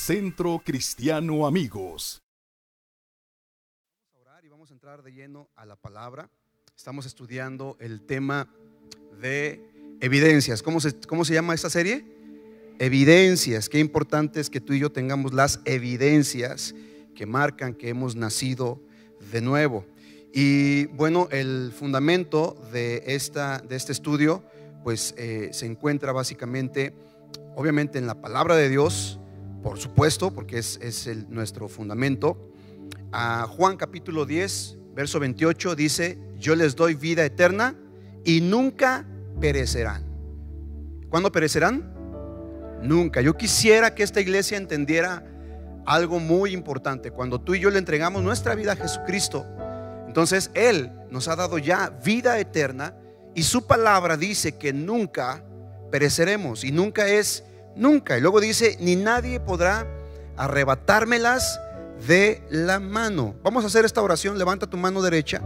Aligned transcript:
Centro 0.00 0.62
Cristiano 0.64 1.46
Amigos. 1.46 2.22
Vamos 3.92 4.14
a 4.14 4.30
orar 4.30 4.44
y 4.46 4.48
vamos 4.48 4.70
a 4.70 4.72
entrar 4.72 5.02
de 5.02 5.12
lleno 5.12 5.50
a 5.54 5.66
la 5.66 5.76
palabra. 5.76 6.30
Estamos 6.74 7.04
estudiando 7.04 7.76
el 7.80 8.00
tema 8.00 8.48
de 9.20 9.62
evidencias. 10.00 10.62
¿Cómo 10.62 10.80
se, 10.80 10.98
cómo 11.00 11.26
se 11.26 11.34
llama 11.34 11.52
esta 11.52 11.68
serie? 11.68 12.06
Evidencias. 12.78 13.68
Qué 13.68 13.78
importante 13.78 14.40
es 14.40 14.48
que 14.48 14.58
tú 14.58 14.72
y 14.72 14.78
yo 14.78 14.90
tengamos 14.90 15.34
las 15.34 15.60
evidencias 15.66 16.74
que 17.14 17.26
marcan 17.26 17.74
que 17.74 17.90
hemos 17.90 18.16
nacido 18.16 18.80
de 19.30 19.42
nuevo. 19.42 19.84
Y 20.32 20.86
bueno, 20.86 21.28
el 21.30 21.72
fundamento 21.78 22.56
de, 22.72 23.02
esta, 23.06 23.58
de 23.58 23.76
este 23.76 23.92
estudio 23.92 24.42
pues 24.82 25.14
eh, 25.18 25.50
se 25.52 25.66
encuentra 25.66 26.12
básicamente, 26.12 26.94
obviamente 27.54 27.98
en 27.98 28.06
la 28.06 28.14
palabra 28.14 28.56
de 28.56 28.70
Dios, 28.70 29.20
por 29.62 29.78
supuesto, 29.78 30.32
porque 30.32 30.58
es, 30.58 31.08
nuestro 31.28 31.68
fundamento. 31.68 32.50
A 33.12 33.46
Juan 33.46 33.76
capítulo 33.76 34.24
10, 34.24 34.78
verso 34.94 35.20
28 35.20 35.74
dice, 35.74 36.18
yo 36.38 36.54
les 36.54 36.76
doy 36.76 36.94
vida 36.94 37.24
eterna 37.24 37.76
y 38.24 38.40
nunca 38.40 39.06
perecerán. 39.40 40.04
¿Cuándo 41.08 41.32
perecerán? 41.32 41.92
Nunca. 42.82 43.20
Yo 43.20 43.36
quisiera 43.36 43.94
que 43.94 44.02
esta 44.02 44.20
iglesia 44.20 44.56
entendiera 44.56 45.26
algo 45.86 46.20
muy 46.20 46.52
importante. 46.52 47.10
Cuando 47.10 47.40
tú 47.40 47.54
y 47.54 47.60
yo 47.60 47.70
le 47.70 47.78
entregamos 47.78 48.22
nuestra 48.22 48.54
vida 48.54 48.72
a 48.72 48.76
Jesucristo, 48.76 49.44
entonces 50.06 50.50
Él 50.54 50.92
nos 51.10 51.28
ha 51.28 51.36
dado 51.36 51.58
ya 51.58 51.90
vida 52.04 52.38
eterna 52.38 52.94
y 53.34 53.42
su 53.42 53.66
palabra 53.66 54.16
dice 54.16 54.56
que 54.56 54.72
nunca 54.72 55.44
pereceremos 55.90 56.64
y 56.64 56.72
nunca 56.72 57.08
es 57.08 57.44
nunca. 57.76 58.18
Y 58.18 58.20
luego 58.20 58.40
dice, 58.40 58.76
ni 58.80 58.96
nadie 58.96 59.40
podrá 59.40 59.86
arrebatármelas 60.36 61.60
de 62.06 62.42
la 62.50 62.80
mano. 62.80 63.34
Vamos 63.42 63.64
a 63.64 63.66
hacer 63.66 63.84
esta 63.84 64.02
oración, 64.02 64.38
levanta 64.38 64.66
tu 64.66 64.76
mano 64.76 65.02
derecha 65.02 65.42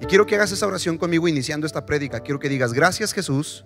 y 0.00 0.06
quiero 0.06 0.26
que 0.26 0.34
hagas 0.34 0.50
esa 0.50 0.66
oración 0.66 0.98
conmigo 0.98 1.28
iniciando 1.28 1.66
esta 1.66 1.86
prédica. 1.86 2.20
Quiero 2.20 2.40
que 2.40 2.48
digas, 2.48 2.72
gracias 2.72 3.12
Jesús, 3.12 3.64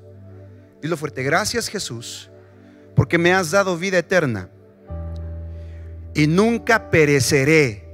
dilo 0.83 0.97
fuerte, 0.99 1.23
gracias 1.23 1.69
Jesús, 1.69 2.31
porque 2.95 3.17
me 3.17 3.33
has 3.33 3.51
dado 3.51 3.77
vida 3.79 3.99
eterna 3.99 4.51
y 6.15 6.27
nunca 6.27 6.91
pereceré 6.91 7.87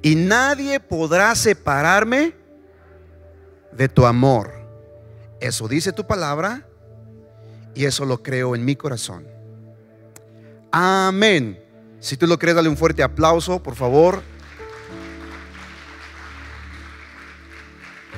y 0.00 0.14
nadie 0.14 0.78
podrá 0.78 1.34
separarme 1.34 2.34
de 3.72 3.88
tu 3.88 4.06
amor. 4.06 4.52
Eso 5.40 5.66
dice 5.66 5.92
tu 5.92 6.06
palabra 6.06 6.68
y 7.74 7.84
eso 7.84 8.04
lo 8.04 8.22
creo 8.22 8.54
en 8.54 8.64
mi 8.64 8.76
corazón. 8.76 9.26
Amén. 10.70 11.58
Si 12.00 12.16
tú 12.16 12.26
lo 12.26 12.38
crees, 12.38 12.56
dale 12.56 12.68
un 12.68 12.76
fuerte 12.76 13.02
aplauso, 13.02 13.62
por 13.62 13.74
favor. 13.74 14.22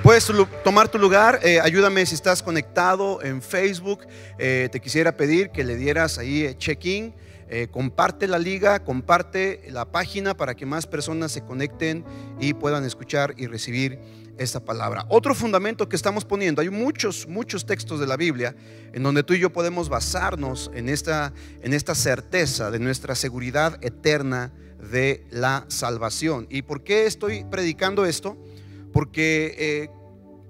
Puedes 0.03 0.31
tomar 0.63 0.89
tu 0.89 0.99
lugar, 0.99 1.41
eh, 1.43 1.59
ayúdame 1.61 2.07
si 2.07 2.15
estás 2.15 2.43
conectado 2.43 3.23
en 3.23 3.43
Facebook. 3.43 4.07
Eh, 4.39 4.69
te 4.71 4.81
quisiera 4.81 5.17
pedir 5.17 5.51
que 5.51 5.65
le 5.65 5.75
dieras 5.77 6.19
ahí 6.19 6.45
eh, 6.45 6.57
check-in 6.57 7.15
comparte 7.71 8.27
la 8.27 8.41
liga, 8.41 8.83
comparte 8.83 9.63
la 9.71 9.85
página 9.85 10.37
para 10.37 10.57
que 10.57 10.67
más 10.67 10.85
personas 10.89 11.31
se 11.31 11.43
conecten 11.43 12.05
y 12.41 12.55
puedan 12.55 12.85
escuchar 12.85 13.35
y 13.37 13.47
recibir 13.47 14.01
esta 14.39 14.65
palabra. 14.65 15.07
Otro 15.09 15.35
fundamento 15.35 15.89
que 15.89 15.97
estamos 15.97 16.25
poniendo, 16.25 16.63
hay 16.63 16.71
muchos, 16.71 17.27
muchos 17.27 17.67
textos 17.67 18.01
de 18.01 18.07
la 18.07 18.17
Biblia 18.17 18.55
en 18.93 19.03
donde 19.03 19.23
tú 19.23 19.35
y 19.35 19.39
yo 19.39 19.53
podemos 19.53 19.89
basarnos 19.89 20.71
en 20.75 20.89
esta, 20.89 21.33
en 21.63 21.73
esta 21.73 21.95
certeza 21.95 22.71
de 22.71 22.79
nuestra 22.79 23.15
seguridad 23.15 23.79
eterna 23.83 24.53
de 24.91 25.27
la 25.31 25.65
salvación. 25.69 26.47
¿Y 26.51 26.63
por 26.63 26.83
qué 26.83 27.07
estoy 27.07 27.45
predicando 27.45 28.05
esto? 28.05 28.37
Porque 28.93 29.55
eh, 29.59 29.91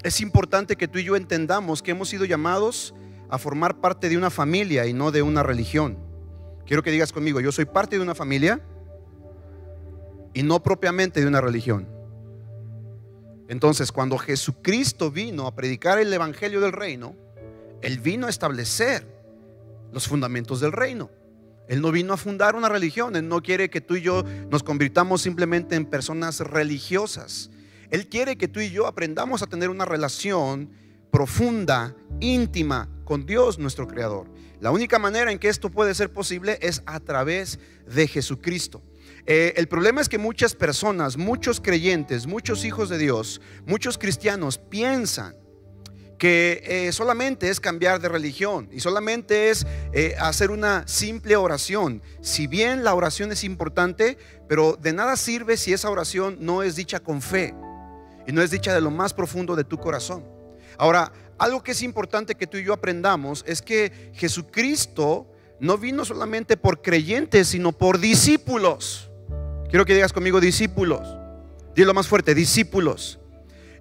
es 0.03 0.21
importante 0.21 0.77
que 0.77 0.89
tú 0.89 0.99
y 0.99 1.05
yo 1.05 1.17
entendamos 1.17 1.83
que 1.83 1.93
hemos 1.93 2.09
sido 2.09 2.25
llamados 2.25 2.95
a 3.29 3.39
formar 3.39 3.81
parte 3.81 4.09
de 4.09 4.17
una 4.17 4.31
familia 4.31 4.87
y 4.87 4.93
no 4.93 5.11
de 5.11 5.23
una 5.23 5.43
religión. 5.43 5.99
Quiero 6.67 6.83
que 6.83 6.91
digas 6.91 7.13
conmigo, 7.13 7.41
yo 7.41 7.53
soy 7.53 7.65
parte 7.65 7.97
de 7.97 8.03
una 8.03 8.15
familia 8.15 8.61
y 10.35 10.43
no 10.43 10.63
propiamente 10.63 11.21
de 11.21 11.27
una 11.27 11.41
religión. 11.41 11.96
Entonces, 13.49 13.93
cuando 13.93 14.19
Jesucristo 14.19 15.11
vino 15.11 15.47
a 15.47 15.55
predicar 15.55 15.99
el 15.99 16.12
Evangelio 16.12 16.61
del 16.61 16.73
Reino, 16.73 17.15
Él 17.83 18.01
vino 18.01 18.27
a 18.27 18.31
establecer 18.31 19.07
los 19.93 20.09
fundamentos 20.09 20.61
del 20.61 20.73
reino. 20.73 21.11
Él 21.69 21.81
no 21.81 21.91
vino 21.91 22.12
a 22.12 22.17
fundar 22.17 22.55
una 22.55 22.69
religión, 22.69 23.17
Él 23.17 23.29
no 23.29 23.43
quiere 23.43 23.71
que 23.71 23.81
tú 23.81 23.97
y 23.97 24.03
yo 24.03 24.25
nos 24.51 24.62
convirtamos 24.62 25.23
simplemente 25.23 25.75
en 25.75 25.87
personas 25.87 26.41
religiosas. 26.41 27.51
Él 27.91 28.09
quiere 28.09 28.37
que 28.37 28.49
tú 28.49 28.61
y 28.61 28.71
yo 28.71 28.87
aprendamos 28.87 29.43
a 29.43 29.47
tener 29.47 29.71
una 29.71 29.84
relación 29.84 30.71
profunda, 31.11 31.95
íntima 32.21 32.89
con 33.05 33.27
Dios 33.27 33.59
nuestro 33.59 33.87
Creador. 33.89 34.28
La 34.61 34.71
única 34.71 34.99
manera 34.99 35.31
en 35.31 35.39
que 35.39 35.49
esto 35.49 35.71
puede 35.71 35.95
ser 35.95 36.13
posible 36.13 36.59
es 36.63 36.83
a 36.87 37.01
través 37.01 37.59
de 37.87 38.09
Jesucristo. 38.09 38.83
Eh, 39.27 39.55
el 39.57 39.67
problema 39.67 40.01
es 40.01 40.09
que 40.09 40.19
muchas 40.19 40.55
personas, 40.55 41.17
muchos 41.17 41.61
creyentes, 41.61 42.27
muchos 42.27 42.65
hijos 42.65 42.89
de 42.89 42.99
Dios, 42.99 43.41
muchos 43.67 43.99
cristianos 43.99 44.59
piensan 44.59 45.35
que 46.17 46.63
eh, 46.65 46.93
solamente 46.93 47.51
es 47.51 47.61
cambiar 47.61 48.01
de 48.01 48.09
religión 48.09 48.69
y 48.73 48.81
solamente 48.81 49.51
es 49.51 49.67
eh, 49.93 50.15
hacer 50.19 50.51
una 50.51 50.87
simple 50.87 51.37
oración. 51.37 52.03
Si 52.21 52.47
bien 52.47 52.85
la 52.85 52.95
oración 52.95 53.33
es 53.33 53.45
importante, 53.45 54.17
pero 54.49 54.79
de 54.81 54.93
nada 54.93 55.17
sirve 55.17 55.57
si 55.57 55.73
esa 55.73 55.91
oración 55.91 56.39
no 56.41 56.63
es 56.63 56.77
dicha 56.77 57.01
con 57.01 57.21
fe 57.21 57.53
y 58.27 58.33
no 58.33 58.43
es 58.43 58.51
dicha 58.51 58.73
de 58.75 58.81
lo 58.81 58.91
más 58.91 59.13
profundo 59.13 59.57
de 59.57 59.65
tu 59.65 59.77
corazón. 59.77 60.25
Ahora, 60.79 61.13
algo 61.39 61.63
que 61.63 61.73
es 61.73 61.83
importante 61.83 62.35
que 62.35 62.47
tú 62.47 62.59
y 62.59 62.65
yo 62.65 62.73
aprendamos 62.73 63.45
es 63.47 63.61
que 63.61 64.13
Jesucristo 64.15 65.27
no 65.59 65.79
vino 65.79 66.05
solamente 66.05 66.57
por 66.57 66.81
creyentes, 66.81 67.49
sino 67.49 67.73
por 67.73 67.99
discípulos. 67.99 69.11
Quiero 69.69 69.84
que 69.84 69.94
digas 69.94 70.12
conmigo 70.12 70.41
discípulos. 70.41 71.06
Dilo 71.75 71.93
más 71.93 72.09
fuerte, 72.09 72.34
discípulos. 72.34 73.19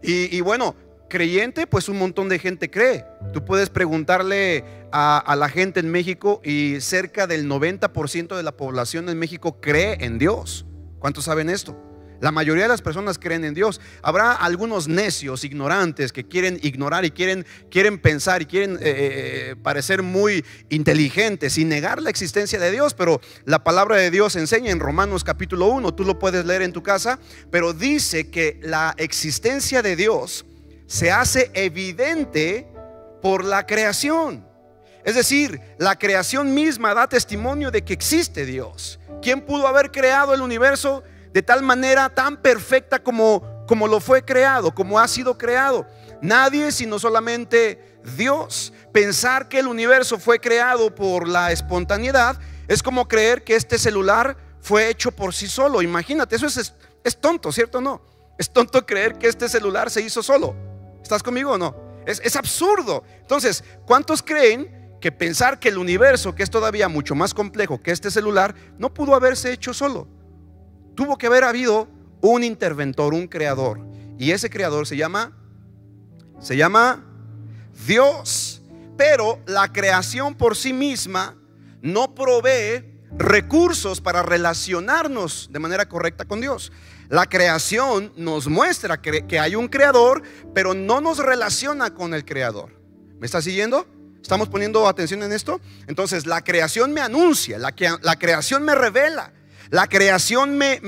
Y, 0.01 0.41
bueno, 0.41 0.75
creyente, 1.09 1.66
pues 1.66 1.90
un 1.90 1.97
montón 1.97 2.29
de 2.29 2.38
gente 2.38 2.69
cree. 2.69 3.06
Tú 3.34 3.44
puedes 3.44 3.69
preguntarle 3.69 4.63
a, 4.91 5.18
a 5.18 5.35
la 5.35 5.50
gente 5.50 5.79
en 5.79 5.90
México 5.90 6.41
y 6.44 6.79
cerca 6.81 7.25
del 7.25 7.50
90% 7.50 8.35
de 8.35 8.44
la 8.44 8.51
población 8.51 9.09
en 9.09 9.18
México 9.18 9.59
cree 9.62 9.97
en 10.01 10.19
Dios. 10.19 10.66
¿Cuántos 11.00 11.25
saben 11.25 11.50
esto? 11.50 11.84
La 12.22 12.31
mayoría 12.31 12.64
de 12.64 12.70
las 12.70 12.81
personas 12.81 13.20
creen 13.20 13.44
en 13.44 13.53
Dios. 13.53 13.81
Habrá 14.02 14.34
algunos 14.34 14.88
necios, 14.88 15.44
ignorantes, 15.44 16.12
que 16.12 16.28
quieren 16.28 16.59
ignorar 16.62 17.06
y 17.06 17.12
quieren, 17.12 17.46
quieren 17.70 18.00
pensar 18.00 18.42
y 18.42 18.46
quieren 18.46 18.76
eh, 18.76 18.80
eh, 18.81 19.56
parecer 19.62 20.02
muy 20.02 20.46
inteligentes 20.70 21.58
y 21.58 21.66
negar 21.66 22.02
la 22.02 22.09
existencia 22.09 22.59
de 22.59 22.72
Dios. 22.72 22.94
Pero 22.94 23.22
la 23.46 23.64
palabra 23.64 23.98
de 23.98 24.12
Dios 24.12 24.36
enseña 24.36 24.72
en 24.72 24.80
Romanos 24.80 25.24
capítulo 25.24 25.68
1, 25.68 25.94
tú 25.94 26.03
lo 26.03 26.20
puedes 26.20 26.46
leer 26.46 26.62
en 26.62 26.74
tu 26.74 26.84
casa, 26.84 27.20
pero 27.52 27.74
dice 27.74 28.30
que 28.30 28.59
la 28.64 28.94
existencia 28.97 29.82
de 29.82 29.96
Dios 29.96 30.46
se 30.88 31.12
hace 31.12 31.52
evidente 31.53 32.68
por 33.22 33.44
la 33.44 33.66
creación. 33.66 34.46
Es 35.03 35.16
decir, 35.16 35.62
la 35.78 35.97
creación 35.97 36.53
misma 36.53 36.94
da 36.96 37.08
testimonio 37.08 37.70
de 37.70 37.84
que 37.84 37.94
existe 37.94 38.46
Dios. 38.46 39.00
¿Quién 39.22 39.42
pudo 39.42 39.68
haber 39.68 39.92
creado 39.92 40.34
el 40.34 40.42
universo? 40.42 41.03
De 41.35 41.44
tal 41.44 41.62
manera 41.63 42.07
tan 42.07 42.38
perfecta 42.38 42.97
como, 42.97 43.66
como 43.68 43.90
lo 43.90 44.00
fue 44.00 44.23
creado, 44.23 44.73
como 44.73 44.97
ha 44.97 45.06
sido 45.06 45.38
creado. 45.38 45.85
Nadie 46.22 46.72
sino 46.72 46.97
solamente 46.97 48.00
Dios. 48.16 48.72
Pensar 48.94 49.50
que 49.50 49.59
el 49.59 49.67
universo 49.67 50.17
fue 50.17 50.40
creado 50.40 50.96
por 50.96 51.28
la 51.28 51.52
espontaneidad 51.52 52.40
es 52.70 52.82
como 52.82 53.09
creer 53.09 53.43
que 53.43 53.58
este 53.58 53.78
celular 53.78 54.37
fue 54.61 54.87
hecho 54.87 55.11
por 55.11 55.34
sí 55.34 55.49
solo. 55.49 55.82
Imagínate, 55.82 56.37
eso 56.37 56.47
es, 56.47 56.73
es 57.03 57.20
tonto, 57.20 57.52
¿cierto 57.52 57.79
o 57.79 57.81
no? 57.81 58.02
Es 58.38 58.49
tonto 58.49 58.85
creer 58.85 59.17
que 59.17 59.28
este 59.28 59.49
celular 59.49 59.91
se 59.91 60.02
hizo 60.02 60.23
solo. 60.23 60.55
¿Estás 61.03 61.22
conmigo 61.22 61.52
o 61.52 61.58
no? 61.58 61.76
Es, 62.05 62.22
es 62.23 62.38
absurdo. 62.38 63.03
Entonces, 63.20 63.61
¿cuántos 63.85 64.23
creen 64.23 64.97
que 65.02 65.11
pensar 65.11 65.59
que 65.59 65.67
el 65.67 65.79
universo, 65.79 66.34
que 66.34 66.43
es 66.43 66.49
todavía 66.49 66.88
mucho 66.88 67.14
más 67.14 67.34
complejo 67.34 67.81
que 67.84 67.91
este 67.91 68.09
celular, 68.09 68.55
no 68.78 68.93
pudo 68.93 69.16
haberse 69.16 69.52
hecho 69.52 69.73
solo? 69.73 70.15
Tuvo 70.96 71.18
que 71.18 71.28
haber 71.28 71.44
habido 71.44 71.88
un 72.22 72.44
interventor, 72.44 73.14
un 73.14 73.28
creador. 73.28 73.80
Y 74.18 74.32
ese 74.32 74.50
creador 74.50 74.88
se 74.88 74.97
llama, 74.97 75.38
se 76.40 76.58
llama 76.58 77.03
Dios. 77.86 78.62
Pero 78.97 79.40
la 79.46 79.72
creación 79.72 80.36
por 80.36 80.56
sí 80.56 80.74
misma 80.74 81.36
no 81.82 82.16
provee 82.16 82.96
recursos 83.18 84.02
para 84.02 84.24
relacionarnos 84.24 85.50
de 85.52 85.59
manera 85.59 85.88
correcta 85.88 86.26
con 86.26 86.42
Dios. 86.42 86.72
La 87.09 87.28
creación 87.28 88.14
nos 88.16 88.48
muestra 88.48 89.02
que, 89.02 89.40
hay 89.40 89.56
un 89.56 89.68
creador, 89.68 90.24
pero 90.53 90.74
no 90.74 91.02
nos 91.02 91.20
relaciona 91.20 91.94
con 91.94 92.14
el 92.14 92.26
creador. 92.26 92.72
¿Me 93.20 93.26
está 93.26 93.41
siguiendo? 93.41 93.86
¿Estamos 94.22 94.50
poniendo 94.50 94.88
atención 94.88 95.22
en 95.22 95.32
esto? 95.32 95.62
Entonces, 95.88 96.26
la 96.26 96.44
creación 96.44 96.94
me 96.94 97.02
anuncia, 97.02 97.59
la 97.59 98.16
creación 98.16 98.64
me 98.64 98.74
revela. 98.74 99.34
La 99.76 99.88
creación 99.88 100.58
me, 100.58 100.80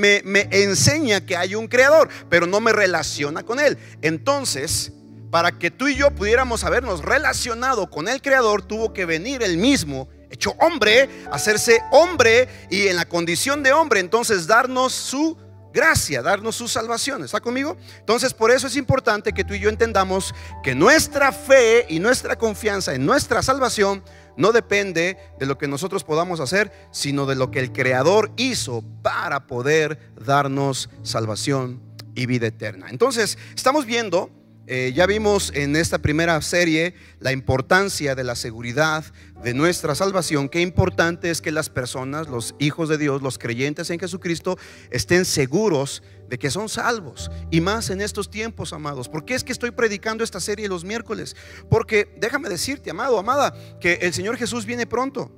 enseña 0.51 1.25
que 1.25 1.36
hay 1.36 1.56
un 1.56 1.68
creador, 1.68 2.07
pero 2.30 2.48
no 2.48 2.62
me 2.62 2.72
relaciona 2.72 3.44
con 3.44 3.60
él. 3.60 3.78
Entonces, 4.01 4.94
para 5.30 5.51
que 5.51 5.69
tú 5.72 5.89
y 5.89 5.95
yo 5.95 6.12
pudiéramos 6.12 6.63
habernos 6.63 7.04
relacionado 7.04 7.89
con 7.89 8.07
el 8.07 8.22
creador, 8.22 8.62
tuvo 8.62 8.94
que 8.94 9.06
venir 9.06 9.44
el 9.44 9.57
mismo 9.57 10.07
hecho 10.30 10.51
hombre, 10.62 11.10
hacerse 11.34 11.81
hombre 11.92 12.48
y 12.69 12.88
en 12.88 12.95
la 12.95 13.04
condición 13.04 13.62
de 13.62 13.74
hombre, 13.74 14.00
entonces 14.00 14.48
darnos 14.48 14.94
su 14.94 15.38
gracia, 15.74 16.22
darnos 16.22 16.56
su 16.56 16.69
salvación. 16.69 17.25
¿Está 17.25 17.42
conmigo? 17.42 17.75
Entonces, 18.00 18.34
por 18.34 18.51
eso 18.51 18.68
es 18.68 18.78
importante 18.78 19.34
que 19.34 19.44
tú 19.44 19.54
y 19.54 19.60
yo 19.60 19.68
entendamos 19.68 20.34
que 20.63 20.74
nuestra 20.74 21.34
fe 21.34 21.86
y 21.89 22.00
nuestra 22.00 22.38
confianza 22.38 22.95
en 22.95 23.06
nuestra 23.06 23.44
salvación 23.44 24.01
no 24.38 24.51
depende 24.51 25.18
de 25.39 25.45
lo 25.45 25.57
que 25.57 25.68
nosotros 25.68 26.04
podamos 26.04 26.39
hacer, 26.39 26.72
sino 26.92 27.25
de 27.25 27.36
lo 27.36 27.51
que 27.51 27.60
el 27.60 27.72
Creador 27.74 28.31
hizo 28.38 28.84
para 29.01 29.48
poder 29.48 30.12
darnos 30.16 30.89
salvación 31.04 31.81
y 32.16 32.25
vida 32.25 32.48
eterna. 32.48 32.88
Entonces, 32.89 33.38
estamos 33.56 33.86
viendo 33.86 34.31
eh, 34.69 34.91
ya 34.93 35.05
vimos 35.05 35.51
en 35.55 35.77
esta 35.77 35.97
primera 35.97 36.41
serie 36.41 36.93
la 37.19 37.31
importancia 37.31 38.15
de 38.15 38.25
la 38.25 38.35
seguridad 38.35 39.05
de 39.41 39.53
nuestra 39.53 39.95
salvación. 39.95 40.49
Qué 40.49 40.59
importante 40.59 41.29
es 41.29 41.39
que 41.39 41.53
las 41.53 41.69
personas, 41.69 42.27
los 42.27 42.53
hijos 42.59 42.89
de 42.89 42.97
Dios, 42.97 43.21
los 43.21 43.37
creyentes 43.37 43.89
en 43.89 43.99
Jesucristo, 43.99 44.57
estén 44.91 45.23
seguros 45.23 46.03
de 46.27 46.37
que 46.37 46.51
son 46.51 46.67
salvos. 46.67 47.31
Y 47.49 47.61
más 47.61 47.89
en 47.89 48.01
estos 48.01 48.29
tiempos, 48.29 48.73
amados. 48.73 49.07
¿Por 49.07 49.23
qué 49.23 49.35
es 49.35 49.45
que 49.45 49.53
estoy 49.53 49.71
predicando 49.71 50.23
esta 50.23 50.41
serie 50.41 50.67
los 50.67 50.83
miércoles? 50.83 51.37
Porque 51.69 52.13
déjame 52.19 52.49
decirte, 52.49 52.91
amado, 52.91 53.17
amada, 53.17 53.55
que 53.79 53.93
el 54.01 54.13
Señor 54.13 54.35
Jesús 54.35 54.65
viene 54.65 54.85
pronto 54.85 55.31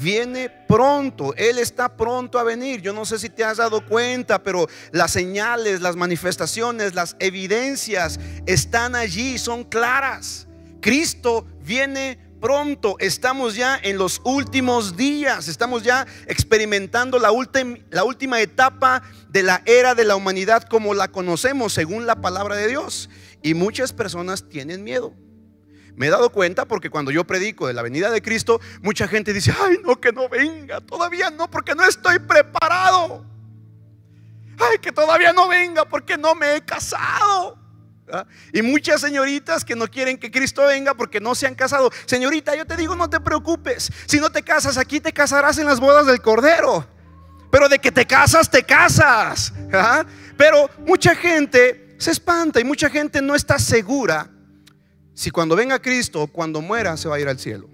viene 0.00 0.50
pronto, 0.50 1.34
Él 1.36 1.58
está 1.58 1.96
pronto 1.96 2.38
a 2.38 2.42
venir. 2.42 2.80
Yo 2.80 2.92
no 2.92 3.04
sé 3.04 3.18
si 3.18 3.28
te 3.28 3.44
has 3.44 3.58
dado 3.58 3.86
cuenta, 3.86 4.42
pero 4.42 4.68
las 4.92 5.12
señales, 5.12 5.80
las 5.80 5.96
manifestaciones, 5.96 6.94
las 6.94 7.16
evidencias 7.18 8.18
están 8.46 8.94
allí, 8.94 9.38
son 9.38 9.64
claras. 9.64 10.46
Cristo 10.80 11.46
viene 11.62 12.18
pronto, 12.40 12.96
estamos 12.98 13.54
ya 13.54 13.80
en 13.82 13.96
los 13.96 14.20
últimos 14.22 14.98
días, 14.98 15.48
estamos 15.48 15.82
ya 15.82 16.06
experimentando 16.26 17.18
la, 17.18 17.30
la 17.90 18.04
última 18.04 18.40
etapa 18.40 19.02
de 19.30 19.42
la 19.42 19.62
era 19.64 19.94
de 19.94 20.04
la 20.04 20.14
humanidad 20.14 20.64
como 20.64 20.92
la 20.92 21.08
conocemos 21.08 21.72
según 21.72 22.06
la 22.06 22.20
palabra 22.20 22.56
de 22.56 22.68
Dios. 22.68 23.08
Y 23.42 23.54
muchas 23.54 23.92
personas 23.92 24.48
tienen 24.48 24.84
miedo. 24.84 25.14
Me 25.96 26.08
he 26.08 26.10
dado 26.10 26.30
cuenta 26.30 26.64
porque 26.64 26.90
cuando 26.90 27.10
yo 27.10 27.24
predico 27.24 27.68
de 27.68 27.72
la 27.72 27.82
venida 27.82 28.10
de 28.10 28.20
Cristo, 28.20 28.60
mucha 28.82 29.06
gente 29.06 29.32
dice, 29.32 29.54
ay, 29.64 29.78
no, 29.84 30.00
que 30.00 30.12
no 30.12 30.28
venga, 30.28 30.80
todavía 30.80 31.30
no, 31.30 31.48
porque 31.48 31.74
no 31.74 31.84
estoy 31.84 32.18
preparado. 32.18 33.24
Ay, 34.58 34.78
que 34.78 34.92
todavía 34.92 35.32
no 35.32 35.48
venga 35.48 35.84
porque 35.84 36.16
no 36.16 36.34
me 36.34 36.56
he 36.56 36.60
casado. 36.62 37.58
¿Ah? 38.12 38.26
Y 38.52 38.60
muchas 38.60 39.00
señoritas 39.00 39.64
que 39.64 39.74
no 39.74 39.88
quieren 39.88 40.18
que 40.18 40.30
Cristo 40.30 40.66
venga 40.66 40.94
porque 40.94 41.20
no 41.20 41.34
se 41.34 41.46
han 41.46 41.54
casado. 41.54 41.90
Señorita, 42.06 42.54
yo 42.54 42.66
te 42.66 42.76
digo, 42.76 42.94
no 42.96 43.08
te 43.08 43.20
preocupes. 43.20 43.90
Si 44.06 44.18
no 44.18 44.30
te 44.30 44.42
casas 44.42 44.76
aquí, 44.76 45.00
te 45.00 45.12
casarás 45.12 45.58
en 45.58 45.66
las 45.66 45.80
bodas 45.80 46.06
del 46.06 46.20
Cordero. 46.20 46.86
Pero 47.50 47.68
de 47.68 47.78
que 47.78 47.92
te 47.92 48.04
casas, 48.04 48.50
te 48.50 48.64
casas. 48.64 49.52
¿Ah? 49.72 50.04
Pero 50.36 50.68
mucha 50.80 51.14
gente 51.14 51.94
se 51.98 52.10
espanta 52.10 52.60
y 52.60 52.64
mucha 52.64 52.90
gente 52.90 53.22
no 53.22 53.34
está 53.34 53.58
segura 53.58 54.33
si 55.14 55.30
cuando 55.30 55.56
venga 55.56 55.80
Cristo, 55.80 56.26
cuando 56.26 56.60
muera, 56.60 56.96
se 56.96 57.08
va 57.08 57.16
a 57.16 57.20
ir 57.20 57.28
al 57.28 57.38
cielo. 57.38 57.68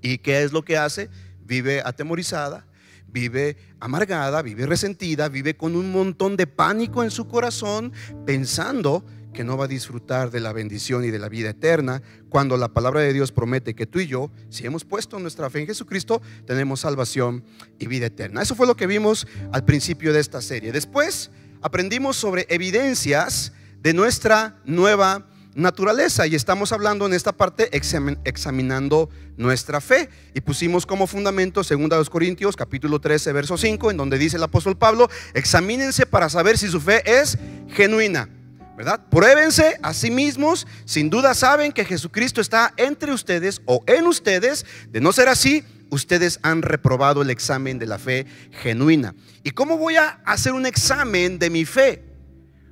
¿Y 0.00 0.18
qué 0.18 0.42
es 0.42 0.52
lo 0.52 0.64
que 0.64 0.78
hace? 0.78 1.10
Vive 1.44 1.82
atemorizada, 1.84 2.66
vive 3.06 3.56
amargada, 3.78 4.42
vive 4.42 4.66
resentida, 4.66 5.28
vive 5.28 5.56
con 5.56 5.76
un 5.76 5.92
montón 5.92 6.36
de 6.36 6.46
pánico 6.46 7.04
en 7.04 7.10
su 7.10 7.28
corazón, 7.28 7.92
pensando 8.24 9.04
que 9.36 9.44
no 9.44 9.58
va 9.58 9.66
a 9.66 9.68
disfrutar 9.68 10.30
de 10.30 10.40
la 10.40 10.54
bendición 10.54 11.04
y 11.04 11.10
de 11.10 11.18
la 11.18 11.28
vida 11.28 11.50
eterna, 11.50 12.02
cuando 12.30 12.56
la 12.56 12.68
palabra 12.68 13.00
de 13.02 13.12
Dios 13.12 13.32
promete 13.32 13.74
que 13.74 13.86
tú 13.86 14.00
y 14.00 14.06
yo, 14.06 14.30
si 14.48 14.64
hemos 14.64 14.84
puesto 14.84 15.18
nuestra 15.18 15.50
fe 15.50 15.60
en 15.60 15.66
Jesucristo, 15.66 16.22
tenemos 16.46 16.80
salvación 16.80 17.44
y 17.78 17.86
vida 17.86 18.06
eterna. 18.06 18.40
Eso 18.40 18.54
fue 18.54 18.66
lo 18.66 18.76
que 18.76 18.86
vimos 18.86 19.26
al 19.52 19.64
principio 19.64 20.14
de 20.14 20.20
esta 20.20 20.40
serie. 20.40 20.72
Después 20.72 21.30
aprendimos 21.60 22.16
sobre 22.16 22.46
evidencias 22.48 23.52
de 23.82 23.92
nuestra 23.92 24.58
nueva 24.64 25.28
naturaleza 25.56 26.26
y 26.26 26.34
estamos 26.34 26.70
hablando 26.72 27.06
en 27.06 27.14
esta 27.14 27.32
parte 27.32 27.70
examinando 27.72 29.08
nuestra 29.38 29.80
fe 29.80 30.10
y 30.34 30.42
pusimos 30.42 30.84
como 30.84 31.06
fundamento 31.06 31.62
2 31.62 32.10
Corintios 32.10 32.56
capítulo 32.56 33.00
13 33.00 33.32
verso 33.32 33.56
5 33.56 33.90
en 33.90 33.96
donde 33.96 34.18
dice 34.18 34.36
el 34.36 34.42
apóstol 34.42 34.76
Pablo, 34.76 35.08
examínense 35.32 36.04
para 36.04 36.28
saber 36.28 36.58
si 36.58 36.68
su 36.68 36.80
fe 36.80 37.02
es 37.06 37.38
genuina. 37.68 38.28
¿Verdad? 38.76 39.00
Pruébense 39.10 39.78
a 39.82 39.94
sí 39.94 40.10
mismos, 40.10 40.66
sin 40.84 41.08
duda 41.08 41.32
saben 41.32 41.72
que 41.72 41.86
Jesucristo 41.86 42.42
está 42.42 42.74
entre 42.76 43.10
ustedes 43.10 43.62
o 43.64 43.82
en 43.86 44.06
ustedes, 44.06 44.66
de 44.90 45.00
no 45.00 45.14
ser 45.14 45.30
así, 45.30 45.64
ustedes 45.88 46.38
han 46.42 46.60
reprobado 46.60 47.22
el 47.22 47.30
examen 47.30 47.78
de 47.78 47.86
la 47.86 47.98
fe 47.98 48.26
genuina. 48.62 49.14
¿Y 49.42 49.52
cómo 49.52 49.78
voy 49.78 49.96
a 49.96 50.20
hacer 50.26 50.52
un 50.52 50.66
examen 50.66 51.38
de 51.38 51.48
mi 51.48 51.64
fe? 51.64 52.04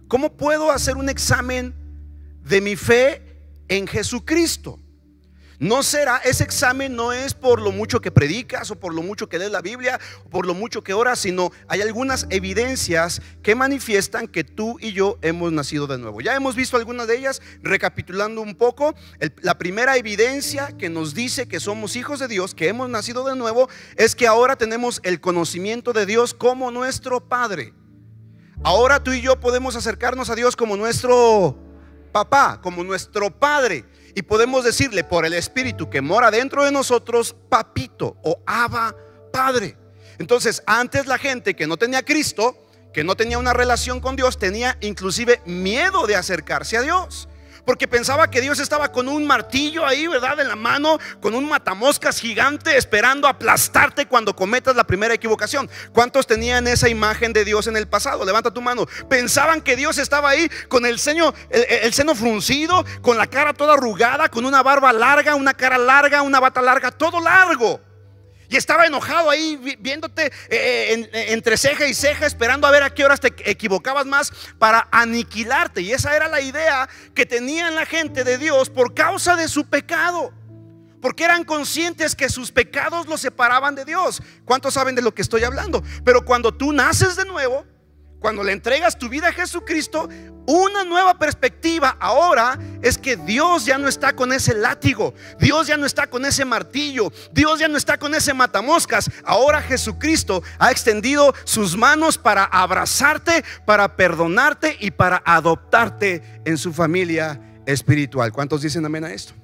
¿Cómo 0.06 0.36
puedo 0.36 0.70
hacer 0.70 0.98
un 0.98 1.08
examen 1.08 1.74
de 2.44 2.60
mi 2.60 2.76
fe 2.76 3.22
en 3.68 3.86
Jesucristo. 3.86 4.78
No 5.60 5.84
será, 5.84 6.18
ese 6.18 6.42
examen 6.42 6.96
no 6.96 7.12
es 7.12 7.32
por 7.32 7.62
lo 7.62 7.70
mucho 7.70 8.00
que 8.00 8.10
predicas 8.10 8.72
o 8.72 8.76
por 8.76 8.92
lo 8.92 9.02
mucho 9.02 9.28
que 9.28 9.38
lees 9.38 9.52
la 9.52 9.62
Biblia 9.62 10.00
o 10.24 10.28
por 10.28 10.46
lo 10.46 10.52
mucho 10.52 10.82
que 10.82 10.92
oras, 10.92 11.20
sino 11.20 11.52
hay 11.68 11.80
algunas 11.80 12.26
evidencias 12.30 13.22
que 13.42 13.54
manifiestan 13.54 14.26
que 14.26 14.42
tú 14.42 14.76
y 14.80 14.92
yo 14.92 15.16
hemos 15.22 15.52
nacido 15.52 15.86
de 15.86 15.96
nuevo. 15.96 16.20
Ya 16.20 16.34
hemos 16.34 16.56
visto 16.56 16.76
algunas 16.76 17.06
de 17.06 17.18
ellas, 17.18 17.40
recapitulando 17.62 18.42
un 18.42 18.56
poco. 18.56 18.94
la 19.42 19.56
primera 19.56 19.96
evidencia 19.96 20.76
que 20.76 20.90
nos 20.90 21.14
dice 21.14 21.46
que 21.46 21.60
somos 21.60 21.94
hijos 21.94 22.18
de 22.18 22.26
Dios, 22.26 22.54
que 22.54 22.68
hemos 22.68 22.90
nacido 22.90 23.24
de 23.24 23.36
nuevo, 23.36 23.68
es 23.96 24.16
que 24.16 24.26
ahora 24.26 24.56
tenemos 24.56 25.00
el 25.04 25.20
conocimiento 25.20 25.92
de 25.92 26.04
Dios 26.04 26.34
como 26.34 26.72
nuestro 26.72 27.28
Padre. 27.28 27.72
Ahora 28.64 29.02
tú 29.02 29.12
y 29.12 29.20
yo 29.20 29.38
podemos 29.38 29.76
acercarnos 29.76 30.30
a 30.30 30.34
Dios 30.34 30.56
como 30.56 30.76
nuestro 30.76 31.63
papá, 32.14 32.60
como 32.62 32.84
nuestro 32.84 33.28
padre. 33.28 33.84
Y 34.14 34.22
podemos 34.22 34.62
decirle 34.62 35.02
por 35.02 35.26
el 35.26 35.34
Espíritu 35.34 35.90
que 35.90 36.00
mora 36.00 36.30
dentro 36.30 36.64
de 36.64 36.70
nosotros, 36.70 37.34
papito 37.48 38.16
o 38.22 38.40
aba 38.46 38.94
padre. 39.32 39.76
Entonces, 40.18 40.62
antes 40.64 41.08
la 41.08 41.18
gente 41.18 41.56
que 41.56 41.66
no 41.66 41.76
tenía 41.76 42.04
Cristo, 42.04 42.56
que 42.92 43.02
no 43.02 43.16
tenía 43.16 43.36
una 43.38 43.52
relación 43.52 43.98
con 43.98 44.14
Dios, 44.14 44.38
tenía 44.38 44.78
inclusive 44.80 45.42
miedo 45.44 46.06
de 46.06 46.14
acercarse 46.14 46.76
a 46.76 46.82
Dios 46.82 47.28
porque 47.64 47.88
pensaba 47.88 48.30
que 48.30 48.40
Dios 48.40 48.58
estaba 48.58 48.92
con 48.92 49.08
un 49.08 49.26
martillo 49.26 49.86
ahí, 49.86 50.06
¿verdad? 50.06 50.40
En 50.40 50.48
la 50.48 50.56
mano, 50.56 50.98
con 51.20 51.34
un 51.34 51.48
matamoscas 51.48 52.18
gigante 52.18 52.76
esperando 52.76 53.28
aplastarte 53.28 54.06
cuando 54.06 54.34
cometas 54.36 54.76
la 54.76 54.84
primera 54.84 55.14
equivocación. 55.14 55.68
¿Cuántos 55.92 56.26
tenían 56.26 56.66
esa 56.66 56.88
imagen 56.88 57.32
de 57.32 57.44
Dios 57.44 57.66
en 57.66 57.76
el 57.76 57.86
pasado? 57.86 58.24
Levanta 58.24 58.52
tu 58.52 58.60
mano. 58.60 58.86
Pensaban 59.08 59.60
que 59.60 59.76
Dios 59.76 59.98
estaba 59.98 60.30
ahí 60.30 60.48
con 60.68 60.86
el, 60.86 60.98
seno, 60.98 61.34
el, 61.50 61.92
seno 61.92 62.14
fruncido, 62.14 62.84
con 63.02 63.16
la 63.16 63.26
cara 63.26 63.54
toda 63.54 63.74
arrugada, 63.74 64.28
con 64.28 64.44
una 64.44 64.62
barba 64.62 64.92
larga, 64.92 65.34
una 65.34 65.54
cara 65.54 65.78
larga, 65.78 66.22
una 66.22 66.40
bata 66.40 66.60
larga, 66.62 66.90
todo 66.90 67.20
largo. 67.20 67.93
Y 68.48 68.56
estaba 68.56 68.86
enojado 68.86 69.30
ahí 69.30 69.76
viéndote 69.78 70.26
eh, 70.26 70.30
eh, 70.50 71.26
entre 71.32 71.56
ceja 71.56 71.86
y 71.86 71.94
ceja, 71.94 72.26
esperando 72.26 72.66
a 72.66 72.70
ver 72.70 72.82
a 72.82 72.90
qué 72.90 73.04
horas 73.04 73.20
te 73.20 73.32
equivocabas 73.50 74.06
más 74.06 74.32
para 74.58 74.88
aniquilarte. 74.92 75.80
Y 75.80 75.92
esa 75.92 76.14
era 76.14 76.28
la 76.28 76.40
idea 76.40 76.88
que 77.14 77.26
tenían 77.26 77.74
la 77.74 77.86
gente 77.86 78.24
de 78.24 78.38
Dios 78.38 78.70
por 78.70 78.94
causa 78.94 79.36
de 79.36 79.48
su 79.48 79.66
pecado. 79.66 80.32
Porque 81.00 81.24
eran 81.24 81.44
conscientes 81.44 82.14
que 82.14 82.30
sus 82.30 82.50
pecados 82.50 83.06
los 83.06 83.20
separaban 83.20 83.74
de 83.74 83.84
Dios. 83.84 84.22
¿Cuántos 84.44 84.74
saben 84.74 84.94
de 84.94 85.02
lo 85.02 85.14
que 85.14 85.22
estoy 85.22 85.44
hablando? 85.44 85.82
Pero 86.02 86.24
cuando 86.24 86.52
tú 86.54 86.72
naces 86.72 87.16
de 87.16 87.26
nuevo, 87.26 87.66
cuando 88.24 88.42
le 88.42 88.52
entregas 88.52 88.98
tu 88.98 89.10
vida 89.10 89.28
a 89.28 89.32
Jesucristo, 89.34 90.08
una 90.46 90.82
nueva 90.82 91.18
perspectiva 91.18 91.94
ahora 92.00 92.58
es 92.80 92.96
que 92.96 93.18
Dios 93.18 93.66
ya 93.66 93.76
no 93.76 93.86
está 93.86 94.16
con 94.16 94.32
ese 94.32 94.54
látigo, 94.54 95.12
Dios 95.38 95.66
ya 95.66 95.76
no 95.76 95.84
está 95.84 96.06
con 96.06 96.24
ese 96.24 96.46
martillo, 96.46 97.12
Dios 97.32 97.60
ya 97.60 97.68
no 97.68 97.76
está 97.76 97.98
con 97.98 98.14
ese 98.14 98.32
matamoscas. 98.32 99.10
Ahora 99.24 99.60
Jesucristo 99.60 100.42
ha 100.58 100.70
extendido 100.70 101.34
sus 101.44 101.76
manos 101.76 102.16
para 102.16 102.44
abrazarte, 102.44 103.44
para 103.66 103.94
perdonarte 103.94 104.78
y 104.80 104.90
para 104.90 105.22
adoptarte 105.26 106.22
en 106.46 106.56
su 106.56 106.72
familia 106.72 107.38
espiritual. 107.66 108.32
¿Cuántos 108.32 108.62
dicen 108.62 108.86
amén 108.86 109.04
a 109.04 109.12
esto? 109.12 109.34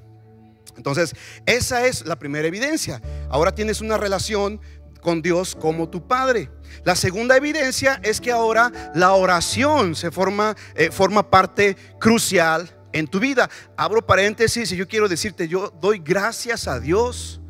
Entonces, 0.79 1.15
esa 1.45 1.85
es 1.85 2.07
la 2.07 2.19
primera 2.19 2.49
evidencia. 2.49 3.03
Ahora 3.29 3.55
tienes 3.55 3.83
una 3.83 3.99
relación 3.99 4.63
con 5.01 5.23
Dios 5.23 5.55
como 5.55 5.89
tu 5.89 6.07
Padre. 6.07 6.51
La 6.85 6.95
segunda 6.95 7.37
evidencia 7.37 8.01
es 8.03 8.21
que 8.21 8.33
ahora 8.33 8.93
la 8.95 9.13
oración 9.13 9.95
se 9.95 10.11
forma, 10.11 10.57
eh, 10.75 10.91
forma 10.91 11.29
parte 11.29 11.77
crucial 11.99 12.71
en 12.93 13.07
tu 13.07 13.21
vida. 13.21 13.49
Abro 13.77 14.07
paréntesis 14.07 14.73
y 14.73 14.77
yo 14.77 14.87
quiero 14.87 15.09
decirte, 15.09 15.49
yo 15.49 15.71
doy 15.81 15.99
gracias 15.99 16.69
a 16.69 16.81
Dios 16.81 17.41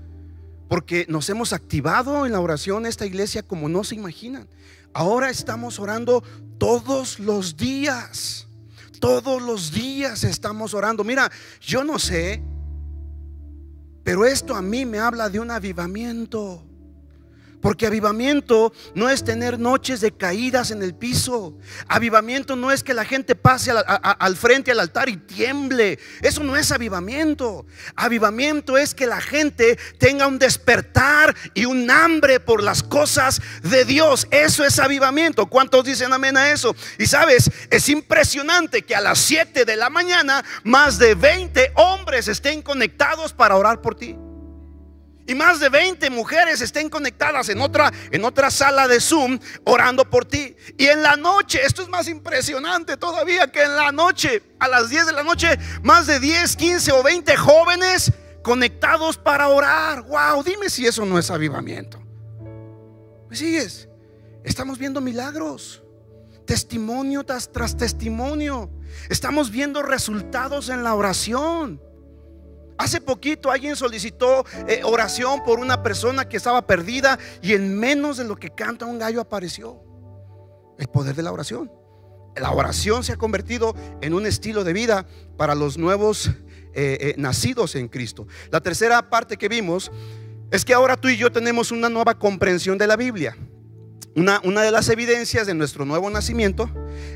porque 0.69 1.04
nos 1.09 1.28
hemos 1.28 1.52
activado 1.52 2.26
en 2.26 2.33
la 2.33 2.40
oración 2.40 2.87
esta 2.87 3.04
iglesia 3.07 3.42
como 3.42 3.69
no 3.69 3.85
se 3.85 3.97
imaginan. 3.97 4.49
Ahora 4.92 5.30
estamos 5.30 5.78
orando 5.78 6.23
todos 6.59 7.19
los 7.19 7.57
días. 7.57 8.47
Todos 9.00 9.40
los 9.40 9.73
días 9.73 10.25
estamos 10.25 10.75
orando. 10.75 11.04
Mira, 11.04 11.30
yo 11.61 11.85
no 11.85 11.99
sé, 11.99 12.42
pero 14.04 14.26
esto 14.26 14.54
a 14.54 14.62
mí 14.62 14.85
me 14.85 14.99
habla 14.99 15.28
de 15.30 15.40
un 15.40 15.50
avivamiento. 15.50 16.70
Porque 17.61 17.87
avivamiento 17.87 18.73
no 18.95 19.09
es 19.11 19.25
tener 19.25 19.59
noches 19.59 20.00
de 20.00 20.12
caídas 20.12 20.71
en 20.71 20.83
el 20.83 20.95
piso. 20.95 21.55
Avivamiento 21.88 22.57
no 22.57 22.73
es 22.73 22.83
que 22.83 22.95
la 22.95 23.05
gente 23.05 23.35
pase 23.35 23.71
al, 23.71 24.37
frente 24.37 24.71
al 24.71 24.81
altar 24.81 25.09
y 25.09 25.17
tiemble. 25.17 25.99
Eso 26.23 26.43
no 26.43 26.57
es 26.57 26.73
avivamiento. 26.73 27.67
Avivamiento 27.97 28.79
es 28.79 28.95
que 28.95 29.07
la 29.07 29.21
gente 29.21 29.79
tenga 29.99 30.26
un 30.26 30.38
despertar 30.38 31.35
y 31.52 31.67
un 31.67 31.90
hambre 31.90 32.40
por 32.40 32.62
las 32.62 32.83
cosas 32.83 33.43
de 33.62 33.85
Dios. 33.85 34.26
Eso 34.31 34.64
es 34.64 34.79
avivamiento. 34.79 35.47
¿Cuántos 35.47 35.85
dicen 35.85 36.12
amén 36.12 36.37
a 36.37 36.50
eso? 36.50 36.75
Y 36.99 37.07
sabes, 37.07 37.50
es 37.69 37.88
impresionante 37.88 38.83
que 38.83 38.95
a 38.95 39.00
las 39.00 39.19
7 39.19 39.64
de 39.64 39.76
la 39.76 39.90
mañana 39.90 40.43
más 40.64 40.99
de 40.99 41.14
20 41.14 41.73
hombres 41.76 42.29
estén 42.29 42.62
conectados 42.62 43.33
para 43.33 43.57
orar 43.57 43.83
por 43.83 43.95
ti 43.95 44.17
y 45.30 45.34
más 45.37 45.60
de 45.60 45.68
20 45.68 46.10
mujeres 46.10 46.60
estén 46.60 46.90
conectadas 46.90 47.49
en 47.50 47.60
otra, 47.60 47.92
en 48.10 48.25
otra 48.25 48.50
sala 48.50 48.88
de 48.88 49.00
Zoom 49.00 49.38
orando 49.62 50.04
por 50.10 50.25
ti. 50.25 50.56
Y 50.76 50.87
en 50.87 51.04
la 51.04 51.14
noche, 51.14 51.60
esto 51.64 51.82
es 51.82 51.88
más 51.88 52.08
impresionante 52.08 52.96
todavía 52.96 53.46
que 53.46 53.62
en 53.62 53.76
la 53.76 53.92
noche, 53.92 54.42
a 54.58 54.66
las 54.66 54.90
10 54.90 55.06
de 55.06 55.12
la 55.12 55.22
noche, 55.22 55.56
más 55.84 56.08
de 56.08 56.18
10, 56.18 56.56
15 56.56 56.90
o 56.90 57.04
20 57.04 57.37
jóvenes 57.37 58.12
conectados 58.42 59.16
para 59.18 59.46
orar. 59.46 60.02
Wow, 60.02 60.42
dime 60.42 60.68
si 60.68 60.84
eso 60.84 61.06
no 61.06 61.16
es 61.16 61.30
avivamiento. 61.30 62.02
¿Me 63.28 63.37
sigues? 63.37 63.88
Estamos 64.42 64.78
viendo 64.78 65.00
milagros, 65.00 65.80
testimonio 66.44 67.22
tras, 67.22 67.52
tras 67.52 67.76
testimonio. 67.76 68.68
Estamos 69.08 69.52
viendo 69.52 69.80
resultados 69.80 70.70
en 70.70 70.82
la 70.82 70.96
oración. 70.96 71.80
Hace 72.80 72.99
poquito 73.02 73.50
alguien 73.50 73.76
solicitó 73.76 74.46
eh, 74.66 74.80
oración 74.84 75.44
por 75.44 75.60
una 75.60 75.82
persona 75.82 76.26
que 76.26 76.38
estaba 76.38 76.66
perdida 76.66 77.18
y 77.42 77.52
en 77.52 77.78
menos 77.78 78.16
de 78.16 78.25
lo 78.25 78.37
que 78.37 78.49
canta 78.49 78.87
un 78.87 78.99
gallo 78.99 79.20
apareció. 79.20 79.84
El 80.78 80.87
poder 80.87 81.14
de 81.14 81.22
la 81.22 81.30
oración. 81.30 81.70
La 82.37 82.52
oración 82.52 83.04
se 83.04 83.12
ha 83.12 83.16
convertido 83.16 83.75
en 84.00 84.14
un 84.14 84.25
estilo 84.25 84.64
de 84.64 84.72
vida 84.72 85.06
para 85.37 85.54
los 85.54 85.76
nuevos 85.76 86.28
eh, 86.28 86.32
eh, 86.72 87.14
nacidos 87.18 87.75
en 87.75 87.87
Cristo. 87.87 88.26
La 88.50 88.62
tercera 88.62 89.10
parte 89.10 89.37
que 89.37 89.50
vimos 89.50 89.92
es 90.50 90.64
que 90.64 90.72
ahora 90.72 90.96
tú 90.96 91.08
y 91.08 91.18
yo 91.18 91.30
tenemos 91.30 91.72
una 91.72 91.90
nueva 91.90 92.18
comprensión 92.18 92.78
de 92.78 92.87
la 92.87 92.96
Biblia. 92.96 93.37
Una, 94.17 94.40
de 94.40 94.71
las 94.73 94.88
evidencias 94.88 95.47
de 95.47 95.55
nuestro 95.55 95.85
nuevo 95.85 96.11
nacimiento 96.11 96.69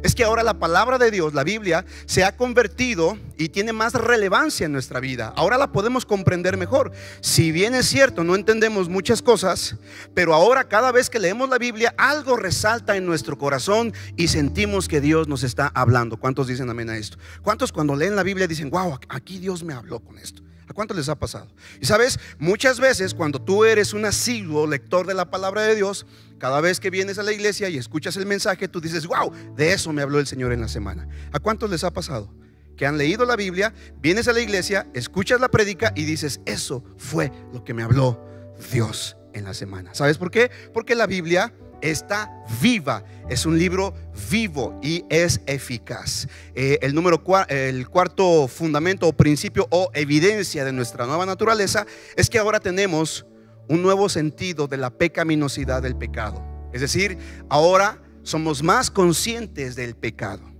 es 0.04 0.14
que 0.14 0.22
ahora 0.22 0.44
la 0.44 0.60
palabra 0.60 0.96
de 0.96 1.10
Dios, 1.10 1.34
la 1.34 1.42
Biblia, 1.42 1.84
se 2.06 2.22
ha 2.22 2.36
convertido 2.36 3.18
y 3.36 3.48
tiene 3.48 3.72
más 3.72 3.94
relevancia 3.94 4.66
en 4.66 4.72
nuestra 4.72 5.00
vida. 5.00 5.32
Ahora 5.36 5.58
la 5.58 5.72
podemos 5.72 6.06
comprender 6.06 6.56
mejor. 6.56 6.92
Si 7.20 7.50
bien 7.50 7.74
es 7.74 7.86
cierto, 7.86 8.22
no 8.22 8.36
entendemos 8.36 8.88
muchas 8.88 9.22
cosas, 9.22 9.76
pero 10.14 10.34
ahora 10.34 10.68
cada 10.68 10.92
vez 10.92 11.10
que 11.10 11.18
leemos 11.18 11.48
la 11.48 11.58
Biblia, 11.58 11.92
algo 11.98 12.36
resalta 12.36 12.96
en 12.96 13.06
nuestro 13.06 13.36
corazón 13.36 13.92
y 14.16 14.28
sentimos 14.28 14.86
que 14.86 15.00
Dios 15.00 15.26
nos 15.26 15.42
está 15.42 15.72
hablando. 15.74 16.16
¿Cuántos 16.16 16.46
dicen 16.46 16.70
amén 16.70 16.90
a 16.90 16.96
esto? 16.96 17.18
¿Cuántos 17.42 17.72
cuando 17.72 17.96
leen 17.96 18.14
la 18.14 18.22
Biblia 18.22 18.46
dicen, 18.46 18.70
wow, 18.70 19.00
aquí 19.08 19.40
Dios 19.40 19.64
me 19.64 19.74
habló 19.74 19.98
con 19.98 20.16
esto? 20.18 20.42
¿A 20.68 20.72
cuánto 20.72 20.94
les 20.94 21.08
ha 21.08 21.18
pasado? 21.18 21.48
Y 21.80 21.86
sabes, 21.86 22.18
muchas 22.38 22.80
veces 22.80 23.14
cuando 23.14 23.40
tú 23.40 23.64
eres 23.64 23.92
un 23.92 24.04
asiduo 24.04 24.66
lector 24.66 25.06
de 25.06 25.14
la 25.14 25.30
palabra 25.30 25.62
de 25.62 25.74
Dios, 25.74 26.06
cada 26.38 26.60
vez 26.60 26.80
que 26.80 26.90
vienes 26.90 27.18
a 27.18 27.22
la 27.22 27.32
iglesia 27.32 27.68
y 27.68 27.76
escuchas 27.76 28.16
el 28.16 28.26
mensaje, 28.26 28.68
tú 28.68 28.80
dices, 28.80 29.06
wow, 29.06 29.32
de 29.56 29.72
eso 29.72 29.92
me 29.92 30.02
habló 30.02 30.18
el 30.18 30.26
Señor 30.26 30.52
en 30.52 30.60
la 30.60 30.68
semana. 30.68 31.08
¿A 31.32 31.38
cuántos 31.38 31.70
les 31.70 31.84
ha 31.84 31.92
pasado? 31.92 32.32
Que 32.76 32.86
han 32.86 32.98
leído 32.98 33.24
la 33.24 33.36
Biblia, 33.36 33.72
vienes 34.00 34.26
a 34.28 34.32
la 34.32 34.40
iglesia, 34.40 34.86
escuchas 34.94 35.40
la 35.40 35.48
prédica 35.48 35.92
y 35.94 36.04
dices, 36.04 36.40
eso 36.44 36.82
fue 36.96 37.30
lo 37.52 37.64
que 37.64 37.74
me 37.74 37.82
habló 37.82 38.24
Dios 38.72 39.16
en 39.32 39.44
la 39.44 39.54
semana. 39.54 39.94
¿Sabes 39.94 40.18
por 40.18 40.30
qué? 40.30 40.50
Porque 40.72 40.94
la 40.94 41.06
Biblia 41.06 41.52
está 41.90 42.30
viva. 42.60 43.04
Es 43.28 43.46
un 43.46 43.58
libro 43.58 43.94
vivo 44.30 44.78
y 44.82 45.04
es 45.10 45.40
eficaz. 45.46 46.26
Eh, 46.54 46.78
el 46.82 46.94
número 46.94 47.22
cuarto 47.22 48.48
fundamento 48.48 49.06
o 49.06 49.12
principio 49.12 49.66
o 49.70 49.90
evidencia 49.94 50.64
de 50.64 50.72
nuestra 50.72 51.06
nueva 51.06 51.26
naturaleza 51.26 51.86
es 52.16 52.30
que 52.30 52.38
ahora 52.38 52.60
tenemos 52.60 53.26
un 53.68 53.82
nuevo 53.82 54.08
sentido 54.08 54.66
de 54.66 54.76
la 54.76 54.90
pecaminosidad 54.90 55.82
del 55.82 55.96
pecado. 55.96 56.42
Es 56.72 56.80
decir, 56.80 57.18
ahora 57.48 58.02
somos 58.22 58.62
más 58.62 58.90
conscientes 58.90 59.76
del 59.76 59.94
pecado. 59.94 60.54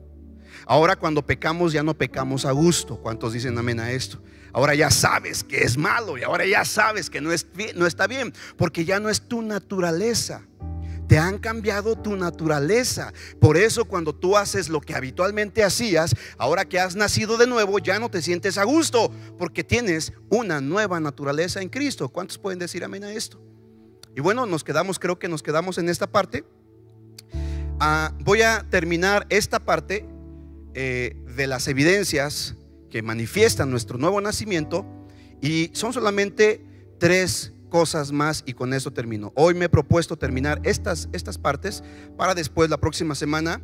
Ahora 0.67 0.97
cuando 0.97 1.27
pecamos 1.27 1.73
ya 1.73 1.83
no 1.83 1.95
pecamos 1.95 2.45
a 2.45 2.53
gusto. 2.53 2.99
¿Cuántos 2.99 3.33
dicen 3.33 3.59
amén 3.59 3.81
a 3.81 3.91
esto? 3.91 4.23
Ahora 4.53 4.75
ya 4.75 4.91
sabes 4.91 5.43
que 5.43 5.63
es 5.63 5.77
malo 5.77 6.17
y 6.17 6.23
ahora 6.23 6.47
ya 6.47 6.65
sabes 6.65 7.11
que 7.11 7.21
no, 7.21 7.33
es, 7.33 7.47
no 7.75 7.87
está 7.87 8.07
bien 8.07 8.33
porque 8.57 8.85
ya 8.85 9.01
no 9.01 9.11
es 9.11 9.23
tu 9.23 9.43
naturaleza. 9.43 10.43
Te 11.09 11.19
han 11.19 11.39
cambiado 11.39 11.97
tu 11.97 12.17
naturaleza. 12.17 13.13
Por 13.41 13.57
eso 13.57 13.85
cuando 13.85 14.15
tú 14.15 14.37
haces 14.37 14.69
lo 14.69 14.81
que 14.81 14.95
habitualmente 14.95 15.63
hacías, 15.63 16.15
ahora 16.39 16.65
que 16.65 16.81
has 16.81 16.97
nacido 16.97 17.37
de 17.37 17.47
nuevo, 17.47 17.79
ya 17.79 17.99
no 17.99 18.11
te 18.11 18.23
sientes 18.23 18.59
a 18.59 18.65
gusto 18.65 19.13
porque 19.39 19.65
tienes 19.65 20.13
una 20.31 20.61
nueva 20.61 21.01
naturaleza 21.01 21.61
en 21.61 21.69
Cristo. 21.69 22.09
¿Cuántos 22.09 22.39
pueden 22.39 22.59
decir 22.59 22.85
amén 22.85 23.05
a 23.05 23.13
esto? 23.13 23.41
Y 24.17 24.21
bueno, 24.21 24.47
nos 24.47 24.63
quedamos, 24.63 24.99
creo 24.99 25.19
que 25.19 25.29
nos 25.29 25.43
quedamos 25.43 25.79
en 25.79 25.89
esta 25.89 26.07
parte. 26.07 26.45
Ah, 27.81 28.13
voy 28.21 28.43
a 28.43 28.65
terminar 28.71 29.27
esta 29.29 29.59
parte 29.65 30.07
eh, 30.75 31.17
de 31.37 31.47
las 31.47 31.67
evidencias 31.69 32.55
que 32.91 33.03
manifiestan 33.03 33.71
nuestro 33.71 33.99
nuevo 33.99 34.21
nacimiento 34.21 34.87
y 35.41 35.71
son 35.73 35.93
solamente 35.93 36.65
tres 36.99 37.54
cosas 37.75 38.13
más 38.13 38.45
y 38.47 38.55
con 38.55 38.73
eso 38.73 38.93
termino. 38.93 39.33
Hoy 39.35 39.53
me 39.53 39.65
he 39.65 39.69
propuesto 39.69 40.17
terminar 40.17 40.61
estas, 40.63 41.09
estas 41.13 41.39
partes 41.39 41.83
para 42.17 42.33
después 42.33 42.71
la 42.71 42.77
próxima 42.77 43.17
semana 43.17 43.61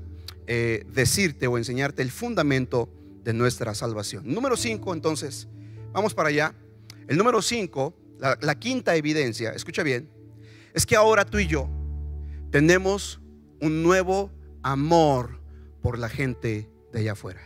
eh, 0.48 0.84
decirte 0.92 1.46
o 1.46 1.56
enseñarte 1.56 2.02
el 2.02 2.10
fundamento 2.10 2.92
de 3.22 3.34
nuestra 3.34 3.72
salvación. 3.72 4.24
Número 4.26 4.56
5, 4.56 4.94
entonces, 4.94 5.46
vamos 5.92 6.12
para 6.12 6.30
allá. 6.30 6.56
El 7.06 7.18
número 7.18 7.40
5, 7.40 7.94
la, 8.18 8.36
la 8.40 8.58
quinta 8.58 8.96
evidencia, 8.96 9.52
escucha 9.52 9.84
bien, 9.84 10.10
es 10.74 10.86
que 10.86 10.96
ahora 10.96 11.24
tú 11.24 11.38
y 11.38 11.46
yo 11.46 11.70
tenemos 12.50 13.20
un 13.60 13.84
nuevo 13.84 14.32
amor 14.64 15.38
por 15.82 16.00
la 16.00 16.08
gente 16.08 16.68
de 16.92 16.98
allá 16.98 17.12
afuera. 17.12 17.42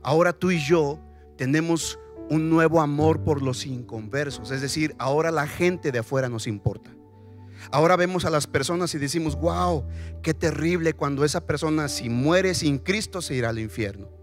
Ahora 0.00 0.32
tú 0.32 0.50
y 0.50 0.64
yo 0.64 0.98
tenemos 1.36 1.98
un 2.30 2.50
nuevo 2.50 2.80
amor 2.80 3.24
por 3.24 3.42
los 3.42 3.66
inconversos. 3.66 4.50
Es 4.50 4.60
decir, 4.60 4.94
ahora 4.98 5.30
la 5.30 5.46
gente 5.46 5.92
de 5.92 6.00
afuera 6.00 6.28
nos 6.28 6.46
importa. 6.46 6.90
Ahora 7.70 7.96
vemos 7.96 8.24
a 8.24 8.30
las 8.30 8.46
personas 8.46 8.94
y 8.94 8.98
decimos, 8.98 9.36
wow, 9.36 9.84
qué 10.22 10.34
terrible 10.34 10.94
cuando 10.94 11.24
esa 11.24 11.46
persona 11.46 11.88
si 11.88 12.08
muere 12.08 12.54
sin 12.54 12.78
Cristo 12.78 13.20
se 13.20 13.34
irá 13.34 13.48
al 13.50 13.58
infierno. 13.58 14.17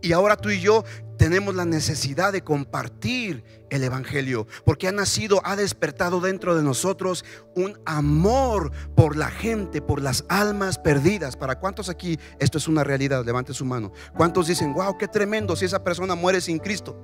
Y 0.00 0.12
ahora 0.12 0.36
tú 0.36 0.50
y 0.50 0.60
yo 0.60 0.84
tenemos 1.18 1.54
la 1.54 1.64
necesidad 1.64 2.32
de 2.32 2.42
compartir 2.42 3.44
el 3.70 3.82
Evangelio, 3.82 4.46
porque 4.64 4.88
ha 4.88 4.92
nacido, 4.92 5.40
ha 5.44 5.56
despertado 5.56 6.20
dentro 6.20 6.56
de 6.56 6.62
nosotros 6.62 7.24
un 7.54 7.78
amor 7.84 8.72
por 8.94 9.16
la 9.16 9.28
gente, 9.28 9.82
por 9.82 10.00
las 10.00 10.24
almas 10.28 10.78
perdidas. 10.78 11.36
¿Para 11.36 11.58
cuántos 11.58 11.88
aquí 11.88 12.18
esto 12.38 12.56
es 12.58 12.68
una 12.68 12.84
realidad? 12.84 13.24
Levante 13.26 13.52
su 13.52 13.64
mano. 13.64 13.92
¿Cuántos 14.16 14.46
dicen, 14.46 14.72
wow, 14.72 14.96
qué 14.96 15.08
tremendo 15.08 15.56
si 15.56 15.64
esa 15.64 15.82
persona 15.82 16.14
muere 16.14 16.40
sin 16.40 16.58
Cristo? 16.58 16.96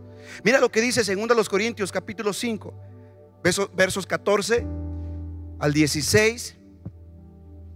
Mira 0.42 0.60
lo 0.60 0.70
que 0.70 0.80
dice 0.80 1.02
2 1.14 1.48
Corintios 1.48 1.92
capítulo 1.92 2.32
5, 2.32 2.74
versos 3.76 4.06
14 4.06 4.66
al 5.58 5.72
16 5.72 6.56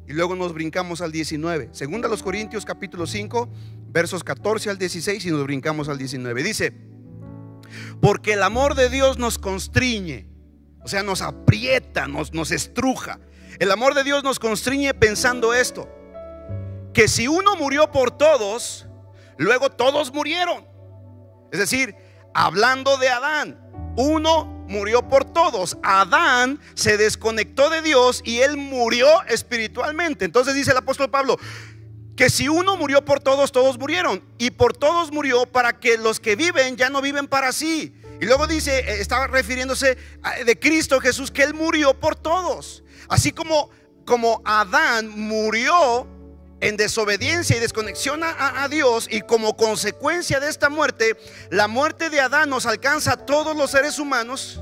y 0.09 0.13
luego 0.15 0.35
nos 0.35 0.55
brincamos 0.55 1.03
al 1.03 1.13
19. 1.13 1.69
Segunda 1.73 2.09
los 2.09 2.23
Corintios 2.23 2.65
capítulo 2.65 3.07
5, 3.07 3.49
versos 3.89 4.25
14 4.25 4.71
al 4.71 4.79
16 4.79 5.25
y 5.25 5.31
nos 5.31 5.45
brincamos 5.45 5.89
al 5.89 5.99
19. 5.99 6.43
Dice, 6.43 6.73
porque 8.01 8.35
el 8.35 8.43
amor 8.43 8.75
de 8.75 8.89
Dios 8.89 9.19
nos 9.19 9.39
constriñe, 9.39 10.29
o 10.83 10.89
sea, 10.89 11.03
nos 11.03 11.23
aprieta, 11.23 12.07
nos, 12.07 12.33
nos 12.33 12.51
estruja. 12.51 13.21
El 13.59 13.71
amor 13.71 13.95
de 13.95 14.05
Dios 14.05 14.23
nos 14.23 14.39
constriñe 14.39 14.95
pensando 14.95 15.53
esto, 15.55 15.89
que 16.95 17.09
si 17.09 17.29
uno 17.29 17.57
murió 17.57 17.91
por 17.91 18.11
todos, 18.17 18.87
luego 19.37 19.71
todos 19.71 20.13
murieron. 20.13 20.67
Es 21.51 21.59
decir, 21.59 21.95
hablando 22.35 22.99
de 22.99 23.09
Adán, 23.09 23.59
uno 23.97 24.45
murió 24.69 25.09
por 25.09 25.25
todos. 25.25 25.79
Adán 25.83 26.61
se 26.75 26.97
desconectó 26.97 27.71
de 27.71 27.83
Dios 27.83 28.23
y 28.25 28.41
él 28.41 28.57
murió 28.57 29.07
espiritualmente. 29.29 30.25
Entonces 30.25 30.55
dice 30.55 30.71
el 30.71 30.77
apóstol 30.77 31.11
Pablo, 31.11 31.39
que 32.19 32.31
si 32.31 32.49
uno 32.49 32.77
murió 32.77 33.05
por 33.05 33.21
todos, 33.21 33.53
todos 33.53 33.79
murieron. 33.79 34.25
Y 34.39 34.51
por 34.51 34.77
todos 34.77 35.13
murió 35.13 35.47
para 35.47 35.79
que 35.79 35.97
los 35.97 36.19
que 36.19 36.35
viven 36.35 36.77
ya 36.77 36.91
no 36.91 37.01
viven 37.01 37.29
para 37.29 37.53
sí. 37.53 37.95
Y 38.21 38.27
luego 38.27 38.49
dice, 38.49 38.81
eh, 38.81 39.01
estaba 39.01 39.29
refiriéndose 39.29 39.97
de 40.45 40.59
Cristo 40.59 40.99
Jesús, 40.99 41.31
que 41.31 41.45
Él 41.45 41.55
murió 41.55 41.95
por 41.95 42.17
todos. 42.17 42.83
Así 43.09 43.31
como, 43.31 43.71
como 44.05 44.43
Adán 44.45 45.09
murió 45.11 46.09
en 46.61 46.77
desobediencia 46.77 47.57
y 47.57 47.61
desconexión 47.61 48.25
a, 48.25 48.65
a, 48.65 48.69
Dios 48.69 49.07
y 49.09 49.21
como 49.21 49.57
consecuencia 49.57 50.41
de 50.41 50.49
esta 50.49 50.69
muerte, 50.69 51.17
la 51.51 51.69
muerte 51.69 52.11
de 52.11 52.19
Adán 52.19 52.51
nos 52.51 52.67
alcanza 52.67 53.13
a 53.13 53.17
todos 53.27 53.57
los 53.57 53.71
seres 53.71 54.01
humanos. 54.01 54.61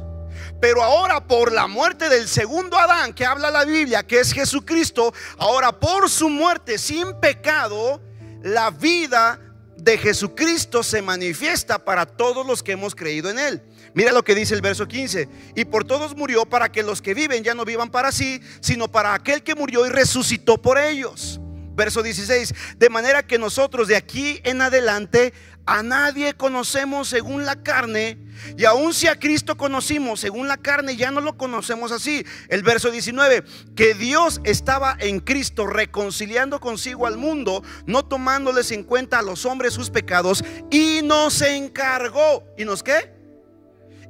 Pero 0.61 0.83
ahora 0.83 1.27
por 1.27 1.53
la 1.53 1.67
muerte 1.67 2.09
del 2.09 2.29
segundo 2.29 2.79
Adán 2.79 3.13
que 3.13 3.27
habla 3.27 3.51
la 3.51 3.65
Biblia, 3.65 4.07
que 4.07 4.21
es 4.21 4.33
Jesucristo, 4.33 5.13
ahora 5.39 5.79
por 5.79 6.09
su 6.09 6.29
muerte 6.29 6.79
sin 6.79 7.19
pecado, 7.21 8.01
la 8.43 8.71
vida 8.71 9.41
de 9.77 9.99
Jesucristo 9.99 10.83
se 10.83 11.03
manifiesta 11.03 11.85
para 11.85 12.07
todos 12.07 12.47
los 12.47 12.63
que 12.63 12.73
hemos 12.73 12.95
creído 12.95 13.31
en 13.31 13.39
Él. 13.39 13.63
Mira 13.95 14.13
lo 14.13 14.25
que 14.25 14.35
dice 14.35 14.55
el 14.55 14.61
verso 14.61 14.87
15. 14.87 15.29
Y 15.55 15.65
por 15.65 15.85
todos 15.85 16.17
murió 16.17 16.45
para 16.45 16.71
que 16.71 16.83
los 16.83 17.01
que 17.01 17.15
viven 17.15 17.45
ya 17.45 17.55
no 17.55 17.65
vivan 17.65 17.91
para 17.91 18.13
sí, 18.13 18.41
sino 18.61 18.91
para 18.91 19.15
aquel 19.15 19.43
que 19.43 19.55
murió 19.55 19.87
y 19.87 19.91
resucitó 19.91 20.61
por 20.61 20.79
ellos. 20.79 21.41
Verso 21.75 22.03
16. 22.03 22.55
De 22.77 22.91
manera 22.91 23.27
que 23.27 23.39
nosotros 23.39 23.89
de 23.89 23.97
aquí 23.97 24.41
en 24.45 24.61
adelante 24.61 25.33
a 25.67 25.83
nadie 25.83 26.35
conocemos 26.35 27.09
según 27.09 27.45
la 27.45 27.57
carne. 27.57 28.19
Y 28.57 28.65
aun 28.65 28.95
si 28.95 29.09
a 29.09 29.19
Cristo 29.19 29.57
conocimos 29.57 30.21
según 30.21 30.47
la 30.47 30.57
carne, 30.57 30.97
ya 30.97 31.11
no 31.11 31.21
lo 31.21 31.37
conocemos 31.37 31.91
así. 31.91 32.25
El 32.49 32.63
verso 32.63 32.91
19, 32.91 33.45
que 33.75 33.95
Dios 33.95 34.41
estaba 34.45 34.97
en 35.01 35.19
Cristo 35.19 35.67
reconciliando 35.67 36.61
consigo 36.61 37.07
al 37.07 37.19
mundo, 37.19 37.65
no 37.85 38.05
tomándoles 38.05 38.71
en 38.71 38.85
cuenta 38.85 39.19
a 39.19 39.23
los 39.23 39.45
hombres 39.45 39.75
sus 39.75 39.91
pecados, 39.91 40.45
y 40.71 41.01
nos 41.03 41.43
encargó. 41.43 42.45
¿Y 42.57 42.65
nos 42.65 42.85
qué? 42.85 43.13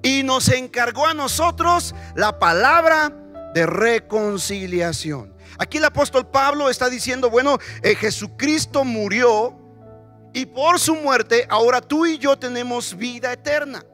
Y 0.02 0.22
nos 0.24 0.48
encargó 0.50 1.06
a 1.06 1.14
nosotros 1.14 1.94
la 2.14 2.38
palabra 2.38 3.16
de 3.54 3.64
reconciliación. 3.64 5.34
Aquí 5.58 5.78
el 5.78 5.84
apóstol 5.86 6.30
Pablo 6.30 6.68
está 6.68 6.90
diciendo, 6.90 7.30
bueno, 7.30 7.58
eh, 7.82 7.94
Jesucristo 7.94 8.84
murió 8.84 9.65
y 10.32 10.46
por 10.46 10.78
su 10.78 10.94
muerte, 10.94 11.46
ahora 11.48 11.80
tú 11.80 12.06
y 12.06 12.18
yo 12.18 12.38
tenemos 12.38 12.96
vida 12.96 13.32
eterna. 13.32 13.84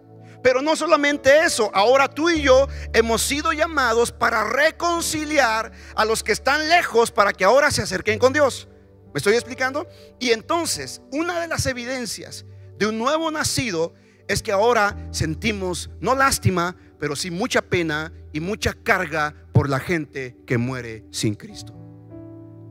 Pero 0.42 0.60
no 0.60 0.74
solamente 0.74 1.44
eso, 1.44 1.70
ahora 1.72 2.08
tú 2.08 2.28
y 2.28 2.42
yo 2.42 2.66
hemos 2.92 3.22
sido 3.22 3.52
llamados 3.52 4.10
para 4.10 4.44
reconciliar 4.44 5.70
a 5.94 6.04
los 6.04 6.24
que 6.24 6.32
están 6.32 6.68
lejos 6.68 7.12
para 7.12 7.32
que 7.32 7.44
ahora 7.44 7.70
se 7.70 7.82
acerquen 7.82 8.18
con 8.18 8.32
Dios. 8.32 8.68
¿Me 9.14 9.18
estoy 9.18 9.34
explicando? 9.34 9.86
Y 10.18 10.30
entonces, 10.30 11.00
una 11.12 11.40
de 11.40 11.46
las 11.46 11.66
evidencias 11.66 12.44
de 12.76 12.86
un 12.86 12.98
nuevo 12.98 13.30
nacido 13.30 13.94
es 14.26 14.42
que 14.42 14.50
ahora 14.50 14.96
sentimos 15.12 15.90
no 16.00 16.14
lástima, 16.14 16.76
pero 16.98 17.14
sí 17.14 17.30
mucha 17.30 17.62
pena 17.62 18.12
y 18.32 18.40
mucha 18.40 18.72
carga 18.72 19.34
por 19.52 19.68
la 19.68 19.78
gente 19.78 20.36
que 20.46 20.58
muere 20.58 21.04
sin 21.10 21.34
Cristo. 21.34 21.74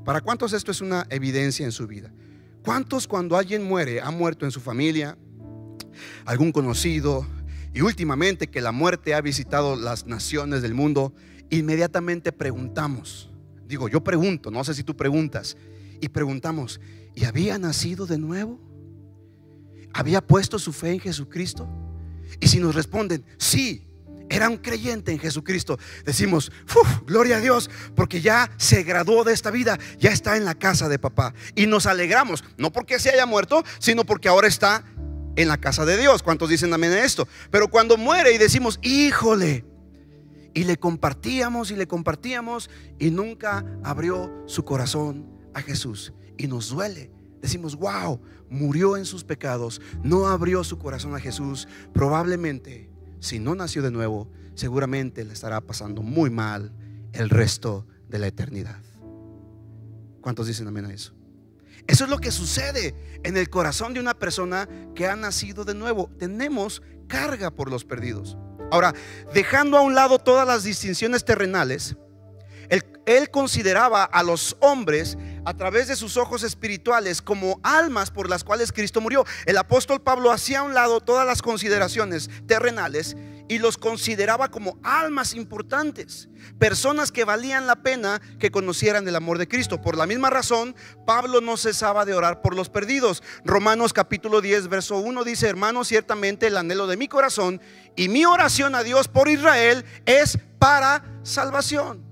¿Para 0.03 0.21
cuántos 0.21 0.53
esto 0.53 0.71
es 0.71 0.81
una 0.81 1.05
evidencia 1.09 1.63
en 1.63 1.71
su 1.71 1.87
vida? 1.87 2.11
¿Cuántos 2.63 3.07
cuando 3.07 3.37
alguien 3.37 3.63
muere, 3.63 4.01
ha 4.01 4.11
muerto 4.11 4.45
en 4.45 4.51
su 4.51 4.59
familia, 4.59 5.17
algún 6.25 6.51
conocido, 6.51 7.25
y 7.73 7.81
últimamente 7.81 8.47
que 8.47 8.61
la 8.61 8.71
muerte 8.71 9.13
ha 9.13 9.21
visitado 9.21 9.75
las 9.75 10.05
naciones 10.05 10.61
del 10.61 10.73
mundo, 10.73 11.13
inmediatamente 11.49 12.31
preguntamos, 12.31 13.31
digo, 13.67 13.87
yo 13.87 14.03
pregunto, 14.03 14.51
no 14.51 14.63
sé 14.63 14.73
si 14.73 14.83
tú 14.83 14.95
preguntas, 14.95 15.57
y 15.99 16.09
preguntamos, 16.09 16.79
¿y 17.15 17.25
había 17.25 17.57
nacido 17.57 18.05
de 18.05 18.17
nuevo? 18.17 18.59
¿Había 19.93 20.21
puesto 20.21 20.59
su 20.59 20.73
fe 20.73 20.93
en 20.93 20.99
Jesucristo? 20.99 21.67
Y 22.39 22.47
si 22.47 22.59
nos 22.59 22.75
responden, 22.75 23.23
sí, 23.37 23.87
era 24.31 24.49
un 24.49 24.57
creyente 24.57 25.11
en 25.11 25.19
Jesucristo, 25.19 25.77
decimos, 26.05 26.51
gloria 27.05 27.37
a 27.37 27.41
Dios, 27.41 27.69
porque 27.95 28.21
ya 28.21 28.49
se 28.57 28.83
graduó 28.83 29.23
de 29.23 29.33
esta 29.33 29.51
vida, 29.51 29.77
ya 29.99 30.11
está 30.11 30.37
en 30.37 30.45
la 30.45 30.55
casa 30.55 30.87
de 30.87 30.97
papá. 30.97 31.33
Y 31.53 31.67
nos 31.67 31.85
alegramos, 31.85 32.43
no 32.57 32.71
porque 32.71 32.97
se 32.97 33.09
haya 33.09 33.25
muerto, 33.25 33.63
sino 33.79 34.05
porque 34.05 34.29
ahora 34.29 34.47
está 34.47 34.85
en 35.35 35.47
la 35.49 35.57
casa 35.57 35.85
de 35.85 35.97
Dios. 35.97 36.23
¿Cuántos 36.23 36.49
dicen 36.49 36.73
amén 36.73 36.93
a 36.93 37.03
esto? 37.03 37.27
Pero 37.51 37.69
cuando 37.69 37.97
muere 37.97 38.33
y 38.33 38.37
decimos, 38.37 38.79
híjole, 38.81 39.65
y 40.53 40.63
le 40.63 40.77
compartíamos 40.77 41.71
y 41.71 41.75
le 41.75 41.87
compartíamos 41.87 42.69
y 42.99 43.11
nunca 43.11 43.65
abrió 43.83 44.31
su 44.47 44.63
corazón 44.63 45.29
a 45.53 45.61
Jesús. 45.61 46.13
Y 46.37 46.47
nos 46.47 46.69
duele. 46.69 47.11
Decimos, 47.41 47.75
wow, 47.75 48.21
murió 48.49 48.97
en 48.97 49.05
sus 49.05 49.23
pecados, 49.23 49.81
no 50.03 50.27
abrió 50.27 50.63
su 50.63 50.77
corazón 50.77 51.15
a 51.15 51.19
Jesús. 51.19 51.67
Probablemente 51.93 52.90
si 53.21 53.39
no 53.39 53.55
nació 53.55 53.81
de 53.81 53.91
nuevo, 53.91 54.29
seguramente 54.55 55.23
le 55.23 55.31
estará 55.31 55.61
pasando 55.61 56.01
muy 56.01 56.29
mal 56.29 56.73
el 57.13 57.29
resto 57.29 57.87
de 58.09 58.19
la 58.19 58.27
eternidad. 58.27 58.81
¿Cuántos 60.21 60.47
dicen 60.47 60.67
amén 60.67 60.85
a 60.85 60.93
eso? 60.93 61.13
Eso 61.87 62.03
es 62.03 62.09
lo 62.09 62.17
que 62.17 62.31
sucede 62.31 62.95
en 63.23 63.37
el 63.37 63.49
corazón 63.49 63.93
de 63.93 63.99
una 63.99 64.15
persona 64.15 64.67
que 64.95 65.07
ha 65.07 65.15
nacido 65.15 65.65
de 65.65 65.75
nuevo. 65.75 66.09
Tenemos 66.17 66.81
carga 67.07 67.51
por 67.51 67.69
los 67.69 67.85
perdidos. 67.85 68.37
Ahora, 68.71 68.93
dejando 69.33 69.77
a 69.77 69.81
un 69.81 69.95
lado 69.95 70.17
todas 70.17 70.47
las 70.47 70.63
distinciones 70.63 71.23
terrenales, 71.23 71.97
él, 73.05 73.29
consideraba 73.29 74.03
a 74.03 74.23
los 74.23 74.57
hombres 74.59 75.17
a 75.45 75.53
través 75.55 75.87
de 75.87 75.95
sus 75.95 76.17
ojos 76.17 76.43
espirituales 76.43 77.21
como 77.21 77.59
almas 77.63 78.11
por 78.11 78.29
las 78.29 78.43
cuales 78.43 78.71
Cristo 78.71 79.01
murió. 79.01 79.25
El 79.45 79.57
apóstol 79.57 80.01
Pablo 80.01 80.31
hacía 80.31 80.59
a 80.59 80.63
un 80.63 80.73
lado 80.73 81.01
todas 81.01 81.25
las 81.25 81.41
consideraciones 81.41 82.29
terrenales 82.47 83.15
y 83.51 83.59
los 83.59 83.77
consideraba 83.77 84.49
como 84.49 84.79
almas 84.81 85.33
importantes, 85.33 86.29
personas 86.57 87.11
que 87.11 87.25
valían 87.25 87.67
la 87.67 87.83
pena 87.83 88.21
que 88.39 88.49
conocieran 88.49 89.05
el 89.07 89.15
amor 89.15 89.37
de 89.37 89.47
Cristo. 89.49 89.81
Por 89.81 89.97
la 89.97 90.05
misma 90.07 90.29
razón, 90.29 90.73
Pablo 91.05 91.41
no 91.41 91.57
cesaba 91.57 92.05
de 92.05 92.13
orar 92.13 92.41
por 92.41 92.55
los 92.55 92.69
perdidos. 92.69 93.23
Romanos 93.43 93.91
capítulo 93.91 94.39
10, 94.39 94.69
verso 94.69 94.99
1 94.99 95.23
dice, 95.25 95.49
hermanos, 95.49 95.89
ciertamente 95.89 96.47
el 96.47 96.55
anhelo 96.55 96.87
de 96.87 96.95
mi 96.95 97.09
corazón 97.09 97.61
y 97.97 98.07
mi 98.07 98.25
oración 98.25 98.73
a 98.73 98.83
Dios 98.83 99.09
por 99.09 99.27
Israel 99.27 99.83
es 100.05 100.37
para 100.57 101.03
salvación. 101.23 102.10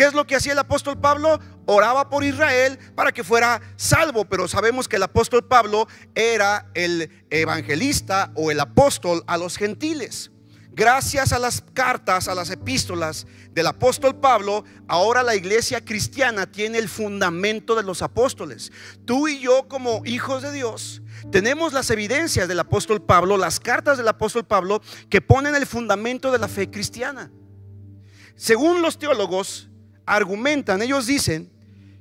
¿Qué 0.00 0.06
es 0.06 0.14
lo 0.14 0.26
que 0.26 0.34
hacía 0.34 0.54
el 0.54 0.58
apóstol 0.58 0.98
Pablo? 0.98 1.38
Oraba 1.66 2.08
por 2.08 2.24
Israel 2.24 2.78
para 2.94 3.12
que 3.12 3.22
fuera 3.22 3.60
salvo, 3.76 4.24
pero 4.24 4.48
sabemos 4.48 4.88
que 4.88 4.96
el 4.96 5.02
apóstol 5.02 5.44
Pablo 5.44 5.88
era 6.14 6.70
el 6.72 7.26
evangelista 7.28 8.32
o 8.34 8.50
el 8.50 8.60
apóstol 8.60 9.22
a 9.26 9.36
los 9.36 9.58
gentiles. 9.58 10.30
Gracias 10.70 11.34
a 11.34 11.38
las 11.38 11.60
cartas, 11.74 12.28
a 12.28 12.34
las 12.34 12.48
epístolas 12.48 13.26
del 13.50 13.66
apóstol 13.66 14.16
Pablo, 14.18 14.64
ahora 14.88 15.22
la 15.22 15.34
iglesia 15.34 15.84
cristiana 15.84 16.50
tiene 16.50 16.78
el 16.78 16.88
fundamento 16.88 17.74
de 17.74 17.82
los 17.82 18.00
apóstoles. 18.00 18.72
Tú 19.04 19.28
y 19.28 19.38
yo 19.40 19.68
como 19.68 20.00
hijos 20.06 20.40
de 20.40 20.52
Dios 20.52 21.02
tenemos 21.30 21.74
las 21.74 21.90
evidencias 21.90 22.48
del 22.48 22.60
apóstol 22.60 23.02
Pablo, 23.02 23.36
las 23.36 23.60
cartas 23.60 23.98
del 23.98 24.08
apóstol 24.08 24.46
Pablo 24.46 24.80
que 25.10 25.20
ponen 25.20 25.54
el 25.54 25.66
fundamento 25.66 26.32
de 26.32 26.38
la 26.38 26.48
fe 26.48 26.70
cristiana. 26.70 27.30
Según 28.34 28.80
los 28.80 28.98
teólogos, 28.98 29.69
argumentan, 30.10 30.82
ellos 30.82 31.06
dicen 31.06 31.50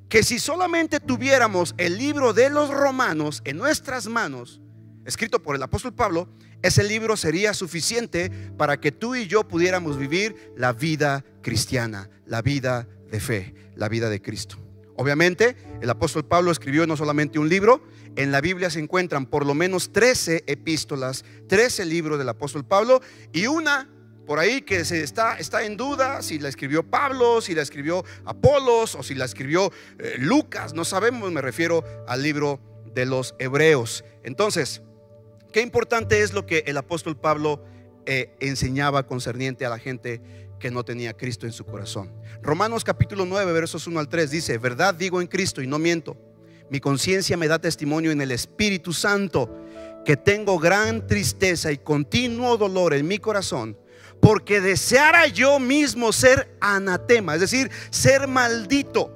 que 0.10 0.24
si 0.24 0.40
solamente 0.40 1.00
tuviéramos 1.00 1.76
el 1.78 1.98
libro 1.98 2.34
de 2.34 2.50
los 2.50 2.70
romanos 2.70 3.42
en 3.46 3.58
nuestras 3.58 4.08
manos, 4.08 4.60
escrito 5.06 5.42
por 5.44 5.56
el 5.56 5.62
apóstol 5.62 5.94
Pablo, 5.94 6.28
ese 6.64 6.84
libro 6.84 7.16
sería 7.16 7.54
suficiente 7.54 8.32
para 8.58 8.80
que 8.80 8.92
tú 8.92 9.16
y 9.16 9.28
yo 9.28 9.48
pudiéramos 9.48 9.98
vivir 9.98 10.54
la 10.58 10.74
vida 10.74 11.24
cristiana, 11.42 12.10
la 12.26 12.42
vida 12.42 12.88
de 13.12 13.20
fe, 13.20 13.54
la 13.76 13.88
vida 13.88 14.10
de 14.10 14.22
Cristo. 14.22 14.58
Obviamente, 14.96 15.56
el 15.80 15.90
apóstol 15.90 16.26
Pablo 16.26 16.52
escribió 16.52 16.88
no 16.88 16.98
solamente 16.98 17.38
un 17.38 17.48
libro, 17.48 17.84
en 18.16 18.32
la 18.32 18.42
Biblia 18.42 18.72
se 18.72 18.80
encuentran 18.80 19.28
por 19.28 19.46
lo 19.46 19.54
menos 19.54 19.94
13 19.94 20.44
epístolas, 20.48 21.24
13 21.48 21.86
libros 21.86 22.18
del 22.18 22.28
apóstol 22.28 22.66
Pablo 22.66 23.02
y 23.32 23.46
una 23.46 23.88
por 24.30 24.38
ahí 24.38 24.62
que 24.62 24.86
se 24.86 25.02
está, 25.02 25.40
está 25.40 25.64
en 25.64 25.76
duda 25.76 26.22
si 26.22 26.38
la 26.38 26.50
escribió 26.50 26.84
Pablo, 26.84 27.42
si 27.42 27.56
la 27.56 27.64
escribió 27.64 28.06
Apolos 28.26 28.94
o 28.94 29.02
si 29.02 29.16
la 29.16 29.26
escribió 29.26 29.72
eh, 29.98 30.18
Lucas. 30.20 30.76
No 30.76 30.86
sabemos, 30.86 31.32
me 31.32 31.42
refiero 31.42 31.84
al 32.08 32.22
libro 32.22 32.60
de 32.94 33.08
los 33.08 33.34
Hebreos. 33.40 34.06
Entonces, 34.24 34.84
qué 35.52 35.62
importante 35.62 36.22
es 36.22 36.32
lo 36.32 36.46
que 36.46 36.64
el 36.68 36.78
apóstol 36.78 37.18
Pablo 37.18 37.66
eh, 38.06 38.36
enseñaba 38.40 39.08
concerniente 39.08 39.66
a 39.66 39.70
la 39.70 39.80
gente 39.80 40.22
que 40.60 40.70
no 40.70 40.86
tenía 40.86 41.18
Cristo 41.18 41.48
en 41.48 41.52
su 41.52 41.66
corazón. 41.66 42.14
Romanos 42.44 42.84
capítulo 42.84 43.26
9, 43.26 43.52
versos 43.52 43.88
1 43.88 44.00
al 44.00 44.10
3 44.10 44.30
dice, 44.30 44.60
verdad 44.60 44.94
digo 44.94 45.22
en 45.22 45.28
Cristo 45.28 45.60
y 45.64 45.66
no 45.66 45.80
miento. 45.80 46.16
Mi 46.70 46.80
conciencia 46.80 47.36
me 47.36 47.48
da 47.48 47.58
testimonio 47.58 48.12
en 48.12 48.22
el 48.22 48.30
Espíritu 48.30 48.94
Santo 48.94 49.66
que 50.06 50.18
tengo 50.18 50.60
gran 50.60 51.08
tristeza 51.08 51.72
y 51.72 51.80
continuo 51.80 52.58
dolor 52.58 52.94
en 52.94 53.08
mi 53.08 53.18
corazón 53.18 53.76
porque 54.22 54.62
deseara 54.62 55.28
yo 55.28 55.60
mismo 55.60 56.12
ser 56.12 56.56
anatema, 56.62 57.36
es 57.36 57.42
decir, 57.42 57.72
ser 57.90 58.28
maldito, 58.28 59.14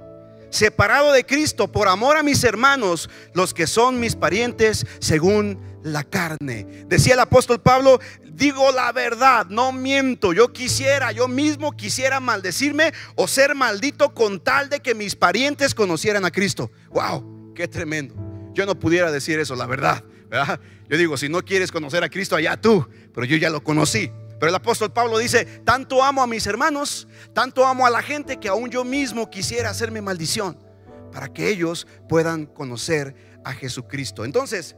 separado 0.50 1.12
de 1.12 1.26
Cristo 1.26 1.72
por 1.72 1.88
amor 1.88 2.18
a 2.18 2.24
mis 2.24 2.44
hermanos, 2.44 3.10
los 3.34 3.54
que 3.54 3.68
son 3.68 4.00
mis 4.00 4.16
parientes 4.16 4.86
según 5.00 5.60
la 5.84 6.04
carne. 6.04 6.86
Decía 6.88 7.16
el 7.16 7.20
apóstol 7.20 7.62
Pablo, 7.62 8.00
digo 8.24 8.72
la 8.72 8.92
verdad, 8.92 9.48
no 9.50 9.72
miento. 9.72 10.34
Yo 10.34 10.54
quisiera, 10.54 11.12
yo 11.12 11.28
mismo 11.28 11.74
quisiera 11.74 12.20
maldecirme 12.20 12.94
o 13.16 13.28
ser 13.28 13.56
maldito 13.56 14.14
con 14.14 14.40
tal 14.40 14.70
de 14.70 14.80
que 14.80 14.96
mis 14.96 15.16
parientes 15.16 15.76
conocieran 15.76 16.26
a 16.26 16.32
Cristo. 16.32 16.72
Wow, 16.92 17.54
qué 17.56 17.68
tremendo. 17.68 18.16
Yo 18.54 18.66
no 18.66 18.80
pudiera 18.80 19.12
decir 19.12 19.40
eso, 19.40 19.56
la 19.56 19.66
verdad. 19.66 20.04
Yo 20.90 20.98
digo, 20.98 21.18
si 21.18 21.30
no 21.30 21.44
quieres 21.44 21.72
conocer 21.72 22.04
a 22.04 22.10
Cristo, 22.10 22.36
allá 22.36 22.60
tú, 22.60 22.88
pero 23.14 23.26
yo 23.26 23.38
ya 23.38 23.50
lo 23.50 23.64
conocí. 23.64 24.12
Pero 24.44 24.50
el 24.50 24.56
apóstol 24.56 24.92
Pablo 24.92 25.20
dice, 25.20 25.46
tanto 25.64 26.04
amo 26.04 26.22
a 26.22 26.28
mis 26.28 26.46
hermanos, 26.48 27.08
tanto 27.32 27.66
amo 27.66 27.86
a 27.86 27.90
la 27.90 28.02
gente 28.02 28.42
que 28.42 28.50
aún 28.50 28.70
yo 28.70 28.84
mismo 28.84 29.30
quisiera 29.30 29.70
hacerme 29.70 30.02
maldición 30.02 30.58
para 31.14 31.32
que 31.32 31.48
ellos 31.48 31.88
puedan 32.10 32.46
conocer 32.46 33.16
a 33.46 33.54
Jesucristo. 33.54 34.26
Entonces, 34.26 34.76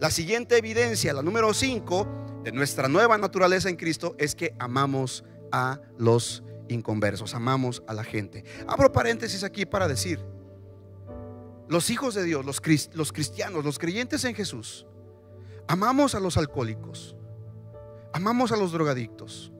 la 0.00 0.10
siguiente 0.10 0.58
evidencia, 0.58 1.14
la 1.14 1.22
número 1.22 1.54
5 1.54 2.42
de 2.44 2.52
nuestra 2.52 2.88
nueva 2.88 3.16
naturaleza 3.16 3.70
en 3.70 3.76
Cristo 3.76 4.14
es 4.18 4.34
que 4.34 4.54
amamos 4.58 5.24
a 5.50 5.80
los 5.96 6.44
inconversos, 6.68 7.34
amamos 7.34 7.82
a 7.86 7.94
la 7.94 8.04
gente. 8.04 8.44
Abro 8.68 8.92
paréntesis 8.92 9.44
aquí 9.44 9.64
para 9.64 9.88
decir, 9.88 10.20
los 11.70 11.88
hijos 11.88 12.14
de 12.14 12.24
Dios, 12.24 12.44
los, 12.44 12.60
los 12.92 13.12
cristianos, 13.14 13.64
los 13.64 13.78
creyentes 13.78 14.24
en 14.24 14.34
Jesús, 14.34 14.86
amamos 15.68 16.14
a 16.14 16.20
los 16.20 16.36
alcohólicos, 16.36 17.16
amamos 18.16 18.50
a 18.50 18.56
los 18.56 18.72
drogadictos, 18.72 19.52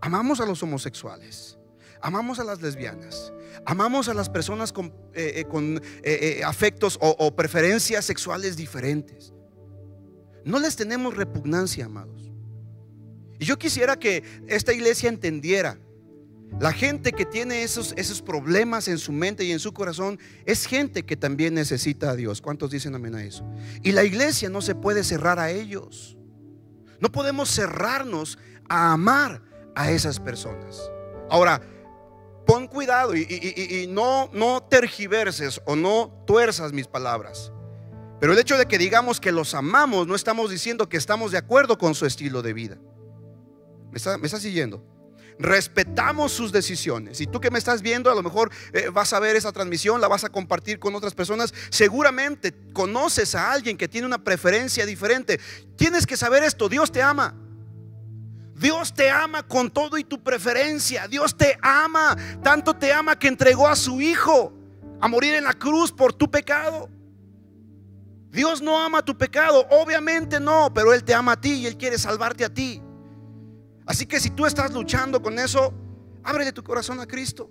amamos 0.00 0.40
a 0.40 0.46
los 0.46 0.62
homosexuales, 0.62 1.58
amamos 2.00 2.38
a 2.38 2.44
las 2.44 2.62
lesbianas, 2.62 3.34
amamos 3.66 4.08
a 4.08 4.14
las 4.14 4.30
personas 4.30 4.72
con, 4.72 4.86
eh, 5.12 5.44
eh, 5.44 5.78
eh, 6.02 6.40
afectos 6.42 6.96
o 7.02 7.36
preferencias 7.36 8.06
sexuales 8.06 8.56
diferentes. 8.56 9.34
No 10.42 10.58
les 10.58 10.74
tenemos 10.74 11.18
repugnancia, 11.18 11.84
amados. 11.84 12.32
Y 13.38 13.44
yo 13.44 13.58
quisiera 13.58 13.98
que 13.98 14.22
esta 14.46 14.72
iglesia 14.72 15.10
entendiera 15.10 15.78
la 16.58 16.72
gente 16.72 17.12
que 17.12 17.26
tiene 17.26 17.62
esos, 17.62 17.92
esos 17.98 18.22
problemas 18.22 18.88
en 18.88 18.96
su 18.96 19.12
mente 19.12 19.44
y 19.44 19.52
en 19.52 19.58
su 19.58 19.74
corazón 19.74 20.18
es 20.46 20.64
gente 20.64 21.04
que 21.04 21.18
también 21.18 21.52
necesita 21.52 22.10
a 22.10 22.16
Dios. 22.16 22.40
¿Cuántos 22.40 22.70
dicen 22.70 22.94
amén 22.94 23.14
a 23.14 23.22
eso? 23.22 23.44
Y 23.82 23.92
la 23.92 24.02
iglesia 24.02 24.48
no 24.48 24.62
se 24.62 24.74
puede 24.74 25.04
cerrar 25.04 25.38
a 25.38 25.50
ellos. 25.50 26.17
No 27.00 27.10
podemos 27.10 27.50
cerrarnos 27.50 28.38
a 28.68 28.92
amar 28.92 29.42
a 29.74 29.90
esas 29.90 30.18
personas. 30.20 30.90
Ahora, 31.30 31.60
pon 32.46 32.66
cuidado 32.66 33.14
y, 33.14 33.86
no, 33.90 34.30
no 34.32 34.62
tergiverses 34.62 35.60
o 35.66 35.76
no 35.76 36.22
tuerzas 36.26 36.72
mis 36.72 36.86
palabras. 36.86 37.52
Pero 38.20 38.32
el 38.32 38.38
hecho 38.38 38.58
de 38.58 38.66
que 38.66 38.78
digamos 38.78 39.20
que 39.20 39.30
los 39.30 39.54
amamos, 39.54 40.06
no 40.06 40.14
estamos 40.14 40.50
diciendo 40.50 40.88
que 40.88 40.96
estamos 40.96 41.30
de 41.30 41.38
acuerdo 41.38 41.78
con 41.78 41.94
su 41.94 42.04
estilo 42.06 42.42
de 42.42 42.52
vida. 42.52 42.78
¿Me 43.92 44.18
me 44.18 44.26
está 44.26 44.40
siguiendo? 44.40 44.82
Respetamos 45.38 46.32
sus 46.32 46.52
decisiones. 46.52 47.20
Y 47.20 47.26
tú 47.26 47.40
que 47.40 47.50
me 47.50 47.58
estás 47.58 47.82
viendo, 47.82 48.10
a 48.10 48.14
lo 48.14 48.22
mejor 48.22 48.50
eh, 48.72 48.90
vas 48.92 49.12
a 49.12 49.20
ver 49.20 49.36
esa 49.36 49.52
transmisión, 49.52 50.00
la 50.00 50.08
vas 50.08 50.24
a 50.24 50.30
compartir 50.30 50.78
con 50.78 50.94
otras 50.94 51.14
personas. 51.14 51.54
Seguramente 51.70 52.54
conoces 52.72 53.34
a 53.34 53.52
alguien 53.52 53.76
que 53.76 53.88
tiene 53.88 54.06
una 54.06 54.22
preferencia 54.22 54.84
diferente. 54.86 55.40
Tienes 55.76 56.06
que 56.06 56.16
saber 56.16 56.42
esto, 56.42 56.68
Dios 56.68 56.90
te 56.90 57.02
ama. 57.02 57.34
Dios 58.54 58.92
te 58.92 59.08
ama 59.08 59.44
con 59.44 59.70
todo 59.70 59.98
y 59.98 60.04
tu 60.04 60.22
preferencia. 60.22 61.06
Dios 61.06 61.36
te 61.36 61.56
ama. 61.62 62.16
Tanto 62.42 62.74
te 62.74 62.92
ama 62.92 63.16
que 63.16 63.28
entregó 63.28 63.68
a 63.68 63.76
su 63.76 64.00
Hijo 64.00 64.52
a 65.00 65.06
morir 65.06 65.34
en 65.34 65.44
la 65.44 65.54
cruz 65.54 65.92
por 65.92 66.12
tu 66.12 66.28
pecado. 66.28 66.90
Dios 68.30 68.60
no 68.60 68.78
ama 68.78 69.02
tu 69.02 69.16
pecado, 69.16 69.66
obviamente 69.70 70.38
no, 70.38 70.70
pero 70.74 70.92
Él 70.92 71.02
te 71.02 71.14
ama 71.14 71.32
a 71.32 71.40
ti 71.40 71.54
y 71.54 71.66
Él 71.66 71.76
quiere 71.78 71.96
salvarte 71.96 72.44
a 72.44 72.52
ti. 72.52 72.82
Así 73.88 74.04
que 74.04 74.20
si 74.20 74.28
tú 74.30 74.44
estás 74.44 74.70
luchando 74.70 75.22
con 75.22 75.38
eso, 75.38 75.72
ábrele 76.22 76.52
tu 76.52 76.62
corazón 76.62 77.00
a 77.00 77.06
Cristo. 77.06 77.50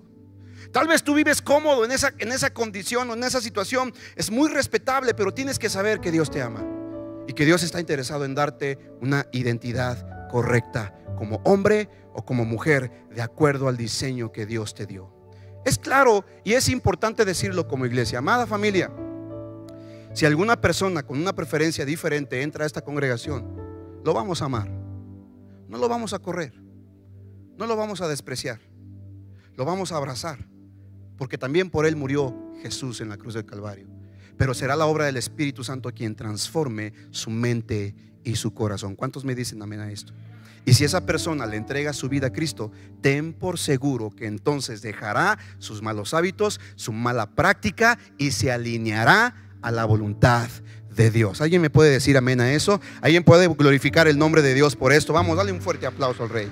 Tal 0.71 0.87
vez 0.87 1.01
tú 1.01 1.15
vives 1.15 1.41
cómodo 1.41 1.83
en 1.83 1.91
esa, 1.91 2.13
en 2.19 2.31
esa 2.31 2.53
condición 2.53 3.09
o 3.09 3.15
en 3.15 3.23
esa 3.23 3.41
situación. 3.41 3.91
Es 4.15 4.29
muy 4.29 4.47
respetable, 4.47 5.15
pero 5.15 5.33
tienes 5.33 5.57
que 5.57 5.67
saber 5.67 5.99
que 5.99 6.11
Dios 6.11 6.29
te 6.29 6.43
ama 6.43 6.63
y 7.27 7.33
que 7.33 7.43
Dios 7.43 7.63
está 7.63 7.79
interesado 7.79 8.23
en 8.23 8.35
darte 8.35 8.77
una 9.01 9.25
identidad 9.31 10.29
correcta 10.29 10.93
como 11.17 11.41
hombre 11.43 11.89
o 12.13 12.23
como 12.23 12.45
mujer 12.45 12.91
de 13.09 13.23
acuerdo 13.23 13.67
al 13.67 13.75
diseño 13.75 14.31
que 14.31 14.45
Dios 14.45 14.75
te 14.75 14.85
dio. 14.85 15.11
Es 15.65 15.79
claro 15.79 16.23
y 16.43 16.53
es 16.53 16.69
importante 16.69 17.25
decirlo 17.25 17.67
como 17.67 17.87
iglesia. 17.87 18.19
Amada 18.19 18.45
familia, 18.45 18.91
si 20.13 20.27
alguna 20.27 20.61
persona 20.61 21.01
con 21.01 21.19
una 21.19 21.33
preferencia 21.33 21.83
diferente 21.83 22.43
entra 22.43 22.63
a 22.63 22.67
esta 22.67 22.81
congregación, 22.81 24.01
lo 24.05 24.13
vamos 24.13 24.43
a 24.43 24.45
amar 24.45 24.86
no 25.67 25.77
lo 25.77 25.87
vamos 25.89 26.13
a 26.13 26.19
correr, 26.19 26.53
no 27.57 27.65
lo 27.65 27.75
vamos 27.75 28.01
a 28.01 28.07
despreciar, 28.07 28.59
lo 29.55 29.65
vamos 29.65 29.91
a 29.91 29.97
abrazar, 29.97 30.47
porque 31.17 31.37
también 31.37 31.69
por 31.69 31.85
él 31.85 31.95
murió 31.95 32.35
Jesús 32.61 33.01
en 33.01 33.09
la 33.09 33.17
cruz 33.17 33.33
del 33.33 33.45
Calvario. 33.45 33.87
Pero 34.37 34.53
será 34.53 34.75
la 34.75 34.85
obra 34.85 35.05
del 35.05 35.17
Espíritu 35.17 35.63
Santo 35.63 35.91
quien 35.91 36.15
transforme 36.15 36.93
su 37.09 37.29
mente 37.29 37.95
y 38.23 38.35
su 38.35 38.53
corazón. 38.53 38.95
¿Cuántos 38.95 39.25
me 39.25 39.33
dicen 39.33 39.61
amén 39.61 39.79
a 39.79 39.91
esto? 39.91 40.13
Y 40.63 40.73
si 40.73 40.83
esa 40.83 41.05
persona 41.05 41.45
le 41.45 41.55
entrega 41.55 41.93
su 41.93 42.09
vida 42.09 42.27
a 42.27 42.33
Cristo, 42.33 42.71
ten 43.01 43.33
por 43.33 43.57
seguro 43.57 44.11
que 44.11 44.27
entonces 44.27 44.81
dejará 44.81 45.39
sus 45.59 45.81
malos 45.81 46.13
hábitos, 46.13 46.59
su 46.75 46.91
mala 46.91 47.31
práctica 47.31 47.97
y 48.17 48.31
se 48.31 48.51
alineará 48.51 49.33
a 49.61 49.71
la 49.71 49.85
voluntad 49.85 50.49
de 50.97 51.11
Dios. 51.11 51.39
¿Alguien 51.39 51.61
me 51.61 51.69
puede 51.69 51.91
decir 51.91 52.17
amén 52.17 52.41
a 52.41 52.51
eso? 52.51 52.81
¿Alguien 53.01 53.23
puede 53.23 53.47
glorificar 53.47 54.07
el 54.07 54.17
nombre 54.17 54.41
de 54.41 54.53
Dios 54.53 54.75
por 54.75 54.91
esto? 54.91 55.13
Vamos, 55.13 55.37
dale 55.37 55.53
un 55.53 55.61
fuerte 55.61 55.85
aplauso 55.85 56.23
al 56.23 56.29
rey. 56.29 56.51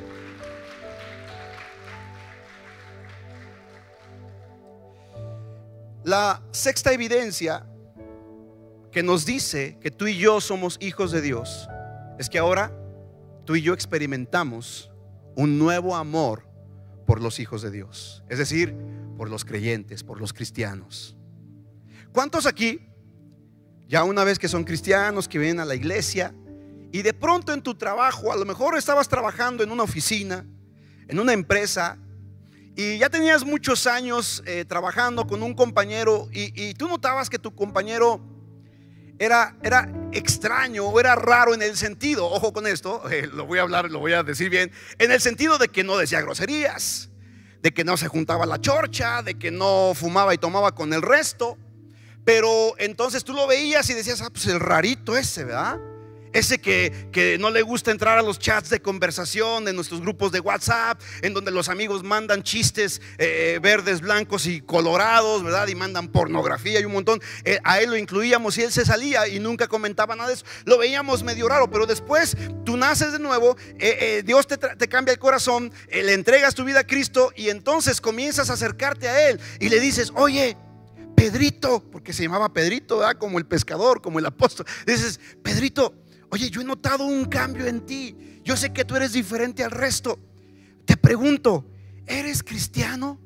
La 6.05 6.41
sexta 6.51 6.93
evidencia 6.93 7.65
que 8.91 9.01
nos 9.01 9.25
dice 9.25 9.77
que 9.81 9.91
tú 9.91 10.07
y 10.07 10.17
yo 10.17 10.39
somos 10.39 10.77
hijos 10.79 11.11
de 11.11 11.21
Dios 11.21 11.67
es 12.19 12.29
que 12.29 12.37
ahora 12.37 12.71
tú 13.43 13.55
y 13.55 13.61
yo 13.61 13.73
experimentamos 13.73 14.91
un 15.35 15.57
nuevo 15.57 15.95
amor 15.95 16.47
por 17.07 17.21
los 17.21 17.39
hijos 17.39 17.61
de 17.61 17.71
Dios, 17.71 18.23
es 18.29 18.37
decir, 18.37 18.75
por 19.17 19.29
los 19.29 19.43
creyentes, 19.45 20.03
por 20.03 20.19
los 20.19 20.31
cristianos. 20.31 21.17
¿Cuántos 22.13 22.45
aquí 22.45 22.79
ya 23.87 24.03
una 24.03 24.23
vez 24.23 24.39
que 24.39 24.47
son 24.47 24.63
cristianos, 24.63 25.27
que 25.27 25.37
vienen 25.37 25.59
a 25.59 25.65
la 25.65 25.75
iglesia, 25.75 26.33
y 26.91 27.01
de 27.01 27.13
pronto 27.13 27.53
en 27.53 27.61
tu 27.61 27.75
trabajo, 27.75 28.31
a 28.31 28.35
lo 28.35 28.45
mejor 28.45 28.77
estabas 28.77 29.07
trabajando 29.07 29.63
en 29.63 29.71
una 29.71 29.83
oficina, 29.83 30.45
en 31.07 31.19
una 31.19 31.33
empresa, 31.33 31.97
y 32.75 32.97
ya 32.97 33.09
tenías 33.09 33.43
muchos 33.43 33.87
años 33.87 34.43
eh, 34.45 34.65
trabajando 34.65 35.27
con 35.27 35.43
un 35.43 35.53
compañero, 35.53 36.27
y, 36.31 36.73
tú 36.75 36.87
notabas 36.87 37.29
que 37.29 37.39
tu 37.39 37.53
compañero 37.53 38.21
era, 39.19 39.55
era 39.61 39.91
extraño 40.11 40.85
o 40.85 40.99
era 40.99 41.15
raro 41.15 41.53
en 41.53 41.61
el 41.61 41.77
sentido, 41.77 42.25
ojo 42.25 42.53
con 42.53 42.67
esto, 42.67 43.09
eh, 43.11 43.27
lo 43.27 43.45
voy 43.45 43.59
a 43.59 43.63
hablar, 43.63 43.91
lo 43.91 43.99
voy 43.99 44.13
a 44.13 44.23
decir 44.23 44.49
bien, 44.49 44.71
en 44.97 45.11
el 45.11 45.21
sentido 45.21 45.57
de 45.57 45.67
que 45.67 45.83
no 45.83 45.97
decía 45.97 46.21
groserías, 46.21 47.09
de 47.61 47.73
que 47.73 47.83
no 47.83 47.97
se 47.97 48.07
juntaba 48.07 48.45
la 48.45 48.61
chorcha, 48.61 49.23
de 49.23 49.39
que 49.39 49.49
no 49.49 49.93
fumaba 49.95 50.33
y 50.33 50.37
tomaba 50.37 50.75
con 50.75 50.93
el 50.93 51.01
resto. 51.01 51.57
Pero 52.25 52.73
entonces 52.79 53.23
tú 53.23 53.33
lo 53.33 53.47
veías 53.47 53.89
y 53.89 53.93
decías, 53.93 54.21
ah, 54.21 54.29
pues 54.31 54.47
el 54.47 54.59
rarito 54.59 55.15
ese, 55.15 55.45
¿verdad? 55.45 55.79
Ese 56.35 56.59
que, 56.59 57.37
no 57.39 57.49
le 57.49 57.61
gusta 57.61 57.91
entrar 57.91 58.17
a 58.17 58.21
los 58.21 58.39
chats 58.39 58.69
de 58.69 58.81
conversación 58.81 59.63
de 59.63 59.71
nuestros 59.71 60.01
grupos 60.01 60.33
de 60.33 60.41
WhatsApp, 60.41 60.99
en 61.21 61.33
donde 61.33 61.49
los 61.49 61.69
amigos 61.69 62.03
mandan 62.03 62.43
chistes 62.43 63.01
eh, 63.17 63.57
verdes, 63.61 64.01
blancos 64.01 64.45
y 64.45 64.59
colorados, 64.59 65.43
¿verdad? 65.43 65.69
Y 65.69 65.75
mandan 65.75 66.09
pornografía 66.09 66.81
y 66.81 66.85
un 66.85 66.91
montón. 66.91 67.21
Eh, 67.45 67.59
a 67.63 67.79
él 67.79 67.91
lo 67.91 67.95
incluíamos 67.95 68.57
y 68.57 68.63
él 68.63 68.71
se 68.73 68.83
salía 68.83 69.29
y 69.29 69.39
nunca 69.39 69.69
comentaba 69.69 70.13
nada 70.17 70.27
de 70.27 70.35
eso. 70.35 70.45
Lo 70.65 70.77
veíamos 70.77 71.23
medio 71.23 71.47
raro, 71.47 71.71
pero 71.71 71.85
después 71.85 72.35
tú 72.65 72.75
naces 72.75 73.13
de 73.13 73.19
nuevo, 73.19 73.55
eh, 73.79 74.21
Dios 74.25 74.45
te, 74.45 74.57
te, 74.57 74.89
cambia 74.89 75.13
el 75.13 75.19
corazón, 75.19 75.71
le 75.89 76.11
entregas 76.11 76.53
tu 76.53 76.65
vida 76.65 76.81
a 76.81 76.87
Cristo 76.87 77.31
y 77.33 77.47
entonces 77.47 78.01
comienzas 78.01 78.49
a 78.49 78.53
acercarte 78.53 79.07
a 79.07 79.29
Él 79.29 79.39
y 79.61 79.69
le 79.69 79.79
dices, 79.79 80.11
oye, 80.15 80.57
Pedrito, 81.15 81.83
porque 81.91 82.13
se 82.13 82.23
llamaba 82.23 82.51
Pedrito, 82.53 83.01
como 83.17 83.39
el 83.39 83.45
pescador, 83.45 84.01
como 84.01 84.19
el 84.19 84.25
apóstol. 84.25 84.65
Dices, 84.85 85.19
Pedrito, 85.41 85.95
oye, 86.29 86.49
yo 86.49 86.61
he 86.61 86.65
notado 86.65 87.05
un 87.05 87.25
cambio 87.25 87.65
en 87.65 87.85
ti. 87.85 88.41
Yo 88.43 88.55
sé 88.55 88.71
que 88.71 88.85
tú 88.85 88.95
eres 88.95 89.13
diferente 89.13 89.63
al 89.63 89.71
resto. 89.71 90.19
Te 90.85 90.97
pregunto, 90.97 91.65
¿eres 92.05 92.43
cristiano? 92.43 93.19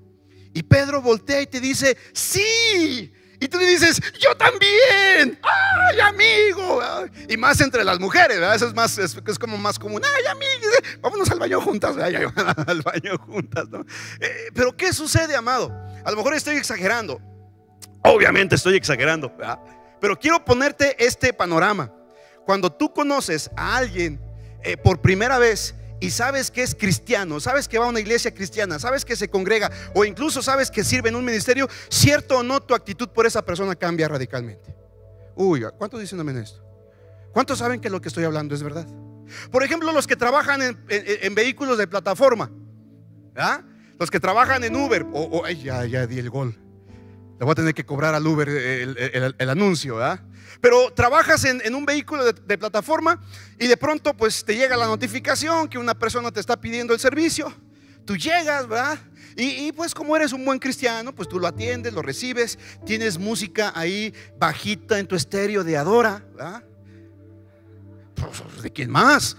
Y 0.53 0.63
Pedro 0.63 1.01
voltea 1.01 1.41
y 1.41 1.47
te 1.47 1.59
dice, 1.59 1.97
sí. 2.13 3.13
Y 3.41 3.47
tú 3.47 3.57
le 3.57 3.67
dices, 3.67 4.01
yo 4.19 4.35
también. 4.35 5.39
Ay, 5.41 5.99
amigo. 6.01 6.81
Y 7.29 7.37
más 7.37 7.61
entre 7.61 7.83
las 7.83 7.99
mujeres, 7.99 8.37
Eso 8.55 8.67
es, 8.67 8.73
más, 8.73 8.97
es, 8.97 9.15
como 9.39 9.57
más 9.57 9.79
común. 9.79 10.01
Ay, 10.03 10.25
amigo. 10.25 10.71
Vámonos 11.01 11.29
al 11.31 11.39
baño 11.39 11.61
juntas. 11.61 11.95
al 12.67 12.81
baño 12.81 13.17
juntas. 13.25 13.65
Eh, 14.19 14.49
pero 14.53 14.75
¿qué 14.75 14.91
sucede, 14.91 15.35
amado? 15.35 15.71
A 16.03 16.11
lo 16.11 16.17
mejor 16.17 16.33
estoy 16.33 16.57
exagerando. 16.57 17.21
Obviamente 18.03 18.55
estoy 18.55 18.75
exagerando, 18.75 19.31
pero 19.99 20.17
quiero 20.17 20.43
ponerte 20.43 20.95
este 21.03 21.33
panorama. 21.33 21.93
Cuando 22.45 22.71
tú 22.71 22.91
conoces 22.93 23.51
a 23.55 23.77
alguien 23.77 24.19
eh, 24.63 24.77
por 24.77 25.01
primera 25.01 25.37
vez 25.37 25.75
y 25.99 26.11
sabes 26.11 26.49
que 26.49 26.63
es 26.63 26.73
cristiano, 26.73 27.39
sabes 27.39 27.67
que 27.67 27.77
va 27.77 27.85
a 27.85 27.89
una 27.89 27.99
iglesia 27.99 28.33
cristiana, 28.33 28.79
sabes 28.79 29.03
que 29.03 29.15
se 29.15 29.29
congrega 29.29 29.69
o 29.93 30.05
incluso 30.05 30.41
sabes 30.41 30.71
que 30.71 30.83
sirve 30.83 31.09
en 31.09 31.15
un 31.15 31.25
ministerio, 31.25 31.67
cierto 31.89 32.39
o 32.39 32.43
no, 32.43 32.61
tu 32.61 32.73
actitud 32.73 33.09
por 33.09 33.25
esa 33.25 33.43
persona 33.43 33.75
cambia 33.75 34.07
radicalmente. 34.07 34.75
Uy, 35.35 35.63
¿cuántos 35.77 35.99
dicen 35.99 36.19
amén 36.19 36.37
esto? 36.37 36.63
¿Cuántos 37.33 37.59
saben 37.59 37.79
que 37.79 37.89
lo 37.89 38.01
que 38.01 38.07
estoy 38.07 38.23
hablando 38.23 38.55
es 38.55 38.63
verdad? 38.63 38.87
Por 39.51 39.63
ejemplo, 39.63 39.91
los 39.91 40.07
que 40.07 40.15
trabajan 40.15 40.61
en, 40.61 41.35
vehículos 41.35 41.77
de 41.77 41.85
plataforma, 41.85 42.49
los 43.99 44.09
que 44.09 44.19
trabajan 44.19 44.63
en 44.63 44.75
Uber, 44.75 45.05
o 45.13 45.47
ya, 45.49 45.85
ya 45.85 46.07
di 46.07 46.17
el 46.17 46.29
gol. 46.29 46.68
Le 47.39 47.45
voy 47.45 47.53
a 47.53 47.55
tener 47.55 47.73
que 47.73 47.85
cobrar 47.85 48.13
al 48.13 48.27
Uber 48.27 48.49
el, 48.49 49.49
anuncio, 49.49 49.95
¿verdad? 49.95 50.19
Pero 50.59 50.91
trabajas 50.91 51.45
en, 51.45 51.73
un 51.73 51.85
vehículo 51.85 52.25
de, 52.33 52.57
plataforma 52.57 53.21
y 53.57 53.67
de 53.67 53.77
pronto 53.77 54.13
pues 54.13 54.43
te 54.43 54.57
llega 54.57 54.75
la 54.75 54.87
notificación 54.87 55.69
que 55.69 55.77
una 55.77 55.97
persona 55.97 56.31
te 56.31 56.41
está 56.41 56.59
pidiendo 56.59 56.93
el 56.93 56.99
servicio. 56.99 57.53
Tú 58.03 58.17
llegas, 58.17 58.67
¿verdad? 58.67 58.99
Y, 59.37 59.71
pues 59.71 59.93
como 59.95 60.17
eres 60.17 60.33
un 60.33 60.43
buen 60.43 60.59
cristiano, 60.59 61.15
pues 61.15 61.29
tú 61.29 61.39
lo 61.39 61.47
atiendes, 61.47 61.93
lo 61.93 62.01
recibes, 62.01 62.59
tienes 62.85 63.17
música 63.17 63.71
ahí 63.73 64.13
bajita 64.37 64.99
en 64.99 65.07
tu 65.07 65.15
estéreo 65.15 65.63
de 65.63 65.77
Adora, 65.77 66.25
¿verdad? 66.35 66.63
Pues, 68.15 68.63
¿De 68.63 68.69
quién 68.69 68.89
más? 68.89 69.37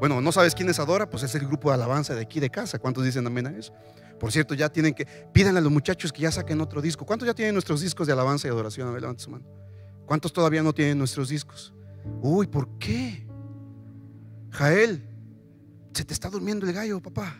Bueno, 0.00 0.22
no 0.22 0.32
sabes 0.32 0.54
quién 0.54 0.70
es 0.70 0.78
Adora, 0.78 1.10
pues 1.10 1.24
es 1.24 1.34
el 1.34 1.46
grupo 1.46 1.68
de 1.68 1.74
alabanza 1.74 2.14
de 2.14 2.22
aquí 2.22 2.40
de 2.40 2.48
casa. 2.48 2.78
¿Cuántos 2.78 3.04
dicen 3.04 3.26
amén 3.26 3.48
a 3.48 3.50
eso? 3.50 3.74
Por 4.22 4.30
cierto, 4.30 4.54
ya 4.54 4.68
tienen 4.68 4.94
que, 4.94 5.04
pídanle 5.04 5.58
a 5.58 5.62
los 5.62 5.72
muchachos 5.72 6.12
que 6.12 6.22
ya 6.22 6.30
saquen 6.30 6.60
otro 6.60 6.80
disco. 6.80 7.04
¿Cuántos 7.04 7.26
ya 7.26 7.34
tienen 7.34 7.56
nuestros 7.56 7.80
discos 7.80 8.06
de 8.06 8.12
alabanza 8.12 8.46
y 8.46 8.52
adoración? 8.52 8.86
A 8.86 8.92
ver, 8.92 9.00
levante 9.00 9.24
su 9.24 9.30
mano. 9.30 9.44
¿Cuántos 10.06 10.32
todavía 10.32 10.62
no 10.62 10.72
tienen 10.72 10.96
nuestros 10.96 11.28
discos? 11.28 11.74
Uy, 12.20 12.46
¿por 12.46 12.78
qué? 12.78 13.26
Jael, 14.50 15.04
se 15.92 16.04
te 16.04 16.14
está 16.14 16.30
durmiendo 16.30 16.64
el 16.64 16.72
gallo, 16.72 17.00
papá. 17.00 17.36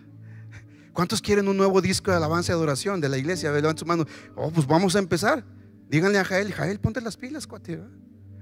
¿Cuántos 0.92 1.22
quieren 1.22 1.46
un 1.46 1.56
nuevo 1.56 1.80
disco 1.80 2.10
de 2.10 2.16
alabanza 2.16 2.50
y 2.50 2.54
adoración 2.54 3.00
de 3.00 3.08
la 3.08 3.16
iglesia? 3.16 3.50
A 3.50 3.52
ver, 3.52 3.62
levante 3.62 3.78
su 3.78 3.86
mano. 3.86 4.04
Oh, 4.34 4.50
pues 4.50 4.66
vamos 4.66 4.96
a 4.96 4.98
empezar. 4.98 5.44
Díganle 5.88 6.18
a 6.18 6.24
Jael, 6.24 6.52
Jael, 6.52 6.80
ponte 6.80 7.00
las 7.00 7.16
pilas, 7.16 7.46
cuate. 7.46 7.80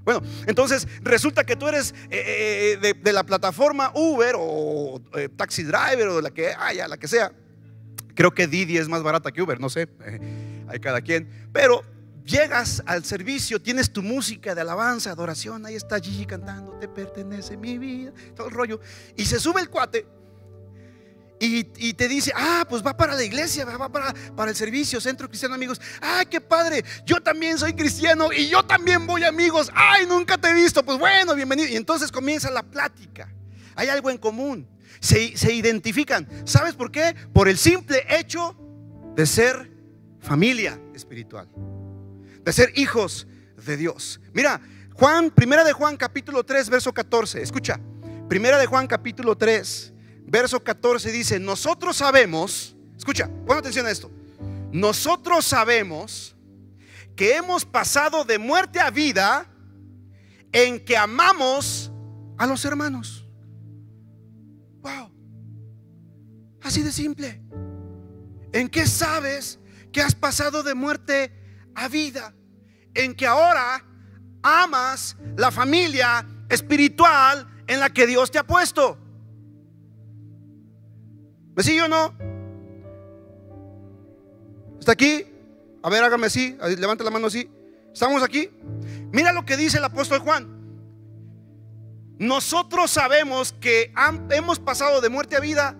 Bueno, 0.03 0.23
entonces 0.47 0.89
resulta 1.03 1.45
que 1.45 1.57
tú 1.57 1.69
eres 1.69 1.95
eh, 2.09 2.79
eh, 2.83 2.95
de, 2.95 3.13
la 3.13 3.23
plataforma 3.23 3.93
Uber 3.95 4.35
o 4.39 4.99
eh, 5.15 5.29
Taxi 5.29 5.63
Driver 5.63 6.09
o 6.09 6.17
de 6.17 6.23
la 6.23 6.31
que 6.31 6.55
haya, 6.55 6.89
la 6.89 6.97
que 6.97 7.07
sea. 7.07 7.31
Creo 8.21 8.35
que 8.35 8.47
Didi 8.47 8.77
es 8.77 8.87
más 8.87 9.03
barata 9.03 9.33
que 9.33 9.41
Uber, 9.41 9.59
no 9.59 9.71
sé, 9.71 9.89
hay 10.69 10.79
cada 10.79 11.01
quien. 11.01 11.49
Pero 11.55 11.83
llegas 12.23 12.83
al 12.85 13.03
servicio, 13.03 13.63
tienes 13.63 13.91
tu 13.91 14.03
música 14.03 14.55
de 14.55 14.61
alabanza, 14.61 15.11
adoración, 15.11 15.65
ahí 15.65 15.75
está 15.75 15.99
Gigi 15.99 16.27
cantando, 16.27 16.73
te 16.73 16.87
pertenece 16.87 17.57
mi 17.57 17.79
vida, 17.79 18.13
todo 18.37 18.49
el 18.49 18.53
rollo. 18.53 18.79
Y 19.17 19.25
se 19.25 19.41
sube 19.41 19.63
el 19.63 19.71
cuate 19.71 20.07
y, 21.41 21.65
te 21.95 22.09
dice, 22.09 22.31
ah, 22.37 22.67
pues 22.69 22.85
va 22.87 22.95
para 22.95 23.15
la 23.15 23.25
iglesia, 23.25 23.65
va 23.65 23.91
para, 23.91 24.13
para 24.37 24.51
el 24.51 24.57
servicio, 24.59 25.01
Centro 25.01 25.27
Cristiano 25.27 25.55
Amigos. 25.55 25.81
Ay, 26.03 26.27
qué 26.27 26.43
padre, 26.43 26.85
yo 27.07 27.23
también 27.23 27.57
soy 27.57 27.73
cristiano 27.73 28.35
y 28.35 28.51
yo 28.51 28.63
también 28.67 29.07
voy 29.07 29.25
amigos. 29.25 29.71
Ay, 29.75 30.05
nunca 30.05 30.37
te 30.37 30.51
he 30.51 30.53
visto, 30.53 30.85
pues 30.85 30.99
bueno, 30.99 31.35
bienvenido. 31.35 31.71
Y 31.71 31.77
entonces 31.77 32.13
comienza 32.13 32.51
la 32.51 32.65
plática. 32.65 33.33
Hay 33.77 33.89
algo 33.89 34.11
en 34.11 34.19
común 34.19 34.69
se, 34.99 35.53
identifican. 35.53 36.29
¿Sabes 36.45 36.75
por 36.75 36.91
qué? 36.91 37.15
Por 37.33 37.49
el 37.49 37.57
simple 37.57 38.05
hecho 38.09 38.57
de 39.15 39.27
ser 39.27 39.71
familia 40.21 40.81
espiritual, 40.95 41.49
de 42.45 42.53
ser 42.53 42.73
hijos 42.77 43.27
de 43.65 43.77
Dios. 43.77 44.21
Mira, 44.33 44.61
Juan, 44.95 45.31
primera 45.31 45.65
de 45.65 45.73
Juan 45.73 45.97
capítulo 45.97 46.45
3, 46.45 46.69
verso 46.69 46.93
14. 46.93 47.43
Escucha, 47.43 47.81
primera 48.29 48.59
de 48.59 48.67
Juan 48.67 48.87
capítulo 48.87 49.37
3, 49.37 49.93
verso 50.27 50.63
14 50.63 51.11
dice, 51.11 51.41
nosotros 51.41 51.97
sabemos, 51.97 52.77
escucha, 52.97 53.31
pon 53.47 53.59
atención 53.59 53.87
a 53.87 53.91
esto, 53.91 54.11
nosotros 54.73 55.45
sabemos 55.45 56.37
que 57.17 57.37
hemos 57.37 57.65
pasado 57.65 58.25
de 58.25 58.39
muerte 58.39 58.81
a 58.81 58.91
vida 58.91 59.47
en 60.53 60.85
que 60.85 60.97
amamos 60.97 61.91
a 62.39 62.47
los 62.47 62.65
hermanos. 62.65 63.20
Wow. 64.83 65.11
Así 66.63 66.83
de 66.83 66.93
simple. 66.93 67.41
¿En 68.53 68.69
qué 68.69 68.87
sabes 68.87 69.59
que 69.93 70.03
has 70.03 70.15
pasado 70.15 70.63
de 70.63 70.75
muerte 70.75 71.33
a 71.75 71.89
vida? 71.89 72.35
En 72.95 73.15
que 73.15 73.27
ahora 73.27 73.85
amas 74.43 75.17
la 75.37 75.51
familia 75.51 76.27
espiritual 76.49 77.47
en 77.67 77.81
la 77.81 77.91
que 77.91 78.07
Dios 78.07 78.31
te 78.31 78.39
ha 78.39 78.47
puesto. 78.47 78.99
¿Me 81.55 81.63
sigue 81.63 81.83
o 81.83 81.89
no? 81.89 82.15
¿Está 84.79 84.93
aquí? 84.93 85.25
A 85.83 85.91
ver, 85.91 86.03
hágame 86.03 86.27
así. 86.27 86.57
Levante 86.79 87.05
la 87.05 87.11
mano 87.11 87.27
así. 87.27 87.49
¿Estamos 87.93 88.23
aquí? 88.23 88.51
Mira 89.13 89.33
lo 89.33 89.45
que 89.45 89.57
dice 89.57 89.79
el 89.79 89.85
apóstol 89.85 90.21
Juan. 90.21 90.60
Nosotros 92.21 92.91
sabemos 92.91 93.55
que 93.55 93.95
hemos 94.29 94.59
pasado 94.59 95.01
de 95.01 95.09
muerte 95.09 95.37
a 95.37 95.41
vida 95.41 95.75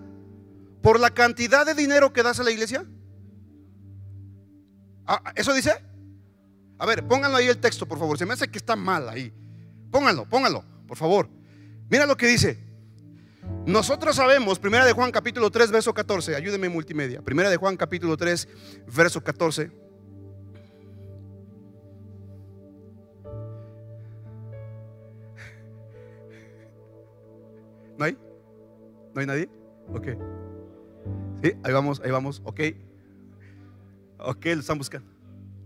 por 0.81 0.99
la 0.99 1.11
cantidad 1.11 1.67
de 1.67 1.75
dinero 1.75 2.13
que 2.13 2.23
das 2.23 2.39
a 2.39 2.43
la 2.43 2.49
iglesia. 2.49 2.83
Ah, 5.05 5.21
¿Eso 5.35 5.53
dice? 5.53 5.71
A 6.79 6.87
ver, 6.87 7.07
pónganlo 7.07 7.37
ahí 7.37 7.45
el 7.45 7.59
texto, 7.59 7.87
por 7.87 7.99
favor. 7.99 8.17
Se 8.17 8.25
me 8.25 8.33
hace 8.33 8.47
que 8.47 8.57
está 8.57 8.75
mal 8.75 9.07
ahí. 9.07 9.31
Pónganlo, 9.91 10.27
pónganlo, 10.27 10.65
por 10.87 10.97
favor. 10.97 11.29
Mira 11.91 12.07
lo 12.07 12.17
que 12.17 12.25
dice. 12.25 12.57
Nosotros 13.67 14.15
sabemos, 14.15 14.57
primera 14.57 14.83
de 14.83 14.93
Juan 14.93 15.11
capítulo 15.11 15.51
3, 15.51 15.69
verso 15.69 15.93
14. 15.93 16.35
Ayúdeme 16.35 16.69
multimedia. 16.69 17.21
Primera 17.21 17.51
de 17.51 17.57
Juan 17.57 17.77
capítulo 17.77 18.17
3, 18.17 18.47
verso 18.87 19.23
14. 19.23 19.71
¿No 28.01 28.05
hay? 28.05 28.17
¿No 29.13 29.21
hay 29.21 29.27
nadie? 29.27 29.49
Ok. 29.93 30.07
Sí, 31.43 31.53
ahí 31.63 31.71
vamos, 31.71 32.01
ahí 32.03 32.09
vamos. 32.09 32.41
Ok. 32.45 32.59
Ok, 34.17 34.45
lo 34.45 34.59
están 34.59 34.79
buscando. 34.79 35.07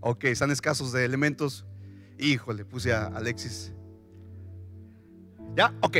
Ok, 0.01 0.25
están 0.25 0.51
escasos 0.51 0.91
de 0.91 1.05
elementos. 1.05 1.65
Híjole, 2.19 2.65
puse 2.65 2.91
a 2.91 3.05
Alexis. 3.05 3.71
¿Ya? 5.55 5.73
Ok. 5.79 5.95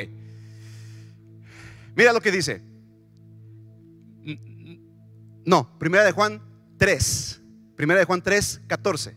Mira 1.95 2.12
lo 2.12 2.19
que 2.19 2.32
dice. 2.34 2.62
No, 5.45 5.80
primera 5.80 6.04
de 6.04 6.12
Juan 6.12 6.41
3. 6.78 7.41
Primera 7.78 8.02
de 8.02 8.06
Juan 8.06 8.21
3, 8.21 8.63
14. 8.67 9.15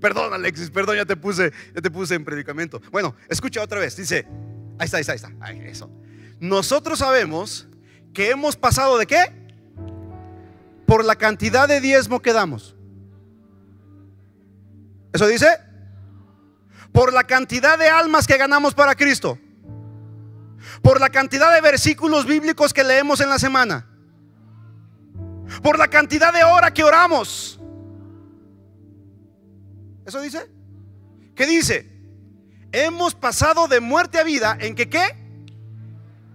Perdón, 0.00 0.32
Alexis, 0.32 0.70
perdón, 0.70 0.96
ya 0.96 1.04
te 1.04 1.16
puse, 1.16 1.52
ya 1.74 1.82
te 1.82 1.90
puse 1.90 2.14
en 2.14 2.24
predicamento. 2.24 2.80
Bueno, 2.90 3.14
escucha 3.28 3.62
otra 3.62 3.80
vez. 3.80 3.96
Dice, 3.96 4.26
ahí 4.78 4.86
está, 4.86 4.96
ahí 4.96 5.02
está, 5.02 5.12
ahí 5.12 5.16
está. 5.16 5.50
eso. 5.66 5.90
Nosotros 6.40 7.00
sabemos 7.00 7.68
que 8.14 8.30
hemos 8.30 8.56
pasado 8.56 8.96
de 8.96 9.06
qué? 9.06 9.32
Por 10.86 11.04
la 11.04 11.16
cantidad 11.16 11.68
de 11.68 11.80
diezmo 11.80 12.20
que 12.20 12.32
damos. 12.32 12.74
¿Eso 15.12 15.26
dice? 15.26 15.48
Por 16.92 17.12
la 17.12 17.24
cantidad 17.24 17.78
de 17.78 17.88
almas 17.88 18.26
que 18.26 18.38
ganamos 18.38 18.74
para 18.74 18.94
Cristo. 18.94 19.38
Por 20.82 20.98
la 20.98 21.10
cantidad 21.10 21.52
de 21.54 21.60
versículos 21.60 22.24
bíblicos 22.24 22.72
que 22.72 22.84
leemos 22.84 23.20
en 23.20 23.28
la 23.28 23.38
semana. 23.38 23.86
Por 25.62 25.78
la 25.78 25.88
cantidad 25.88 26.32
de 26.32 26.42
horas 26.42 26.70
que 26.72 26.82
oramos 26.82 27.59
¿Eso 30.10 30.20
dice? 30.20 30.50
¿Qué 31.36 31.46
dice? 31.46 31.88
Hemos 32.72 33.14
pasado 33.14 33.68
de 33.68 33.78
muerte 33.78 34.18
a 34.18 34.24
vida 34.24 34.58
en 34.58 34.74
que 34.74 34.90
qué? 34.90 35.04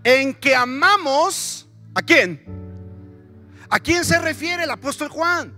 En 0.06 0.34
que 0.34 0.56
amamos 0.56 1.68
a 1.94 2.02
quién? 2.02 2.42
¿A 3.70 3.78
quién 3.82 4.06
se 4.06 4.18
refiere 4.20 4.64
el 4.64 4.72
apóstol 4.72 5.10
Juan? 5.10 5.54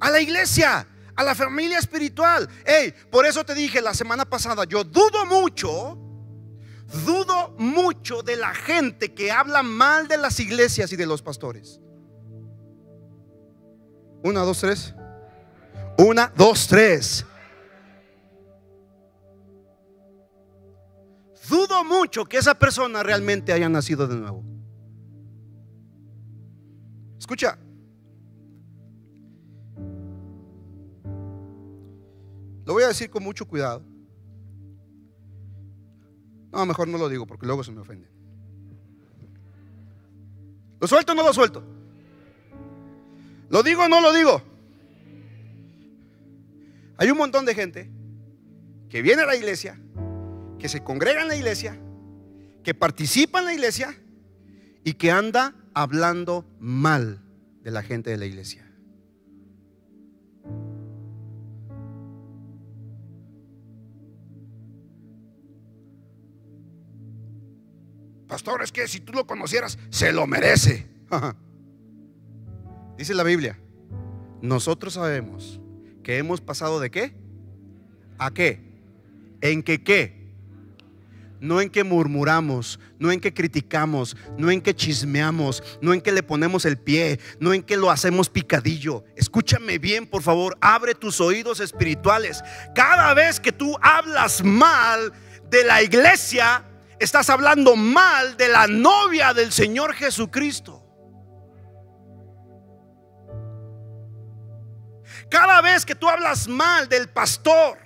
A 0.00 0.10
la 0.10 0.20
iglesia, 0.20 0.86
a 1.14 1.24
la 1.24 1.34
familia 1.34 1.78
espiritual. 1.78 2.46
Hey, 2.66 2.92
por 3.10 3.24
eso 3.24 3.42
te 3.42 3.54
dije 3.54 3.80
la 3.80 3.94
semana 3.94 4.26
pasada, 4.26 4.64
yo 4.64 4.84
dudo 4.84 5.24
mucho, 5.24 5.96
dudo 7.06 7.54
mucho 7.56 8.22
de 8.22 8.36
la 8.36 8.54
gente 8.54 9.14
que 9.14 9.32
habla 9.32 9.62
mal 9.62 10.08
de 10.08 10.18
las 10.18 10.40
iglesias 10.40 10.92
y 10.92 10.96
de 10.96 11.06
los 11.06 11.22
pastores. 11.22 11.80
Una, 14.22 14.40
dos, 14.40 14.60
tres. 14.60 14.94
Una, 15.96 16.30
dos, 16.36 16.66
tres. 16.66 17.24
dudo 21.48 21.84
mucho 21.84 22.24
que 22.24 22.38
esa 22.38 22.58
persona 22.58 23.02
realmente 23.02 23.52
haya 23.52 23.68
nacido 23.68 24.06
de 24.06 24.16
nuevo. 24.16 24.44
Escucha. 27.18 27.58
Lo 32.64 32.72
voy 32.72 32.82
a 32.82 32.88
decir 32.88 33.10
con 33.10 33.22
mucho 33.22 33.46
cuidado. 33.46 33.82
No, 36.52 36.66
mejor 36.66 36.88
no 36.88 36.98
lo 36.98 37.08
digo 37.08 37.26
porque 37.26 37.46
luego 37.46 37.62
se 37.62 37.72
me 37.72 37.80
ofenden. 37.80 38.10
¿Lo 40.80 40.86
suelto 40.86 41.12
o 41.12 41.14
no 41.14 41.22
lo 41.22 41.32
suelto? 41.32 41.62
¿Lo 43.48 43.62
digo 43.62 43.84
o 43.84 43.88
no 43.88 44.00
lo 44.00 44.12
digo? 44.12 44.42
Hay 46.98 47.10
un 47.10 47.18
montón 47.18 47.44
de 47.44 47.54
gente 47.54 47.90
que 48.88 49.02
viene 49.02 49.22
a 49.22 49.26
la 49.26 49.36
iglesia 49.36 49.80
que 50.58 50.68
se 50.68 50.82
congrega 50.82 51.22
en 51.22 51.28
la 51.28 51.36
iglesia, 51.36 51.78
que 52.62 52.74
participa 52.74 53.38
en 53.40 53.44
la 53.46 53.54
iglesia 53.54 53.96
y 54.84 54.94
que 54.94 55.10
anda 55.10 55.54
hablando 55.74 56.44
mal 56.58 57.22
de 57.62 57.70
la 57.70 57.82
gente 57.82 58.10
de 58.10 58.16
la 58.16 58.26
iglesia. 58.26 58.66
Pastor, 68.26 68.62
es 68.62 68.72
que 68.72 68.88
si 68.88 69.00
tú 69.00 69.12
lo 69.12 69.26
conocieras, 69.26 69.78
se 69.90 70.12
lo 70.12 70.26
merece. 70.26 70.86
Dice 72.98 73.14
la 73.14 73.22
Biblia, 73.22 73.58
nosotros 74.42 74.94
sabemos 74.94 75.60
que 76.02 76.18
hemos 76.18 76.40
pasado 76.40 76.80
de 76.80 76.90
qué? 76.90 77.14
¿A 78.18 78.32
qué? 78.32 78.60
¿En 79.40 79.62
que 79.62 79.82
qué? 79.82 80.25
No 81.40 81.60
en 81.60 81.68
que 81.68 81.84
murmuramos, 81.84 82.80
no 82.98 83.12
en 83.12 83.20
que 83.20 83.34
criticamos, 83.34 84.16
no 84.38 84.50
en 84.50 84.60
que 84.60 84.74
chismeamos, 84.74 85.62
no 85.80 85.92
en 85.92 86.00
que 86.00 86.12
le 86.12 86.22
ponemos 86.22 86.64
el 86.64 86.78
pie, 86.78 87.20
no 87.40 87.52
en 87.52 87.62
que 87.62 87.76
lo 87.76 87.90
hacemos 87.90 88.30
picadillo. 88.30 89.04
Escúchame 89.16 89.78
bien, 89.78 90.06
por 90.06 90.22
favor, 90.22 90.56
abre 90.60 90.94
tus 90.94 91.20
oídos 91.20 91.60
espirituales. 91.60 92.42
Cada 92.74 93.12
vez 93.14 93.38
que 93.38 93.52
tú 93.52 93.76
hablas 93.82 94.42
mal 94.42 95.12
de 95.50 95.64
la 95.64 95.82
iglesia, 95.82 96.64
estás 96.98 97.28
hablando 97.28 97.76
mal 97.76 98.36
de 98.36 98.48
la 98.48 98.66
novia 98.66 99.34
del 99.34 99.52
Señor 99.52 99.94
Jesucristo. 99.94 100.82
Cada 105.28 105.60
vez 105.60 105.84
que 105.84 105.94
tú 105.94 106.08
hablas 106.08 106.48
mal 106.48 106.88
del 106.88 107.08
pastor, 107.08 107.78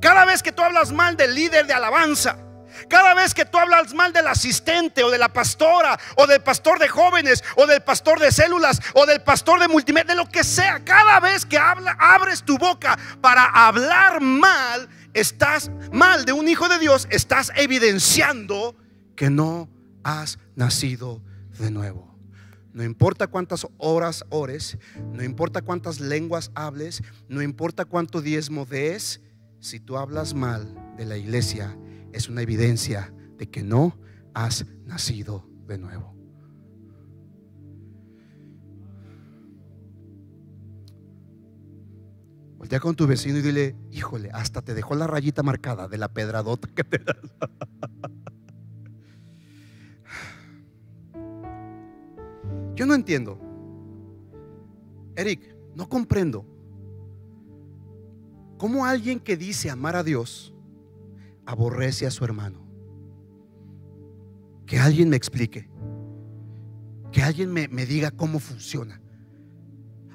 cada 0.00 0.24
vez 0.24 0.42
que 0.42 0.52
tú 0.52 0.62
hablas 0.62 0.92
mal 0.92 1.16
del 1.16 1.34
líder 1.34 1.66
de 1.66 1.72
alabanza, 1.72 2.38
cada 2.88 3.14
vez 3.14 3.34
que 3.34 3.44
tú 3.44 3.58
hablas 3.58 3.94
mal 3.94 4.12
del 4.12 4.26
asistente 4.26 5.02
o 5.04 5.10
de 5.10 5.18
la 5.18 5.32
pastora 5.32 5.98
o 6.16 6.26
del 6.26 6.42
pastor 6.42 6.78
de 6.78 6.88
jóvenes 6.88 7.42
o 7.56 7.66
del 7.66 7.82
pastor 7.82 8.18
de 8.18 8.32
células 8.32 8.80
o 8.94 9.06
del 9.06 9.22
pastor 9.22 9.60
de 9.60 9.68
multimedia, 9.68 10.14
de 10.14 10.16
lo 10.16 10.28
que 10.28 10.44
sea, 10.44 10.84
cada 10.84 11.20
vez 11.20 11.44
que 11.44 11.58
habla, 11.58 11.96
abres 11.98 12.42
tu 12.42 12.58
boca 12.58 12.98
para 13.20 13.44
hablar 13.44 14.20
mal, 14.20 14.88
estás 15.14 15.70
mal 15.92 16.24
de 16.24 16.32
un 16.32 16.48
hijo 16.48 16.68
de 16.68 16.78
Dios, 16.78 17.06
estás 17.10 17.52
evidenciando 17.56 18.76
que 19.16 19.30
no 19.30 19.68
has 20.02 20.38
nacido 20.54 21.22
de 21.58 21.70
nuevo. 21.70 22.10
No 22.72 22.84
importa 22.84 23.26
cuántas 23.26 23.66
horas 23.78 24.24
ores, 24.30 24.78
no 25.12 25.24
importa 25.24 25.60
cuántas 25.62 26.00
lenguas 26.00 26.52
hables, 26.54 27.02
no 27.28 27.42
importa 27.42 27.84
cuánto 27.84 28.22
diezmo 28.22 28.64
des, 28.64 29.20
si 29.58 29.80
tú 29.80 29.98
hablas 29.98 30.34
mal 30.34 30.72
de 30.96 31.04
la 31.04 31.16
iglesia, 31.16 31.76
es 32.12 32.28
una 32.28 32.42
evidencia 32.42 33.14
de 33.36 33.48
que 33.48 33.62
no 33.62 33.96
has 34.34 34.66
nacido 34.84 35.48
de 35.66 35.78
nuevo. 35.78 36.14
Voltea 42.58 42.80
con 42.80 42.94
tu 42.94 43.06
vecino 43.06 43.38
y 43.38 43.42
dile, 43.42 43.74
híjole, 43.90 44.28
hasta 44.32 44.60
te 44.60 44.74
dejó 44.74 44.94
la 44.94 45.06
rayita 45.06 45.42
marcada 45.42 45.88
de 45.88 45.96
la 45.96 46.12
pedradota 46.12 46.68
que 46.68 46.84
te 46.84 46.98
das. 46.98 47.16
Yo 52.76 52.84
no 52.84 52.94
entiendo. 52.94 53.40
Eric, 55.16 55.56
no 55.74 55.88
comprendo. 55.88 56.44
¿Cómo 58.58 58.84
alguien 58.84 59.20
que 59.20 59.38
dice 59.38 59.70
amar 59.70 59.96
a 59.96 60.02
Dios 60.02 60.54
aborrece 61.50 62.06
a 62.06 62.10
su 62.10 62.24
hermano? 62.24 62.66
Que 64.66 64.78
alguien 64.78 65.08
me 65.08 65.16
explique. 65.16 65.68
Que 67.12 67.22
alguien 67.22 67.52
me, 67.52 67.86
diga 67.86 68.12
cómo 68.12 68.38
funciona. 68.38 68.99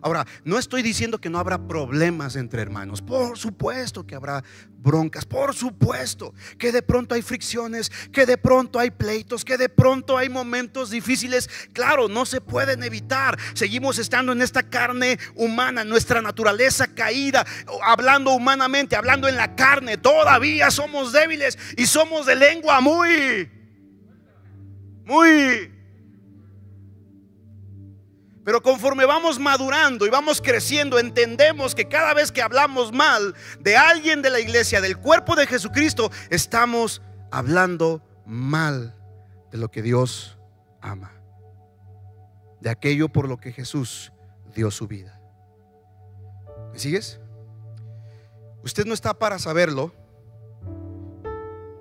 Ahora, 0.06 0.28
no 0.44 0.60
estoy 0.60 0.84
diciendo 0.84 1.18
que 1.20 1.32
no 1.32 1.40
habrá 1.40 1.68
problemas 1.68 2.36
entre 2.36 2.62
hermanos. 2.62 3.02
Por 3.02 3.40
supuesto 3.40 4.06
que 4.06 4.14
habrá 4.14 4.44
broncas. 4.78 5.26
Por 5.26 5.56
supuesto 5.56 6.32
que 6.60 6.72
de 6.72 6.84
pronto 6.84 7.16
hay 7.16 7.24
fricciones, 7.24 7.92
que 8.12 8.28
de 8.28 8.38
pronto 8.38 8.78
hay 8.78 8.92
pleitos, 8.92 9.44
que 9.44 9.58
de 9.58 9.68
pronto 9.68 10.16
hay 10.16 10.30
momentos 10.30 10.92
difíciles. 10.92 11.50
Claro, 11.74 12.08
no 12.08 12.28
se 12.28 12.40
pueden 12.40 12.84
evitar. 12.84 13.36
Seguimos 13.56 13.98
estando 13.98 14.32
en 14.32 14.44
esta 14.44 14.62
carne 14.62 15.18
humana, 15.34 15.84
nuestra 15.84 16.22
naturaleza 16.22 16.86
caída, 16.86 17.44
hablando 17.84 18.30
humanamente, 18.30 18.96
hablando 18.96 19.28
en 19.28 19.36
la 19.36 19.56
carne. 19.56 19.98
Todavía 19.98 20.70
somos 20.70 21.14
débiles 21.14 21.58
y 21.78 21.88
somos 21.88 22.28
de 22.28 22.36
lengua 22.36 22.80
muy, 22.80 23.50
muy 25.04 25.75
pero 28.46 28.62
conforme 28.62 29.06
vamos 29.06 29.40
madurando 29.40 30.06
y 30.06 30.12
vamos 30.12 30.40
creciendo, 30.40 31.00
entendemos 31.00 31.74
que 31.74 31.88
cada 31.88 32.14
vez 32.14 32.32
que 32.32 32.44
hablamos 32.44 32.94
mal 32.94 33.34
de 33.60 33.76
alguien 33.76 34.22
de 34.22 34.30
la 34.30 34.40
iglesia, 34.40 34.82
del 34.82 35.00
cuerpo 35.00 35.36
de 35.36 35.48
Jesucristo, 35.48 36.12
estamos 36.30 37.02
hablando 37.32 38.04
mal 38.24 38.96
de 39.52 39.58
lo 39.58 39.72
que 39.72 39.82
Dios 39.82 40.38
ama. 40.80 41.12
De 42.62 42.70
aquello 42.70 43.10
por 43.10 43.28
lo 43.28 43.38
que 43.38 43.52
Jesús 43.52 44.14
dio 44.54 44.70
su 44.70 44.88
vida. 44.88 45.20
¿Me 46.72 46.78
sigues? 46.78 47.20
Usted 48.64 48.86
no 48.86 48.94
está 48.94 49.18
para 49.18 49.40
saberlo, 49.40 49.92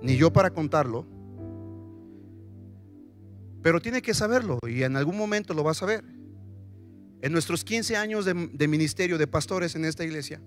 ni 0.01 0.17
yo 0.17 0.33
para 0.33 0.49
contarlo, 0.49 1.05
pero 3.61 3.79
tiene 3.79 4.01
que 4.01 4.15
saberlo 4.15 4.57
y 4.67 4.81
en 4.81 4.97
algún 4.97 5.15
momento 5.15 5.53
lo 5.53 5.63
va 5.63 5.69
a 5.69 5.75
saber. 5.75 6.14
En 7.25 7.31
nuestros 7.31 7.63
15 7.63 7.97
años 7.97 8.23
de, 8.23 8.67
ministerio 8.67 9.17
de 9.17 9.25
pastores 9.25 9.73
en 9.73 9.83
esta 9.83 10.03
iglesia, 10.03 10.39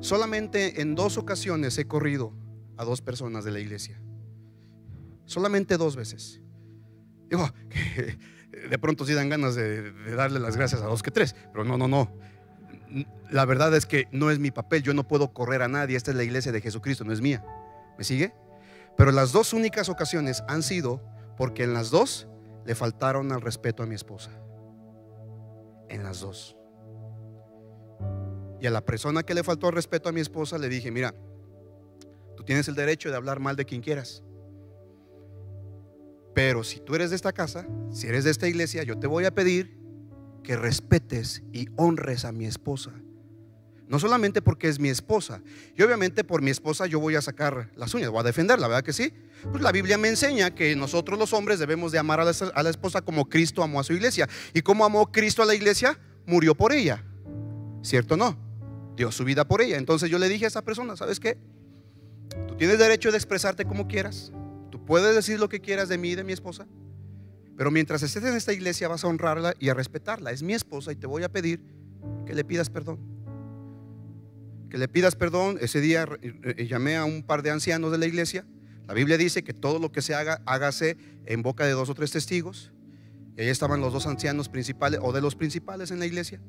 solamente 0.00 0.82
en 0.82 0.94
dos 0.94 1.16
ocasiones 1.16 1.78
he 1.78 1.86
corrido 1.86 2.34
a 2.76 2.84
dos 2.84 3.00
personas 3.00 3.46
de 3.46 3.50
la 3.50 3.60
iglesia. 3.60 3.98
Solamente 5.24 5.78
dos 5.78 5.96
veces. 5.96 6.42
Digo, 7.30 7.50
de 8.70 8.78
pronto 8.78 9.06
sí 9.06 9.14
dan 9.14 9.30
ganas 9.30 9.54
de, 9.54 9.90
de, 9.90 10.14
darle 10.14 10.38
las 10.38 10.54
gracias 10.54 10.82
a 10.82 10.84
dos 10.84 11.02
que 11.02 11.10
tres, 11.10 11.34
pero 11.50 11.64
no, 11.64 11.78
no, 11.78 11.88
no. 11.88 12.14
La 13.30 13.46
verdad 13.46 13.74
es 13.74 13.86
que 13.86 14.06
no 14.12 14.30
es 14.30 14.38
mi 14.38 14.50
papel, 14.50 14.82
yo 14.82 14.92
no 14.92 15.08
puedo 15.08 15.32
correr 15.32 15.62
a 15.62 15.68
nadie, 15.68 15.96
esta 15.96 16.10
es 16.10 16.16
la 16.18 16.24
iglesia 16.24 16.52
de 16.52 16.60
Jesucristo, 16.60 17.04
no 17.04 17.12
es 17.14 17.22
mía. 17.22 17.42
¿Me 17.96 18.04
sigue? 18.04 18.34
Pero 18.98 19.12
las 19.12 19.32
dos 19.32 19.54
únicas 19.54 19.88
ocasiones 19.88 20.44
han 20.46 20.62
sido 20.62 21.02
porque 21.38 21.62
en 21.62 21.72
las 21.72 21.88
dos 21.90 22.28
le 22.66 22.74
faltaron 22.74 23.32
al 23.32 23.40
respeto 23.40 23.82
a 23.82 23.86
mi 23.86 23.94
esposa 23.94 24.30
en 25.90 26.02
las 26.02 26.20
dos. 26.20 26.56
Y 28.60 28.66
a 28.66 28.70
la 28.70 28.84
persona 28.84 29.22
que 29.22 29.34
le 29.34 29.42
faltó 29.42 29.70
respeto 29.70 30.08
a 30.08 30.12
mi 30.12 30.20
esposa 30.20 30.58
le 30.58 30.68
dije, 30.68 30.90
mira, 30.90 31.14
tú 32.36 32.44
tienes 32.44 32.68
el 32.68 32.74
derecho 32.74 33.10
de 33.10 33.16
hablar 33.16 33.40
mal 33.40 33.56
de 33.56 33.64
quien 33.64 33.80
quieras. 33.80 34.22
Pero 36.34 36.62
si 36.62 36.80
tú 36.80 36.94
eres 36.94 37.10
de 37.10 37.16
esta 37.16 37.32
casa, 37.32 37.66
si 37.90 38.06
eres 38.06 38.24
de 38.24 38.30
esta 38.30 38.48
iglesia, 38.48 38.82
yo 38.82 38.98
te 38.98 39.06
voy 39.06 39.24
a 39.24 39.34
pedir 39.34 39.78
que 40.42 40.56
respetes 40.56 41.42
y 41.52 41.68
honres 41.76 42.24
a 42.24 42.32
mi 42.32 42.46
esposa. 42.46 42.92
No 43.90 43.98
solamente 43.98 44.40
porque 44.40 44.68
es 44.68 44.78
mi 44.78 44.88
esposa. 44.88 45.42
Y 45.76 45.82
obviamente 45.82 46.22
por 46.22 46.42
mi 46.42 46.52
esposa 46.52 46.86
yo 46.86 47.00
voy 47.00 47.16
a 47.16 47.22
sacar 47.22 47.72
las 47.74 47.92
uñas, 47.92 48.08
voy 48.10 48.20
a 48.20 48.22
defenderla, 48.22 48.68
¿verdad 48.68 48.84
que 48.84 48.92
sí? 48.92 49.12
Pues 49.50 49.64
la 49.64 49.72
Biblia 49.72 49.98
me 49.98 50.06
enseña 50.06 50.54
que 50.54 50.76
nosotros 50.76 51.18
los 51.18 51.32
hombres 51.32 51.58
debemos 51.58 51.90
de 51.90 51.98
amar 51.98 52.20
a 52.20 52.24
la, 52.24 52.70
esposa 52.70 53.02
como 53.02 53.28
Cristo 53.28 53.64
amó 53.64 53.80
a 53.80 53.82
su 53.82 53.92
iglesia. 53.92 54.28
¿Y 54.54 54.62
cómo 54.62 54.84
amó 54.84 55.10
Cristo 55.10 55.42
a 55.42 55.44
la 55.44 55.56
iglesia? 55.56 55.98
Murió 56.24 56.54
por 56.54 56.72
ella. 56.72 57.02
¿Cierto 57.82 58.14
o 58.14 58.16
no? 58.16 58.38
Dio 58.96 59.10
su 59.10 59.24
vida 59.24 59.44
por 59.48 59.60
ella. 59.60 59.76
Entonces 59.76 60.08
yo 60.08 60.20
le 60.20 60.28
dije 60.28 60.44
a 60.44 60.48
esa 60.48 60.62
persona, 60.62 60.96
¿sabes 60.96 61.18
qué? 61.18 61.36
Tú 62.46 62.54
tienes 62.54 62.78
derecho 62.78 63.10
de 63.10 63.16
expresarte 63.16 63.64
como 63.64 63.88
quieras. 63.88 64.30
Tú 64.70 64.84
puedes 64.84 65.16
decir 65.16 65.40
lo 65.40 65.48
que 65.48 65.60
quieras 65.60 65.88
de 65.88 65.98
mí 65.98 66.10
y 66.10 66.14
de 66.14 66.22
mi 66.22 66.32
esposa. 66.32 66.64
Pero 67.56 67.72
mientras 67.72 68.04
estés 68.04 68.22
en 68.22 68.36
esta 68.36 68.52
iglesia 68.52 68.86
vas 68.86 69.02
a 69.02 69.08
honrarla 69.08 69.54
y 69.58 69.68
a 69.68 69.74
respetarla. 69.74 70.30
Es 70.30 70.44
mi 70.44 70.54
esposa 70.54 70.92
y 70.92 70.94
te 70.94 71.08
voy 71.08 71.24
a 71.24 71.28
pedir 71.28 71.60
que 72.24 72.34
le 72.34 72.44
pidas 72.44 72.70
perdón 72.70 73.19
que 74.70 74.78
le 74.78 74.88
pidas 74.88 75.16
perdón. 75.16 75.58
Ese 75.60 75.80
día 75.80 76.06
eh, 76.22 76.54
eh, 76.56 76.66
llamé 76.66 76.96
a 76.96 77.04
un 77.04 77.22
par 77.22 77.42
de 77.42 77.50
ancianos 77.50 77.92
de 77.92 77.98
la 77.98 78.06
iglesia. 78.06 78.46
La 78.86 78.94
Biblia 78.94 79.18
dice 79.18 79.44
que 79.44 79.52
todo 79.52 79.78
lo 79.78 79.92
que 79.92 80.00
se 80.00 80.14
haga, 80.14 80.42
hágase 80.46 80.96
en 81.26 81.42
boca 81.42 81.66
de 81.66 81.72
dos 81.72 81.90
o 81.90 81.94
tres 81.94 82.12
testigos. 82.12 82.72
Y 83.36 83.42
ahí 83.42 83.48
estaban 83.48 83.80
los 83.80 83.92
dos 83.92 84.06
ancianos 84.06 84.48
principales 84.48 85.00
o 85.02 85.12
de 85.12 85.20
los 85.20 85.36
principales 85.36 85.90
en 85.90 85.98
la 85.98 86.06
iglesia. 86.06 86.40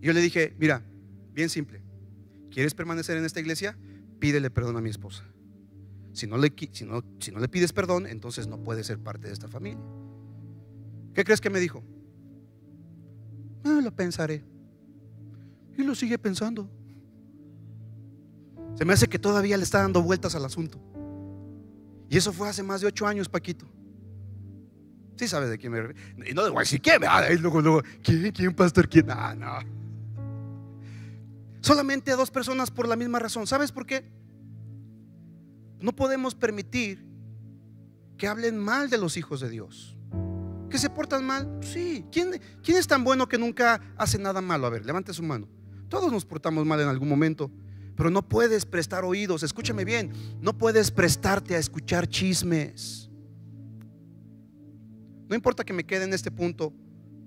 Y 0.00 0.06
yo 0.06 0.12
le 0.12 0.20
dije, 0.20 0.54
mira, 0.58 0.84
bien 1.32 1.48
simple, 1.48 1.82
¿quieres 2.50 2.74
permanecer 2.74 3.16
en 3.16 3.24
esta 3.24 3.40
iglesia? 3.40 3.78
Pídele 4.18 4.50
perdón 4.50 4.76
a 4.76 4.80
mi 4.80 4.90
esposa. 4.90 5.24
Si 6.12 6.26
no 6.26 6.38
le, 6.38 6.52
si 6.72 6.84
no, 6.84 7.02
no 7.32 7.38
le 7.40 7.48
pides 7.48 7.72
perdón, 7.72 8.06
entonces 8.06 8.46
no 8.46 8.62
puedes 8.62 8.86
ser 8.86 8.98
parte 8.98 9.28
de 9.28 9.34
esta 9.34 9.48
familia. 9.48 9.84
¿Qué 11.14 11.24
crees 11.24 11.40
que 11.40 11.50
me 11.50 11.60
dijo? 11.60 11.82
Ah, 13.64 13.80
lo 13.82 13.94
pensaré. 13.94 14.44
Y 15.76 15.82
lo 15.82 15.94
sigue 15.94 16.18
pensando. 16.18 16.70
Se 18.76 18.84
me 18.84 18.92
hace 18.92 19.08
que 19.08 19.18
todavía 19.18 19.56
le 19.56 19.62
está 19.62 19.80
dando 19.80 20.02
vueltas 20.02 20.34
al 20.34 20.44
asunto. 20.44 20.78
Y 22.08 22.16
eso 22.16 22.32
fue 22.32 22.48
hace 22.48 22.62
más 22.62 22.80
de 22.80 22.86
ocho 22.86 23.06
años, 23.06 23.28
Paquito. 23.28 23.66
Sí 25.16 25.26
sabes 25.26 25.48
de 25.48 25.58
quién 25.58 25.72
me 25.72 25.80
Y 26.28 26.34
no 26.34 26.44
de 26.44 26.50
decir 26.58 26.80
quién. 26.80 27.00
Luego, 27.40 27.60
luego, 27.62 27.82
¿quién, 28.02 28.30
quién, 28.32 28.54
pastor? 28.54 28.88
¿Quién? 28.88 29.10
Ah, 29.10 29.34
no. 29.34 29.58
Solamente 31.60 32.12
dos 32.12 32.30
personas 32.30 32.70
por 32.70 32.86
la 32.86 32.96
misma 32.96 33.18
razón. 33.18 33.46
¿Sabes 33.46 33.72
por 33.72 33.86
qué? 33.86 34.04
No 35.80 35.96
podemos 35.96 36.34
permitir 36.34 37.04
que 38.18 38.28
hablen 38.28 38.58
mal 38.58 38.90
de 38.90 38.98
los 38.98 39.16
hijos 39.16 39.40
de 39.40 39.48
Dios. 39.48 39.96
¿Que 40.68 40.78
se 40.78 40.90
portan 40.90 41.24
mal? 41.24 41.58
Sí. 41.62 42.04
¿Quién, 42.12 42.40
¿Quién 42.62 42.76
es 42.76 42.86
tan 42.86 43.04
bueno 43.04 43.26
que 43.26 43.38
nunca 43.38 43.80
hace 43.96 44.18
nada 44.18 44.42
malo? 44.42 44.66
A 44.66 44.70
ver, 44.70 44.84
levante 44.84 45.14
su 45.14 45.22
mano. 45.22 45.48
Todos 45.88 46.12
nos 46.12 46.24
portamos 46.26 46.66
mal 46.66 46.80
en 46.80 46.88
algún 46.88 47.08
momento. 47.08 47.50
Pero 47.96 48.10
no 48.10 48.28
puedes 48.28 48.66
prestar 48.66 49.04
oídos, 49.04 49.42
escúchame 49.42 49.84
bien, 49.84 50.12
no 50.40 50.56
puedes 50.56 50.90
prestarte 50.90 51.56
a 51.56 51.58
escuchar 51.58 52.06
chismes. 52.06 53.10
No 55.28 55.34
importa 55.34 55.64
que 55.64 55.72
me 55.72 55.84
quede 55.84 56.04
en 56.04 56.12
este 56.12 56.30
punto 56.30 56.72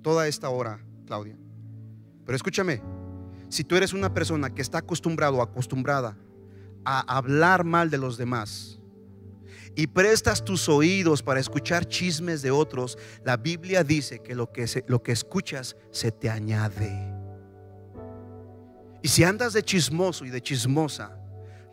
toda 0.02 0.28
esta 0.28 0.50
hora, 0.50 0.80
Claudia. 1.06 1.38
Pero 2.26 2.36
escúchame, 2.36 2.82
si 3.50 3.64
tú 3.64 3.76
eres 3.76 3.94
una 3.94 4.14
persona 4.14 4.54
que 4.54 4.62
está 4.62 4.78
acostumbrado 4.78 5.38
o 5.38 5.42
acostumbrada 5.42 6.16
a 6.86 7.18
hablar 7.18 7.64
mal 7.64 7.90
de 7.90 7.98
los 7.98 8.18
demás 8.18 8.80
y 9.76 9.88
prestas 9.88 10.46
tus 10.46 10.70
oídos 10.70 11.24
para 11.24 11.40
escuchar 11.40 11.86
chismes 11.86 12.42
de 12.42 12.52
otros, 12.52 12.98
la 13.26 13.38
Biblia 13.38 13.84
dice 13.84 14.20
que 14.20 14.36
lo 14.36 14.52
que, 14.52 14.66
lo 14.88 15.02
que 15.02 15.12
escuchas 15.12 15.76
se 15.92 16.12
te 16.12 16.30
añade. 16.30 17.19
Y 19.02 19.08
si 19.08 19.24
andas 19.24 19.54
de 19.54 19.64
chismoso 19.64 20.26
y 20.26 20.30
de 20.30 20.42
chismosa, 20.42 21.18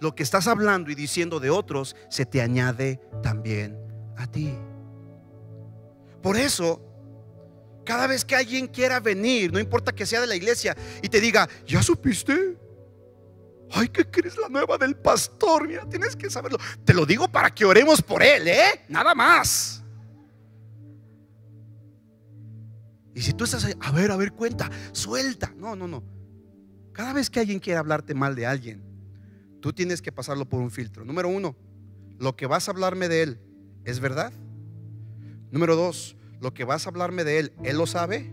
lo 0.01 0.15
que 0.15 0.23
estás 0.23 0.47
hablando 0.47 0.91
y 0.91 0.95
diciendo 0.95 1.41
de 1.41 1.51
otros 1.51 1.97
se 2.09 2.27
te 2.27 2.41
añade 2.41 3.01
también 3.23 3.79
a 4.17 4.27
ti. 4.27 4.55
Por 6.23 6.37
eso, 6.37 6.81
cada 7.85 8.07
vez 8.07 8.25
que 8.25 8.37
alguien 8.37 8.67
quiera 8.67 9.01
venir, 9.01 9.53
no 9.53 9.59
importa 9.59 9.93
que 9.93 10.07
sea 10.07 10.21
de 10.21 10.27
la 10.27 10.37
iglesia, 10.37 10.77
y 11.03 11.09
te 11.09 11.21
diga, 11.21 11.49
¿ya 11.67 11.83
supiste? 11.83 12.57
Ay, 13.71 13.89
¿qué 13.89 14.09
crees 14.09 14.37
la 14.37 14.49
nueva 14.49 14.79
del 14.79 14.97
pastor? 14.97 15.67
Mira, 15.67 15.89
tienes 15.89 16.15
que 16.15 16.31
saberlo. 16.31 16.59
Te 16.85 16.95
lo 16.95 17.05
digo 17.05 17.29
para 17.29 17.53
que 17.53 17.65
oremos 17.65 18.01
por 18.03 18.23
él, 18.23 18.47
¿eh? 18.47 18.85
Nada 18.89 19.15
más. 19.15 19.83
Y 23.15 23.23
si 23.23 23.33
tú 23.33 23.45
estás 23.45 23.65
ahí, 23.65 23.75
a 23.81 23.91
ver, 23.93 24.11
a 24.11 24.17
ver, 24.17 24.33
cuenta, 24.33 24.71
suelta. 24.93 25.53
No, 25.57 25.75
no, 25.75 25.89
no. 25.89 26.16
Cada 26.97 27.13
vez 27.13 27.29
que 27.29 27.41
alguien 27.41 27.59
quiere 27.59 27.79
hablarte 27.79 28.15
mal 28.15 28.35
de 28.35 28.47
alguien, 28.47 28.81
tú 29.61 29.75
tienes 29.75 30.01
que 30.01 30.13
pasarlo 30.13 30.49
por 30.49 30.63
un 30.63 30.71
filtro. 30.71 31.05
Número 31.05 31.29
uno, 31.29 31.55
lo 32.19 32.37
que 32.37 32.47
vas 32.47 32.69
a 32.69 32.71
hablarme 32.71 33.11
de 33.11 33.23
él 33.23 33.39
es 33.85 34.01
verdad. 34.01 34.33
Número 35.51 35.77
dos, 35.77 36.17
lo 36.41 36.55
que 36.55 36.65
vas 36.65 36.87
a 36.87 36.89
hablarme 36.89 37.23
de 37.23 37.39
él, 37.39 37.53
él 37.65 37.77
lo 37.77 37.87
sabe. 37.87 38.33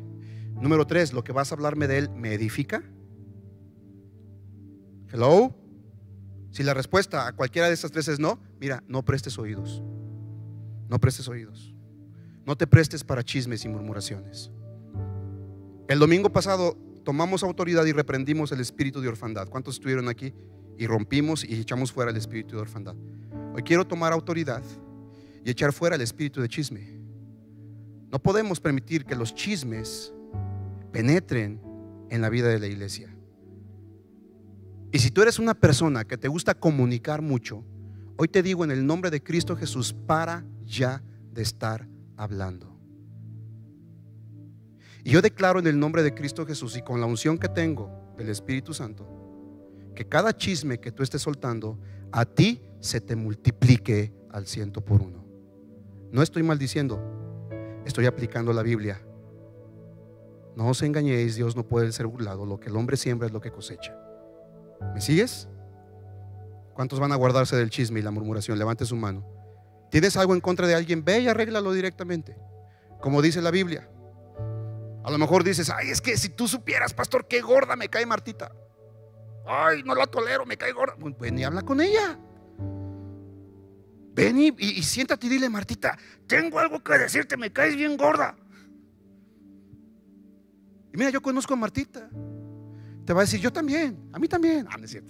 Número 0.61 0.88
tres, 0.88 1.11
lo 1.11 1.26
que 1.26 1.34
vas 1.34 1.51
a 1.51 1.55
hablarme 1.55 1.89
de 1.89 1.97
él 1.97 2.09
me 2.11 2.34
edifica. 2.34 2.82
Hello. 5.11 5.53
Si 6.51 6.64
la 6.64 6.74
respuesta 6.74 7.28
a 7.28 7.34
cualquiera 7.34 7.68
de 7.68 7.74
estas 7.74 7.91
tres 7.91 8.07
es 8.07 8.18
no, 8.18 8.39
mira, 8.61 8.82
no 8.88 9.03
prestes 9.03 9.38
oídos. 9.38 9.84
No 10.88 11.01
prestes 11.01 11.28
oídos. 11.28 11.76
No 12.45 12.55
te 12.55 12.66
prestes 12.66 13.03
para 13.03 13.24
chismes 13.24 13.66
y 13.66 13.68
murmuraciones. 13.68 14.51
El 15.89 15.99
domingo 15.99 16.32
pasado 16.32 16.78
tomamos 17.04 17.43
autoridad 17.43 17.86
y 17.86 17.91
reprendimos 17.91 18.51
el 18.51 18.60
espíritu 18.60 19.01
de 19.01 19.08
orfandad. 19.08 19.49
¿Cuántos 19.49 19.76
estuvieron 19.76 20.10
aquí? 20.10 20.34
Y 20.78 20.88
rompimos 20.88 21.43
y 21.43 21.56
echamos 21.56 21.91
fuera 21.91 22.12
el 22.12 22.18
espíritu 22.18 22.56
de 22.56 22.62
orfandad. 22.62 22.95
Hoy 23.54 23.64
quiero 23.64 23.86
tomar 23.86 24.14
autoridad 24.14 24.64
y 25.45 25.51
echar 25.51 25.74
fuera 25.74 25.95
el 25.95 26.01
espíritu 26.01 26.41
de 26.41 26.49
chisme. 26.49 26.99
No 28.12 28.20
podemos 28.20 28.60
permitir 28.60 29.06
que 29.06 29.16
los 29.16 29.34
chismes 29.34 30.14
penetren 30.91 31.62
en 32.10 32.22
la 32.22 32.30
vida 32.30 32.49
de 32.49 32.60
la 32.60 32.68
iglesia. 32.68 33.14
Y 34.91 34.99
si 34.99 35.10
tú 35.10 35.24
eres 35.24 35.39
una 35.39 35.56
persona 35.56 36.06
que 36.06 36.18
te 36.18 36.28
gusta 36.28 36.54
comunicar 36.54 37.22
mucho, 37.22 37.66
hoy 38.18 38.28
te 38.28 38.43
digo 38.43 38.64
en 38.64 38.72
el 38.72 38.86
nombre 38.86 39.10
de 39.10 39.24
Cristo 39.24 39.56
Jesús, 39.56 39.93
para 39.93 40.45
ya 40.64 41.01
de 41.32 41.41
estar 41.41 41.88
hablando. 42.16 42.72
Y 45.04 45.12
yo 45.12 45.22
declaro 45.22 45.60
en 45.60 45.68
el 45.68 45.80
nombre 45.80 46.01
de 46.01 46.14
Cristo 46.14 46.45
Jesús 46.45 46.78
y 46.78 46.82
con 46.82 47.01
la 47.01 47.06
unción 47.06 47.38
que 47.38 47.49
tengo 47.49 47.89
del 48.18 48.30
Espíritu 48.30 48.74
Santo, 48.74 49.08
que 49.95 50.08
cada 50.08 50.36
chisme 50.36 50.80
que 50.80 50.91
tú 50.91 51.04
estés 51.04 51.22
soltando, 51.22 51.78
a 52.12 52.26
ti 52.26 52.62
se 52.80 53.01
te 53.01 53.16
multiplique 53.16 54.14
al 54.30 54.47
ciento 54.47 54.82
por 54.82 55.01
uno. 55.01 55.26
No 56.12 56.22
estoy 56.22 56.43
maldiciendo, 56.43 56.99
estoy 57.86 58.06
aplicando 58.06 58.54
la 58.54 58.64
Biblia. 58.64 59.01
No 60.56 60.68
os 60.68 60.82
engañéis, 60.84 61.36
Dios 61.36 61.56
no 61.56 61.68
puede 61.68 61.91
ser 61.91 62.06
burlado. 62.06 62.45
Lo 62.45 62.60
que 62.60 62.70
el 62.70 62.76
hombre 62.78 62.95
siembra 62.95 63.28
es 63.28 63.34
lo 63.34 63.41
que 63.41 63.51
cosecha. 63.51 63.97
¿Me 64.93 65.01
sigues? 65.01 65.47
¿Cuántos 66.74 66.99
van 66.99 67.12
a 67.12 67.16
guardarse 67.16 67.56
del 67.56 67.70
chisme 67.70 67.99
y 67.99 68.04
la 68.04 68.12
murmuración? 68.12 68.58
Levante 68.58 68.86
su 68.86 68.95
mano. 68.95 69.26
¿Tienes 69.91 70.16
algo 70.18 70.34
en 70.34 70.41
contra 70.41 70.68
de 70.68 70.76
alguien? 70.76 71.04
Ve 71.04 71.20
y 71.20 71.28
arréglalo 71.28 71.72
directamente. 71.72 72.36
Como 73.01 73.22
dice 73.22 73.41
la 73.41 73.51
Biblia. 73.51 73.89
A 75.04 75.12
lo 75.12 75.18
mejor 75.18 75.43
dices, 75.43 75.70
ay, 75.70 75.89
es 75.89 75.99
que 75.99 76.18
si 76.18 76.30
tú 76.30 76.47
supieras, 76.47 76.93
pastor, 76.93 77.28
qué 77.28 77.41
gorda 77.41 77.76
me 77.76 77.89
cae 77.89 78.06
Martita. 78.06 78.51
Ay, 79.45 79.84
no 79.84 79.93
la 79.95 80.08
tolero, 80.08 80.45
me 80.45 80.58
cae 80.58 80.72
gorda. 80.72 80.95
Ven 81.20 81.38
y 81.38 81.43
habla 81.43 81.62
con 81.62 81.82
ella. 81.82 82.18
Ven 84.16 84.38
y, 84.38 84.84
siéntate 84.84 85.28
y 85.28 85.30
dile, 85.30 85.49
Martita, 85.49 85.97
tengo 86.28 86.60
algo 86.60 86.82
que 86.82 86.97
decirte, 86.97 87.36
me 87.36 87.51
caes 87.51 87.76
bien 87.76 87.97
gorda. 87.97 88.36
Y 90.93 90.97
mira, 90.97 91.10
yo 91.10 91.22
conozco 91.22 91.54
a 91.54 91.58
Martita. 91.58 92.10
Te 93.06 93.12
va 93.12 93.22
a 93.22 93.24
decir, 93.24 93.41
yo 93.41 93.51
también, 93.51 94.10
a 94.14 94.20
mí 94.20 94.28
también. 94.28 94.68
Ah, 94.70 94.78
no 94.78 94.86
es. 94.86 95.01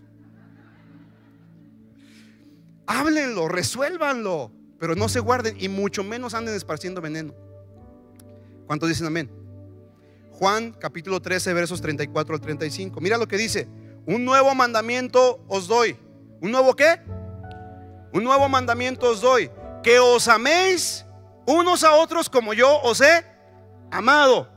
Háblenlo, 2.88 3.48
resuélvanlo, 3.48 4.52
pero 4.80 4.96
no 4.96 5.08
se 5.08 5.20
guarden 5.20 5.56
y 5.60 5.70
mucho 5.70 6.04
menos 6.04 6.34
anden 6.34 6.56
esparciendo 6.56 7.02
veneno. 7.02 7.34
¿Cuántos 8.66 8.89
dicen 8.89 9.06
amén? 9.06 9.43
Juan 10.34 10.72
capítulo 10.80 11.22
13, 11.22 11.54
versos 11.54 11.80
34 11.82 12.36
al 12.36 12.42
35. 12.42 13.00
Mira 13.00 13.18
lo 13.18 13.28
que 13.28 13.38
dice. 13.38 13.68
Un 14.06 14.26
nuevo 14.26 14.54
mandamiento 14.56 15.44
os 15.48 15.68
doy. 15.68 15.96
¿Un 16.42 16.52
nuevo 16.52 16.76
qué? 16.76 17.00
Un 18.12 18.24
nuevo 18.24 18.50
mandamiento 18.50 19.10
os 19.10 19.22
doy. 19.22 19.50
Que 19.84 20.00
os 20.00 20.28
améis 20.28 21.06
unos 21.46 21.84
a 21.84 21.94
otros 21.94 22.30
como 22.30 22.54
yo 22.54 22.82
os 22.82 23.00
he 23.02 23.26
amado. 23.92 24.50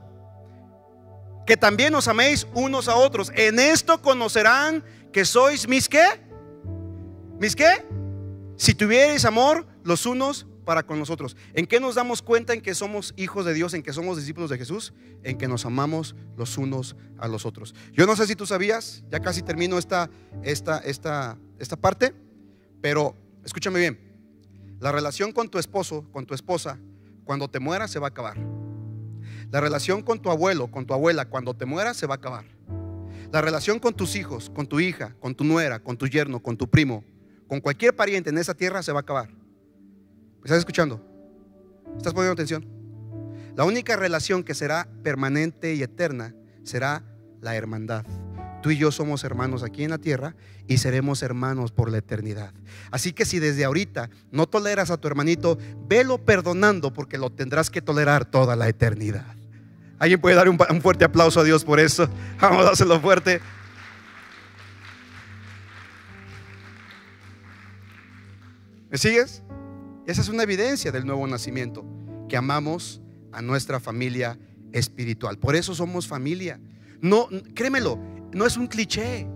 Que 1.45 1.55
también 1.55 1.93
os 1.93 2.07
améis 2.07 2.47
unos 2.55 2.89
a 2.89 2.95
otros. 2.95 3.31
En 3.35 3.59
esto 3.59 4.01
conocerán 4.01 4.83
que 5.13 5.25
sois 5.25 5.67
mis 5.67 5.87
qué. 5.87 6.05
¿Mis 7.39 7.55
qué? 7.55 7.85
Si 8.57 8.73
tuvierais 8.73 9.25
amor 9.25 9.67
los 9.83 10.07
unos 10.07 10.47
para 10.67 10.83
con 10.83 10.99
nosotros. 10.99 11.37
¿En 11.53 11.65
qué 11.65 11.79
nos 11.79 11.95
damos 11.95 12.21
cuenta 12.21 12.53
en 12.53 12.59
que 12.59 12.75
somos 12.75 13.13
hijos 13.15 13.45
de 13.45 13.53
Dios, 13.53 13.73
en 13.73 13.81
que 13.81 13.93
somos 13.93 14.17
discípulos 14.17 14.49
de 14.49 14.57
Jesús? 14.57 14.93
En 15.23 15.37
que 15.37 15.47
nos 15.47 15.65
amamos 15.65 16.13
los 16.35 16.57
unos 16.57 16.97
a 17.17 17.29
los 17.29 17.45
otros. 17.45 17.73
Yo 17.93 18.05
no 18.05 18.17
sé 18.17 18.27
si 18.27 18.35
tú 18.35 18.45
sabías, 18.45 19.01
ya 19.09 19.21
casi 19.21 19.41
termino 19.41 19.77
esta, 19.77 20.09
esta, 20.43 20.79
esta, 20.79 21.37
esta 21.57 21.77
parte, 21.77 22.13
pero 22.81 23.15
escúchame 23.45 23.79
bien, 23.79 23.97
la 24.81 24.91
relación 24.91 25.31
con 25.31 25.47
tu 25.47 25.57
esposo, 25.57 26.05
con 26.11 26.25
tu 26.25 26.33
esposa, 26.33 26.77
cuando 27.23 27.47
te 27.47 27.61
mueras 27.61 27.89
se 27.89 27.99
va 27.99 28.07
a 28.07 28.09
acabar. 28.09 28.37
La 29.49 29.61
relación 29.61 30.01
con 30.01 30.21
tu 30.21 30.29
abuelo, 30.29 30.69
con 30.69 30.85
tu 30.85 30.93
abuela, 30.93 31.29
cuando 31.29 31.53
te 31.53 31.65
mueras 31.65 31.95
se 31.95 32.07
va 32.07 32.15
a 32.15 32.17
acabar. 32.17 32.43
La 33.31 33.39
relación 33.39 33.79
con 33.79 33.93
tus 33.93 34.17
hijos, 34.17 34.49
con 34.49 34.67
tu 34.67 34.81
hija, 34.81 35.15
con 35.21 35.33
tu 35.33 35.45
nuera, 35.45 35.79
con 35.79 35.97
tu 35.97 36.07
yerno, 36.07 36.43
con 36.43 36.57
tu 36.57 36.69
primo, 36.69 37.05
con 37.47 37.61
cualquier 37.61 37.95
pariente 37.95 38.31
en 38.31 38.37
esa 38.37 38.53
tierra 38.53 38.83
se 38.83 38.91
va 38.91 38.99
a 38.99 39.01
acabar. 39.03 39.46
Estás 40.47 40.59
escuchando? 40.59 41.01
¿Estás 41.97 42.13
poniendo 42.13 42.31
atención? 42.31 42.65
La 43.57 43.65
única 43.65 43.97
relación 43.97 44.45
que 44.45 44.53
será 44.53 44.87
permanente 45.03 45.73
y 45.73 45.83
eterna 45.83 46.33
será 46.63 47.03
la 47.41 47.57
hermandad. 47.57 48.05
Tú 48.61 48.71
y 48.71 48.77
yo 48.77 48.93
somos 48.93 49.25
hermanos 49.25 49.61
aquí 49.61 49.83
en 49.83 49.89
la 49.89 49.97
tierra 49.97 50.37
y 50.65 50.77
seremos 50.77 51.21
hermanos 51.21 51.73
por 51.73 51.91
la 51.91 51.97
eternidad. 51.97 52.53
Así 52.91 53.11
que 53.11 53.25
si 53.25 53.39
desde 53.39 53.65
ahorita 53.65 54.09
no 54.31 54.47
toleras 54.47 54.89
a 54.89 54.95
tu 54.95 55.09
hermanito, 55.09 55.57
velo 55.85 56.17
perdonando 56.17 56.93
porque 56.93 57.17
lo 57.17 57.29
tendrás 57.29 57.69
que 57.69 57.81
tolerar 57.81 58.23
toda 58.23 58.55
la 58.55 58.69
eternidad. 58.69 59.35
¿Alguien 59.99 60.21
puede 60.21 60.37
dar 60.37 60.47
un, 60.47 60.57
un 60.69 60.81
fuerte 60.81 61.03
aplauso 61.03 61.41
a 61.41 61.43
Dios 61.43 61.65
por 61.65 61.81
eso? 61.81 62.07
Vamos 62.39 62.65
a 62.65 62.69
hacerlo 62.69 63.01
fuerte. 63.01 63.41
¿Me 68.89 68.97
sigues? 68.97 69.43
Esa 70.07 70.21
es 70.21 70.29
una 70.29 70.43
evidencia 70.43 70.91
del 70.93 71.05
nuevo 71.05 71.27
nacimiento, 71.27 71.85
que 72.29 72.37
amamos 72.37 73.01
a 73.33 73.41
nuestra 73.41 73.81
familia 73.81 74.39
espiritual. 74.71 75.37
Por 75.37 75.55
eso 75.57 75.75
somos 75.75 76.07
familia. 76.07 76.61
No, 77.01 77.27
créemelo, 77.53 77.99
no 78.31 78.45
es 78.45 78.55
un 78.55 78.67
cliché. 78.67 79.27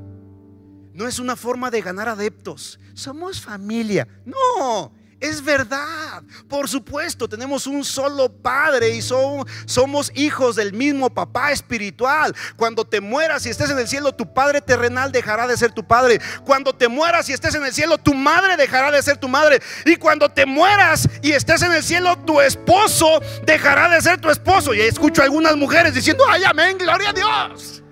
No 0.93 1.07
es 1.07 1.19
una 1.19 1.35
forma 1.35 1.71
de 1.71 1.81
ganar 1.81 2.07
adeptos. 2.07 2.79
Somos 2.93 3.41
familia. 3.41 4.07
No, 4.25 4.93
es 5.21 5.43
verdad. 5.43 6.23
Por 6.49 6.67
supuesto, 6.67 7.29
tenemos 7.29 7.67
un 7.67 7.85
solo 7.85 8.27
Padre 8.29 8.89
y 8.89 9.01
somos 9.01 10.11
hijos 10.15 10.55
del 10.55 10.73
mismo 10.73 11.09
Papá 11.09 11.51
espiritual. 11.51 12.35
Cuando 12.57 12.83
te 12.83 12.99
mueras 12.99 13.45
y 13.45 13.49
estés 13.49 13.69
en 13.69 13.77
el 13.77 13.87
cielo, 13.87 14.11
tu 14.11 14.33
Padre 14.33 14.61
terrenal 14.61 15.11
dejará 15.11 15.47
de 15.47 15.55
ser 15.55 15.71
tu 15.71 15.85
Padre. 15.85 16.19
Cuando 16.43 16.73
te 16.73 16.87
mueras 16.87 17.29
y 17.29 17.33
estés 17.33 17.53
en 17.53 17.63
el 17.63 17.73
cielo, 17.73 17.99
tu 17.99 18.15
madre 18.15 18.57
dejará 18.57 18.91
de 18.91 19.01
ser 19.03 19.17
tu 19.17 19.29
madre. 19.29 19.61
Y 19.85 19.95
cuando 19.95 20.27
te 20.27 20.45
mueras 20.45 21.07
y 21.21 21.31
estés 21.31 21.61
en 21.61 21.71
el 21.71 21.83
cielo, 21.83 22.17
tu 22.25 22.41
esposo 22.41 23.21
dejará 23.45 23.89
de 23.89 24.01
ser 24.01 24.19
tu 24.19 24.29
esposo. 24.29 24.73
Y 24.73 24.81
escucho 24.81 25.21
a 25.21 25.25
algunas 25.25 25.55
mujeres 25.55 25.93
diciendo, 25.93 26.23
ay, 26.27 26.43
amén, 26.43 26.77
gloria 26.79 27.09
a 27.09 27.13
Dios. 27.13 27.83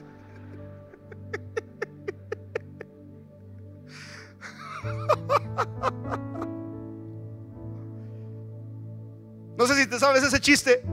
sabes 9.99 10.23
ese 10.23 10.39
chiste. 10.39 10.83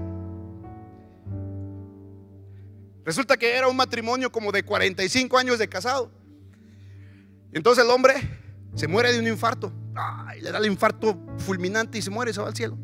Resulta 3.05 3.37
que 3.37 3.57
era 3.57 3.69
un 3.69 3.77
matrimonio 3.77 4.31
como 4.33 4.51
de 4.51 4.65
45 4.65 5.39
años 5.39 5.59
de 5.59 5.69
casado. 5.69 6.11
Entonces 7.53 7.85
el 7.85 7.91
hombre 7.91 8.15
se 8.75 8.89
muere 8.89 9.13
de 9.13 9.21
un 9.21 9.29
infarto. 9.29 9.73
Ay, 9.95 10.41
le 10.41 10.51
da 10.51 10.59
el 10.59 10.67
infarto 10.67 11.19
fulminante 11.39 11.99
y 11.99 12.03
se 12.03 12.11
muere 12.11 12.33
y 12.33 12.35
se 12.35 12.41
va 12.41 12.49
al 12.49 12.57
cielo. 12.57 12.77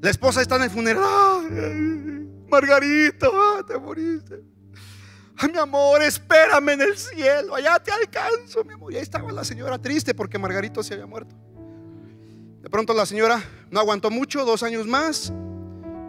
La 0.00 0.10
esposa 0.10 0.40
está 0.40 0.56
en 0.56 0.62
el 0.62 0.70
funeral. 0.70 2.26
Margarita, 2.48 3.28
te 3.66 3.78
moriste. 3.78 4.42
Ay, 5.36 5.52
mi 5.52 5.58
amor, 5.58 6.02
espérame 6.02 6.70
en 6.70 6.80
el 6.80 6.96
cielo. 6.96 7.54
Allá 7.54 7.78
te 7.78 7.92
alcanzo, 7.92 8.64
mi 8.64 8.74
amor. 8.74 8.92
Y 8.92 8.96
ahí 8.96 9.02
estaba 9.02 9.30
la 9.30 9.44
señora 9.44 9.78
triste 9.78 10.14
porque 10.14 10.38
Margarito 10.38 10.82
se 10.82 10.94
había 10.94 11.06
muerto. 11.06 11.36
De 12.62 12.68
pronto 12.68 12.92
la 12.92 13.06
señora 13.06 13.42
no 13.70 13.80
aguantó 13.80 14.10
mucho, 14.10 14.44
dos 14.44 14.62
años 14.62 14.86
más, 14.86 15.32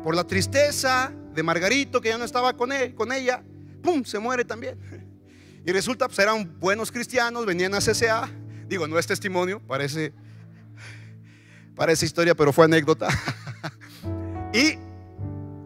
por 0.04 0.16
la 0.16 0.26
tristeza 0.26 1.14
de 1.34 1.44
Margarito 1.44 2.02
que 2.02 2.10
ya 2.10 2.18
no 2.18 2.26
estaba 2.26 2.54
con, 2.54 2.72
él, 2.72 2.94
con 2.94 3.12
ella, 3.12 3.44
¡pum! 3.82 4.04
Se 4.04 4.20
muere 4.20 4.46
también. 4.46 4.78
Y 5.64 5.72
resulta, 5.72 6.08
pues 6.08 6.18
eran 6.18 6.60
buenos 6.60 6.92
cristianos, 6.92 7.46
venían 7.46 7.76
a 7.76 7.78
CCA. 7.78 8.28
Digo, 8.68 8.88
no 8.88 8.98
es 8.98 9.06
testimonio, 9.06 9.60
parece, 9.60 10.12
parece 11.76 12.08
historia, 12.08 12.34
pero 12.34 12.52
fue 12.52 12.66
anécdota. 12.66 13.10
y 14.54 14.80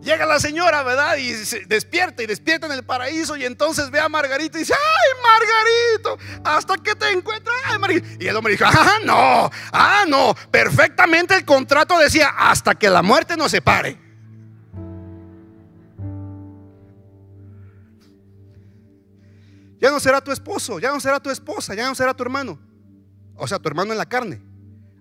Llega 0.06 0.28
la 0.28 0.40
señora, 0.40 0.84
¿verdad? 0.84 1.18
Y 1.18 1.34
se 1.34 1.66
despierta 1.66 2.22
y 2.22 2.28
despierta 2.28 2.68
en 2.68 2.74
el 2.74 2.84
paraíso 2.84 3.36
y 3.38 3.44
entonces 3.44 3.90
ve 3.90 4.00
a 4.00 4.08
Margarito 4.08 4.56
y 4.56 4.60
dice, 4.60 4.76
¡ay, 4.76 5.12
Margarito! 5.24 6.42
Hasta 6.44 6.78
que 6.78 6.94
te 6.94 7.10
encuentras, 7.10 7.56
¡ay, 7.66 7.80
Margarito! 7.80 8.08
Y 8.20 8.28
el 8.28 8.36
hombre 8.36 8.54
dijo, 8.54 8.66
¡ah, 8.68 9.00
no! 9.04 9.50
¡ah, 9.74 10.06
no! 10.08 10.36
Perfectamente 10.52 11.34
el 11.34 11.44
contrato 11.44 11.98
decía, 11.98 12.30
hasta 12.38 12.76
que 12.76 12.88
la 12.88 13.02
muerte 13.02 13.36
nos 13.36 13.50
separe. 13.50 14.00
Ya 19.82 19.90
no 19.90 20.00
será 20.00 20.22
tu 20.22 20.32
esposo, 20.32 20.78
ya 20.78 20.92
no 20.92 21.00
será 21.00 21.20
tu 21.20 21.32
esposa, 21.32 21.74
ya 21.74 21.88
no 21.88 21.96
será 21.96 22.14
tu 22.14 22.22
hermano. 22.22 22.60
O 23.36 23.48
sea, 23.48 23.58
tu 23.58 23.68
hermano 23.68 23.92
en 23.92 23.98
la 23.98 24.06
carne. 24.06 24.40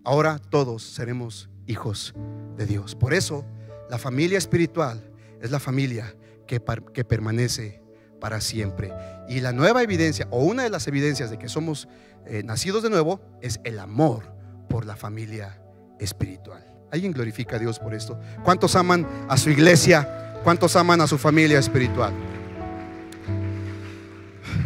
Ahora 0.02 0.38
todos 0.38 0.82
seremos 0.82 1.50
hijos 1.66 2.14
de 2.56 2.64
Dios. 2.64 2.94
Por 2.94 3.12
eso 3.12 3.44
la 3.90 3.98
familia 3.98 4.38
espiritual 4.38 5.02
es 5.40 5.50
la 5.50 5.60
familia 5.60 6.14
que, 6.46 6.62
que 6.92 7.04
permanece 7.04 7.82
para 8.20 8.40
siempre. 8.40 8.92
Y 9.28 9.40
la 9.40 9.52
nueva 9.52 9.82
evidencia, 9.82 10.26
o 10.30 10.44
una 10.44 10.62
de 10.62 10.70
las 10.70 10.86
evidencias 10.86 11.30
de 11.30 11.38
que 11.38 11.48
somos 11.48 11.88
eh, 12.26 12.42
nacidos 12.42 12.82
de 12.82 12.90
nuevo, 12.90 13.20
es 13.42 13.60
el 13.64 13.78
amor 13.78 14.34
por 14.68 14.86
la 14.86 14.96
familia 14.96 15.60
espiritual. 16.00 16.64
¿Alguien 16.90 17.12
glorifica 17.12 17.56
a 17.56 17.58
Dios 17.58 17.78
por 17.78 17.94
esto? 17.94 18.18
¿Cuántos 18.42 18.76
aman 18.76 19.06
a 19.28 19.36
su 19.36 19.50
iglesia? 19.50 20.40
¿Cuántos 20.42 20.76
aman 20.76 21.00
a 21.00 21.06
su 21.06 21.18
familia 21.18 21.58
espiritual? 21.58 22.12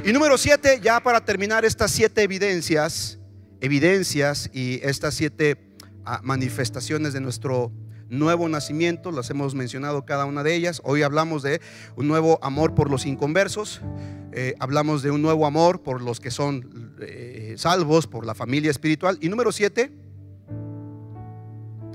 Y 0.04 0.12
número 0.12 0.38
siete, 0.38 0.80
ya 0.82 1.00
para 1.00 1.24
terminar 1.24 1.64
estas 1.64 1.90
siete 1.90 2.22
evidencias, 2.22 3.18
evidencias 3.60 4.50
y 4.52 4.80
estas 4.82 5.14
siete 5.14 5.74
ah, 6.04 6.20
manifestaciones 6.22 7.12
de 7.12 7.20
nuestro 7.20 7.72
nuevo 8.08 8.48
nacimiento, 8.48 9.12
las 9.12 9.30
hemos 9.30 9.54
mencionado 9.54 10.04
cada 10.04 10.24
una 10.24 10.42
de 10.42 10.54
ellas. 10.54 10.80
Hoy 10.84 11.02
hablamos 11.02 11.42
de 11.42 11.60
un 11.96 12.08
nuevo 12.08 12.38
amor 12.42 12.74
por 12.74 12.90
los 12.90 13.06
inconversos, 13.06 13.80
eh, 14.32 14.54
hablamos 14.58 15.02
de 15.02 15.10
un 15.10 15.22
nuevo 15.22 15.46
amor 15.46 15.82
por 15.82 16.02
los 16.02 16.20
que 16.20 16.30
son 16.30 16.96
eh, 17.00 17.54
salvos, 17.56 18.06
por 18.06 18.24
la 18.24 18.34
familia 18.34 18.70
espiritual. 18.70 19.18
Y 19.20 19.28
número 19.28 19.52
siete, 19.52 19.92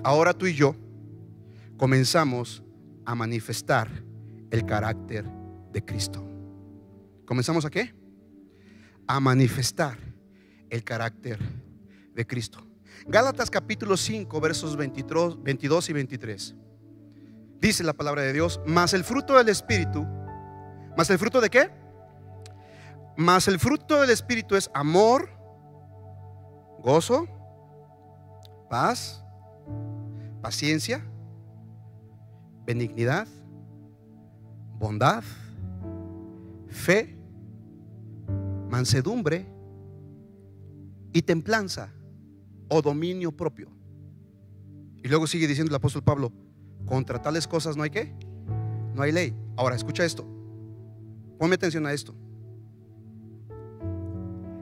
ahora 0.03 0.33
tú 0.33 0.47
y 0.47 0.53
yo 0.53 0.75
comenzamos 1.77 2.63
a 3.05 3.15
manifestar 3.15 3.89
el 4.51 4.65
carácter 4.65 5.25
de 5.71 5.83
Cristo. 5.83 6.23
¿Comenzamos 7.25 7.65
a 7.65 7.69
qué? 7.69 7.93
A 9.07 9.19
manifestar 9.19 9.97
el 10.69 10.83
carácter 10.83 11.39
de 12.13 12.27
Cristo. 12.27 12.72
Gálatas 13.05 13.49
capítulo 13.49 13.97
5, 13.97 14.39
versos 14.39 14.77
22 14.77 15.89
y 15.89 15.93
23. 15.93 16.55
Dice 17.59 17.83
la 17.83 17.93
palabra 17.93 18.21
de 18.21 18.31
Dios, 18.31 18.61
más 18.65 18.93
el 18.93 19.03
fruto 19.03 19.37
del 19.37 19.49
Espíritu, 19.49 20.05
más 20.97 21.09
el 21.09 21.19
fruto 21.19 21.41
de 21.41 21.49
qué? 21.49 21.69
Más 23.17 23.47
el 23.49 23.59
fruto 23.59 23.99
del 23.99 24.09
Espíritu 24.09 24.55
es 24.55 24.71
amor, 24.73 25.29
gozo, 26.79 27.27
paz, 28.69 29.21
paciencia, 30.41 31.05
benignidad, 32.65 33.27
bondad, 34.79 35.23
fe, 36.69 37.17
mansedumbre 38.69 39.45
y 41.11 41.21
templanza 41.21 41.93
o 42.73 42.81
dominio 42.81 43.31
propio. 43.31 43.69
Y 45.03 45.07
luego 45.07 45.27
sigue 45.27 45.47
diciendo 45.47 45.69
el 45.71 45.75
apóstol 45.75 46.03
Pablo, 46.03 46.31
contra 46.85 47.21
tales 47.21 47.47
cosas 47.47 47.77
no 47.77 47.83
hay 47.83 47.89
qué, 47.89 48.13
no 48.93 49.01
hay 49.01 49.11
ley. 49.11 49.33
Ahora, 49.55 49.75
escucha 49.75 50.03
esto, 50.03 50.25
ponme 51.37 51.55
atención 51.55 51.85
a 51.85 51.93
esto. 51.93 52.15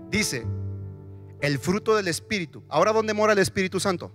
Dice, 0.10 0.46
el 1.40 1.58
fruto 1.58 1.96
del 1.96 2.08
Espíritu. 2.08 2.64
Ahora, 2.68 2.92
¿dónde 2.92 3.14
mora 3.14 3.34
el 3.34 3.40
Espíritu 3.40 3.80
Santo? 3.80 4.12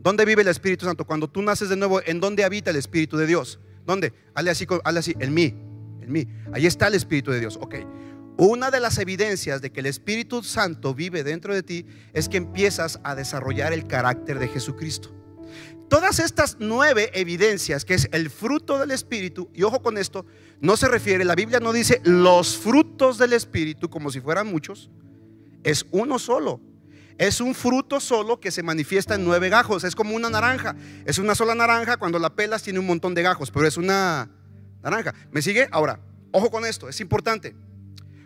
¿Dónde 0.00 0.24
vive 0.24 0.42
el 0.42 0.48
Espíritu 0.48 0.84
Santo? 0.84 1.04
Cuando 1.04 1.28
tú 1.28 1.42
naces 1.42 1.68
de 1.68 1.76
nuevo, 1.76 2.00
¿en 2.04 2.20
dónde 2.20 2.44
habita 2.44 2.70
el 2.70 2.76
Espíritu 2.76 3.16
de 3.16 3.26
Dios? 3.26 3.58
¿Dónde? 3.86 4.12
Hazle 4.34 4.50
así, 4.50 4.66
hazle 4.84 5.00
así, 5.00 5.14
en 5.18 5.34
mí, 5.34 5.54
en 6.00 6.12
mí. 6.12 6.28
Ahí 6.52 6.66
está 6.66 6.86
el 6.86 6.94
Espíritu 6.94 7.30
de 7.32 7.40
Dios. 7.40 7.56
Ok. 7.60 7.76
Una 8.36 8.72
de 8.72 8.80
las 8.80 8.98
evidencias 8.98 9.62
de 9.62 9.70
que 9.70 9.80
el 9.80 9.86
Espíritu 9.86 10.42
Santo 10.42 10.92
vive 10.92 11.22
dentro 11.22 11.54
de 11.54 11.62
ti 11.62 11.86
es 12.12 12.28
que 12.28 12.36
empiezas 12.36 12.98
a 13.04 13.14
desarrollar 13.14 13.72
el 13.72 13.86
carácter 13.86 14.40
de 14.40 14.48
Jesucristo. 14.48 15.14
Todas 15.88 16.18
estas 16.18 16.56
nueve 16.58 17.10
evidencias, 17.14 17.84
que 17.84 17.94
es 17.94 18.08
el 18.10 18.30
fruto 18.30 18.78
del 18.78 18.90
Espíritu, 18.90 19.50
y 19.54 19.62
ojo 19.62 19.82
con 19.82 19.98
esto, 19.98 20.26
no 20.60 20.76
se 20.76 20.88
refiere, 20.88 21.24
la 21.24 21.36
Biblia 21.36 21.60
no 21.60 21.72
dice 21.72 22.00
los 22.02 22.56
frutos 22.56 23.18
del 23.18 23.34
Espíritu 23.34 23.88
como 23.88 24.10
si 24.10 24.20
fueran 24.20 24.48
muchos, 24.48 24.90
es 25.62 25.86
uno 25.92 26.18
solo. 26.18 26.60
Es 27.16 27.40
un 27.40 27.54
fruto 27.54 28.00
solo 28.00 28.40
que 28.40 28.50
se 28.50 28.64
manifiesta 28.64 29.14
en 29.14 29.24
nueve 29.24 29.48
gajos, 29.48 29.84
es 29.84 29.94
como 29.94 30.16
una 30.16 30.28
naranja. 30.28 30.74
Es 31.04 31.18
una 31.18 31.36
sola 31.36 31.54
naranja, 31.54 31.96
cuando 31.96 32.18
la 32.18 32.34
pelas 32.34 32.64
tiene 32.64 32.80
un 32.80 32.86
montón 32.86 33.14
de 33.14 33.22
gajos, 33.22 33.52
pero 33.52 33.68
es 33.68 33.76
una 33.76 34.28
naranja. 34.82 35.14
¿Me 35.30 35.40
sigue? 35.40 35.68
Ahora, 35.70 36.00
ojo 36.32 36.50
con 36.50 36.64
esto, 36.64 36.88
es 36.88 37.00
importante. 37.00 37.54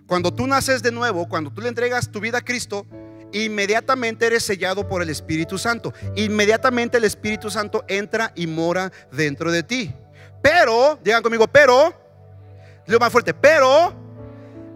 Cuando 0.09 0.33
tú 0.33 0.47
naces 0.47 0.83
de 0.83 0.91
nuevo, 0.91 1.29
cuando 1.29 1.53
tú 1.53 1.61
le 1.61 1.69
entregas 1.69 2.11
tu 2.11 2.19
vida 2.19 2.39
a 2.39 2.41
Cristo, 2.41 2.87
inmediatamente 3.31 4.25
eres 4.25 4.43
sellado 4.43 4.89
por 4.89 5.03
el 5.03 5.11
Espíritu 5.11 5.59
Santo. 5.59 5.93
Inmediatamente 6.17 6.97
el 6.97 7.05
Espíritu 7.05 7.51
Santo 7.51 7.85
entra 7.89 8.33
y 8.35 8.47
mora 8.47 8.91
dentro 9.13 9.53
de 9.53 9.63
ti. 9.63 9.95
Pero, 10.43 10.99
digan 11.05 11.23
conmigo, 11.23 11.47
pero, 11.47 11.93
lo 12.87 12.99
más 12.99 13.13
fuerte, 13.13 13.35
pero 13.35 13.95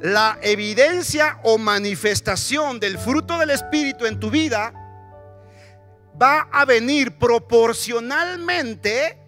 la 0.03 0.39
evidencia 0.43 1.41
o 1.45 1.57
manifestación 1.57 2.79
del 2.79 2.99
fruto 2.99 3.39
del 3.39 3.53
Espíritu 3.53 4.05
en 4.05 4.21
tu 4.21 4.31
vida 4.31 4.75
va 6.21 6.43
a 6.53 6.67
venir 6.67 7.17
proporcionalmente 7.17 9.19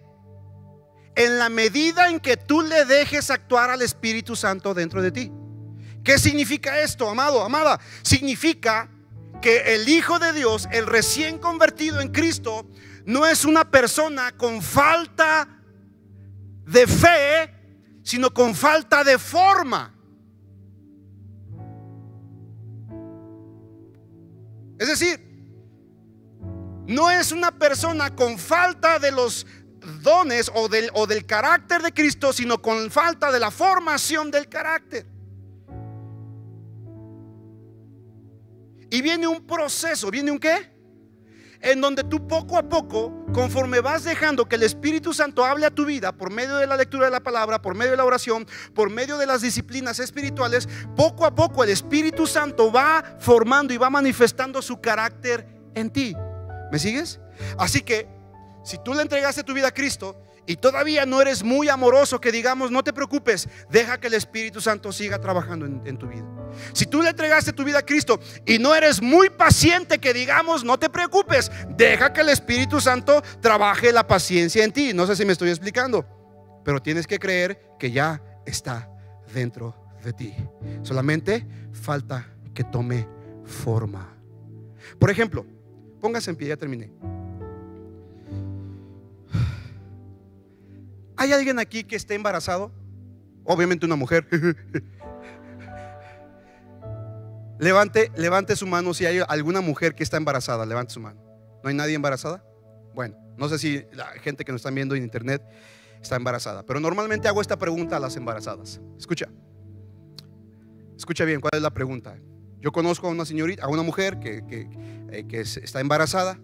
en 1.15 1.39
la 1.39 1.49
medida 1.49 2.09
en 2.09 2.19
que 2.19 2.37
tú 2.37 2.61
le 2.61 2.85
dejes 2.85 3.31
actuar 3.31 3.71
al 3.71 3.81
Espíritu 3.81 4.35
Santo 4.35 4.75
dentro 4.75 5.01
de 5.01 5.11
ti. 5.11 5.31
¿Qué 6.05 6.19
significa 6.19 6.79
esto, 6.81 7.09
amado, 7.09 7.41
amada? 7.41 7.79
Significa 8.03 8.87
que 9.41 9.73
el 9.73 9.89
Hijo 9.89 10.19
de 10.19 10.33
Dios, 10.33 10.67
el 10.71 10.85
recién 10.85 11.39
convertido 11.39 11.99
en 11.99 12.09
Cristo, 12.09 12.69
no 13.07 13.25
es 13.25 13.43
una 13.43 13.71
persona 13.71 14.31
con 14.37 14.61
falta 14.61 15.49
de 16.67 16.85
fe, 16.85 17.99
sino 18.03 18.31
con 18.31 18.53
falta 18.53 19.03
de 19.03 19.17
forma. 19.17 19.95
Es 24.77 24.87
decir, 24.87 25.19
no 26.85 27.09
es 27.09 27.31
una 27.31 27.49
persona 27.49 28.15
con 28.15 28.37
falta 28.37 28.99
de 28.99 29.11
los 29.11 29.47
dones 30.03 30.51
o 30.53 30.69
del, 30.69 30.91
o 30.93 31.07
del 31.07 31.25
carácter 31.25 31.81
de 31.81 31.91
Cristo, 31.91 32.31
sino 32.31 32.61
con 32.61 32.91
falta 32.91 33.31
de 33.31 33.39
la 33.39 33.49
formación 33.49 34.29
del 34.29 34.47
carácter. 34.47 35.14
Y 38.89 39.01
viene 39.01 39.27
un 39.27 39.45
proceso, 39.45 40.11
viene 40.11 40.31
un 40.31 40.39
qué? 40.39 40.73
En 41.61 41.81
donde 41.81 42.03
tú 42.03 42.27
poco 42.27 42.57
a 42.57 42.63
poco, 42.63 43.25
conforme 43.33 43.79
vas 43.79 44.03
dejando 44.03 44.45
que 44.45 44.55
el 44.55 44.63
Espíritu 44.63 45.13
Santo 45.13 45.43
hable 45.43 45.65
a 45.65 45.71
tu 45.71 45.85
vida 45.85 46.11
por 46.11 46.31
medio 46.31 46.57
de 46.57 46.67
la 46.67 46.77
lectura 46.77 47.05
de 47.05 47.11
la 47.11 47.21
palabra, 47.21 47.61
por 47.61 47.73
medio 47.73 47.91
de 47.91 47.97
la 47.97 48.05
oración, 48.05 48.45
por 48.73 48.89
medio 48.89 49.17
de 49.17 49.25
las 49.25 49.41
disciplinas 49.41 49.99
espirituales, 49.99 50.69
poco 50.95 51.25
a 51.25 51.33
poco 51.33 51.63
el 51.63 51.69
Espíritu 51.69 52.27
Santo 52.27 52.71
va 52.71 53.17
formando 53.19 53.73
y 53.73 53.77
va 53.77 53.89
manifestando 53.89 54.61
su 54.61 54.79
carácter 54.79 55.47
en 55.73 55.89
ti. 55.89 56.15
¿Me 56.71 56.77
sigues? 56.77 57.19
Así 57.57 57.81
que 57.81 58.07
si 58.63 58.77
tú 58.83 58.93
le 58.93 59.01
entregaste 59.01 59.43
tu 59.43 59.53
vida 59.53 59.69
a 59.69 59.73
Cristo 59.73 60.24
y 60.47 60.57
todavía 60.57 61.05
no 61.05 61.21
eres 61.21 61.43
muy 61.43 61.69
amoroso, 61.69 62.21
que 62.21 62.31
digamos, 62.31 62.71
no 62.71 62.83
te 62.83 62.93
preocupes, 62.93 63.47
deja 63.69 63.99
que 63.99 64.07
el 64.07 64.13
Espíritu 64.13 64.61
Santo 64.61 64.91
siga 64.91 65.19
trabajando 65.19 65.65
en, 65.65 65.97
tu 65.97 66.07
vida. 66.07 66.25
Si 66.73 66.85
tú 66.85 67.01
le 67.01 67.09
entregaste 67.09 67.53
tu 67.53 67.63
vida 67.63 67.79
a 67.79 67.85
Cristo 67.85 68.19
y 68.45 68.59
no 68.59 68.75
eres 68.75 69.01
muy 69.01 69.29
paciente, 69.29 69.99
que 69.99 70.13
digamos, 70.13 70.63
no 70.63 70.77
te 70.77 70.89
preocupes, 70.89 71.51
deja 71.69 72.13
que 72.13 72.21
el 72.21 72.29
Espíritu 72.29 72.79
Santo 72.79 73.23
trabaje 73.41 73.91
la 73.91 74.07
paciencia 74.07 74.63
en 74.63 74.71
ti. 74.71 74.93
No 74.93 75.07
sé 75.07 75.15
si 75.15 75.25
me 75.25 75.33
estoy 75.33 75.49
explicando, 75.49 76.05
pero 76.63 76.81
tienes 76.81 77.07
que 77.07 77.19
creer 77.19 77.59
que 77.79 77.91
ya 77.91 78.21
está 78.45 78.89
dentro 79.33 79.75
de 80.03 80.13
ti. 80.13 80.35
Solamente 80.83 81.45
falta 81.71 82.27
que 82.53 82.63
tome 82.63 83.07
forma. 83.43 84.15
Por 84.99 85.09
ejemplo, 85.09 85.45
póngase 85.99 86.29
en 86.29 86.35
pie, 86.35 86.49
ya 86.49 86.57
terminé. 86.57 86.91
¿Hay 91.17 91.31
alguien 91.31 91.59
aquí 91.59 91.83
que 91.83 91.95
esté 91.95 92.15
embarazado? 92.15 92.71
Obviamente 93.43 93.85
una 93.85 93.95
mujer. 93.95 94.27
levante, 97.59 98.11
levante 98.15 98.55
su 98.55 98.67
mano 98.67 98.93
si 98.93 99.05
hay 99.05 99.21
alguna 99.27 99.61
mujer 99.61 99.95
que 99.95 100.03
está 100.03 100.17
embarazada. 100.17 100.65
Levante 100.65 100.93
su 100.93 100.99
mano. 100.99 101.21
¿No 101.63 101.69
hay 101.69 101.75
nadie 101.75 101.95
embarazada? 101.95 102.43
Bueno, 102.93 103.15
no 103.37 103.49
sé 103.49 103.57
si 103.57 103.83
la 103.93 104.07
gente 104.21 104.45
que 104.45 104.51
nos 104.51 104.59
está 104.59 104.71
viendo 104.71 104.95
en 104.95 105.03
internet 105.03 105.41
está 106.01 106.15
embarazada, 106.15 106.63
pero 106.63 106.79
normalmente 106.79 107.27
hago 107.27 107.41
esta 107.41 107.57
pregunta 107.57 107.97
a 107.97 107.99
las 107.99 108.15
embarazadas. 108.15 108.79
Escucha. 108.97 109.27
Escucha 110.95 111.25
bien, 111.25 111.41
¿cuál 111.41 111.51
es 111.55 111.61
la 111.61 111.73
pregunta? 111.73 112.17
Yo 112.61 112.71
conozco 112.71 113.07
a 113.07 113.09
una 113.09 113.25
señorita, 113.25 113.65
a 113.65 113.67
una 113.67 113.83
mujer 113.83 114.19
que, 114.19 114.45
que 114.47 114.69
eh, 115.11 115.41
está 115.41 115.81
embarazada 115.81 116.39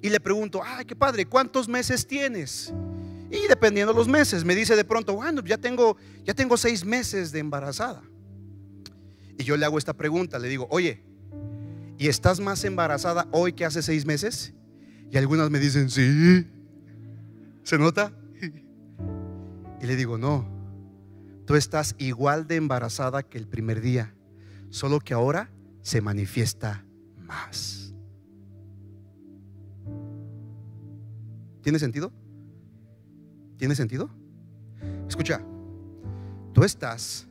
y 0.00 0.10
le 0.10 0.20
pregunto, 0.20 0.62
ay, 0.64 0.84
qué 0.84 0.94
padre, 0.94 1.26
¿cuántos 1.26 1.68
meses 1.68 2.06
tienes? 2.06 2.72
Y 3.36 3.48
dependiendo 3.48 3.92
de 3.92 3.98
los 3.98 4.08
meses, 4.08 4.44
me 4.44 4.54
dice 4.54 4.74
de 4.76 4.84
pronto, 4.84 5.14
bueno, 5.14 5.42
ya 5.44 5.58
tengo, 5.58 5.96
ya 6.24 6.32
tengo 6.32 6.56
seis 6.56 6.84
meses 6.84 7.32
de 7.32 7.40
embarazada. 7.40 8.02
Y 9.38 9.44
yo 9.44 9.56
le 9.56 9.66
hago 9.66 9.76
esta 9.76 9.92
pregunta, 9.92 10.38
le 10.38 10.48
digo, 10.48 10.66
oye, 10.70 11.04
¿y 11.98 12.08
estás 12.08 12.40
más 12.40 12.64
embarazada 12.64 13.28
hoy 13.32 13.52
que 13.52 13.66
hace 13.66 13.82
seis 13.82 14.06
meses? 14.06 14.54
Y 15.10 15.18
algunas 15.18 15.50
me 15.50 15.58
dicen, 15.58 15.90
sí. 15.90 16.46
¿Se 17.62 17.78
nota? 17.78 18.12
Y 19.82 19.86
le 19.86 19.96
digo, 19.96 20.16
no, 20.16 20.48
tú 21.44 21.56
estás 21.56 21.94
igual 21.98 22.46
de 22.46 22.56
embarazada 22.56 23.22
que 23.22 23.36
el 23.36 23.46
primer 23.46 23.82
día, 23.82 24.14
solo 24.70 24.98
que 25.00 25.12
ahora 25.12 25.50
se 25.82 26.00
manifiesta 26.00 26.86
más. 27.18 27.94
¿Tiene 31.62 31.78
sentido? 31.78 32.12
¿Tiene 33.56 33.74
sentido? 33.74 34.10
Escucha, 35.08 35.40
tú 36.52 36.64
estás 36.64 37.26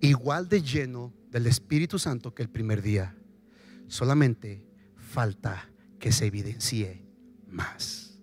igual 0.00 0.48
de 0.48 0.62
lleno 0.62 1.12
del 1.30 1.46
Espíritu 1.46 1.98
Santo 1.98 2.34
que 2.34 2.42
el 2.42 2.48
primer 2.48 2.80
día. 2.80 3.14
Solamente 3.88 4.66
falta 4.96 5.70
que 5.98 6.12
se 6.12 6.26
evidencie 6.26 7.06
más. 7.46 8.18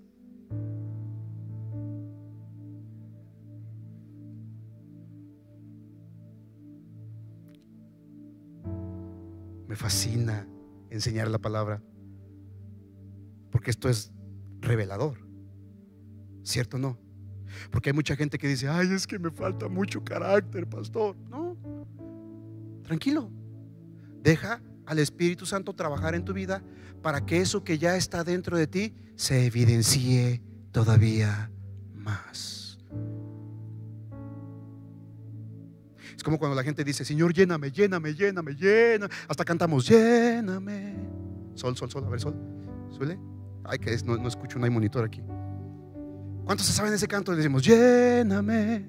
Me 9.67 9.75
fascina 9.75 10.47
enseñar 10.89 11.29
la 11.29 11.39
palabra, 11.39 11.81
porque 13.51 13.71
esto 13.71 13.89
es 13.89 14.11
revelador. 14.59 15.17
¿Cierto 16.43 16.77
o 16.77 16.79
no? 16.79 17.02
Porque 17.71 17.89
hay 17.89 17.93
mucha 17.93 18.15
gente 18.15 18.37
que 18.37 18.47
dice, 18.47 18.67
ay, 18.67 18.91
es 18.91 19.07
que 19.07 19.19
me 19.19 19.31
falta 19.31 19.67
mucho 19.67 20.03
carácter, 20.03 20.67
pastor. 20.67 21.15
No, 21.29 21.57
tranquilo. 22.83 23.31
Deja 24.21 24.61
al 24.85 24.99
Espíritu 24.99 25.45
Santo 25.45 25.73
trabajar 25.73 26.15
en 26.15 26.25
tu 26.25 26.33
vida 26.33 26.63
para 27.01 27.25
que 27.25 27.41
eso 27.41 27.63
que 27.63 27.77
ya 27.77 27.95
está 27.95 28.23
dentro 28.23 28.57
de 28.57 28.67
ti 28.67 28.93
se 29.15 29.45
evidencie 29.45 30.41
todavía 30.71 31.51
más. 31.93 32.79
Es 36.15 36.23
como 36.23 36.37
cuando 36.39 36.55
la 36.55 36.63
gente 36.63 36.83
dice, 36.83 37.03
Señor, 37.03 37.33
lléname, 37.33 37.71
lléname, 37.71 38.13
lléname, 38.13 38.55
lléname. 38.55 39.13
Hasta 39.27 39.43
cantamos, 39.43 39.87
lléname. 39.87 40.95
Sol, 41.55 41.75
sol, 41.75 41.89
sol, 41.91 42.05
a 42.05 42.09
ver, 42.09 42.19
sol. 42.19 42.35
¿Suele? 42.91 43.19
Ay, 43.63 43.79
que 43.79 43.93
es, 43.93 44.03
no, 44.03 44.17
no 44.17 44.27
escucho, 44.27 44.59
no 44.59 44.65
hay 44.65 44.71
monitor 44.71 45.03
aquí. 45.03 45.21
¿Cuántos 46.45 46.67
se 46.67 46.73
saben 46.73 46.93
ese 46.93 47.07
canto? 47.07 47.31
Le 47.31 47.37
decimos, 47.37 47.63
lléname. 47.63 48.85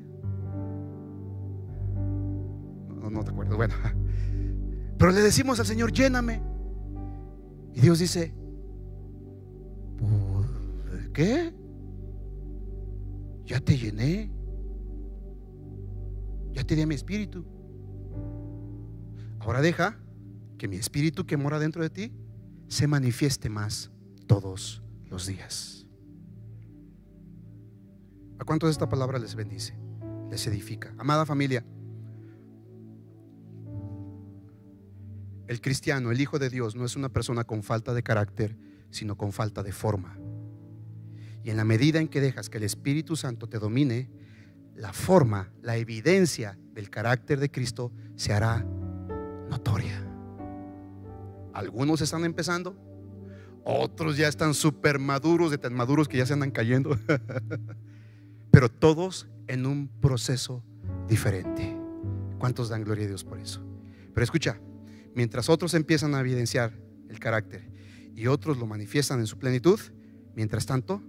No, 3.11 3.23
te 3.23 3.31
acuerdo. 3.31 3.57
Bueno, 3.57 3.75
pero 4.99 5.13
le 5.13 5.21
decimos 5.21 5.61
al 5.61 5.67
Señor, 5.67 5.93
lléname. 5.93 6.43
Y 7.73 7.81
Dios 7.81 7.99
dice, 8.01 8.35
¿por 9.99 11.13
qué? 11.13 11.55
Ya 13.47 13.61
te 13.61 13.77
llené. 13.77 14.31
Ya 16.53 16.65
te 16.65 16.75
di 16.75 16.87
mi 16.87 16.95
espíritu. 16.95 17.45
Ahora 19.41 19.61
deja 19.61 19.99
que 20.59 20.69
mi 20.69 20.77
espíritu 20.77 21.27
que 21.27 21.37
mora 21.37 21.59
dentro 21.59 21.83
de 21.83 21.91
ti 21.91 22.13
se 22.69 22.87
manifieste 22.87 23.49
más 23.49 23.91
todos 24.27 24.83
los 25.11 25.27
días. 25.27 25.84
¿A 28.39 28.45
cuántos 28.45 28.71
esta 28.71 28.89
palabra 28.89 29.19
les 29.19 29.35
bendice? 29.35 29.75
Les 30.31 30.47
edifica. 30.47 30.95
Amada 30.99 31.25
familia, 31.25 31.65
el 35.47 35.61
cristiano, 35.61 36.11
el 36.11 36.21
Hijo 36.21 36.39
de 36.39 36.49
Dios, 36.51 36.75
no 36.75 36.85
es 36.85 36.97
una 36.97 37.11
persona 37.11 37.45
con 37.45 37.63
falta 37.63 37.93
de 37.93 38.03
carácter, 38.03 38.57
sino 38.91 39.17
con 39.17 39.33
falta 39.33 39.63
de 39.63 39.73
forma. 39.73 40.19
Y 41.43 41.51
en 41.51 41.57
la 41.59 41.65
medida 41.65 42.01
en 42.01 42.09
que 42.09 42.21
dejas 42.21 42.49
que 42.49 42.59
el 42.59 42.65
Espíritu 42.65 43.17
Santo 43.17 43.49
te 43.49 43.59
domine, 43.59 44.11
la 44.75 44.93
forma, 44.93 45.53
la 45.63 45.77
evidencia 45.77 46.59
del 46.73 46.89
carácter 46.89 47.39
de 47.39 47.51
Cristo 47.51 47.93
se 48.17 48.33
hará 48.33 48.67
notoria. 49.51 50.03
Algunos 51.53 52.01
están 52.01 52.25
empezando, 52.25 52.75
otros 53.65 54.17
ya 54.17 54.29
están 54.29 54.55
súper 54.55 54.99
maduros, 54.99 55.51
de 55.51 55.59
tan 55.59 55.75
maduros 55.75 56.09
que 56.09 56.17
ya 56.17 56.27
se 56.27 56.33
andan 56.33 56.51
cayendo. 56.51 56.99
pero 58.55 58.69
todos 58.69 59.27
en 59.49 59.67
un 59.67 59.89
proceso 59.89 60.63
diferente. 61.09 61.77
¿Cuántos 62.39 62.69
dan 62.69 62.85
gloria 62.85 63.05
a 63.05 63.09
Dios 63.09 63.25
por 63.25 63.41
eso? 63.41 63.61
Pero 64.15 64.23
escucha, 64.23 64.61
mientras 65.13 65.49
otros 65.49 65.75
empiezan 65.75 66.15
a 66.15 66.21
evidenciar 66.21 66.73
el 67.09 67.19
carácter 67.19 67.69
y 68.15 68.29
otros 68.29 68.57
lo 68.57 68.67
manifiestan 68.67 69.19
en 69.19 69.27
su 69.27 69.39
plenitud, 69.39 69.81
mientras 70.37 70.67
tanto, 70.67 71.03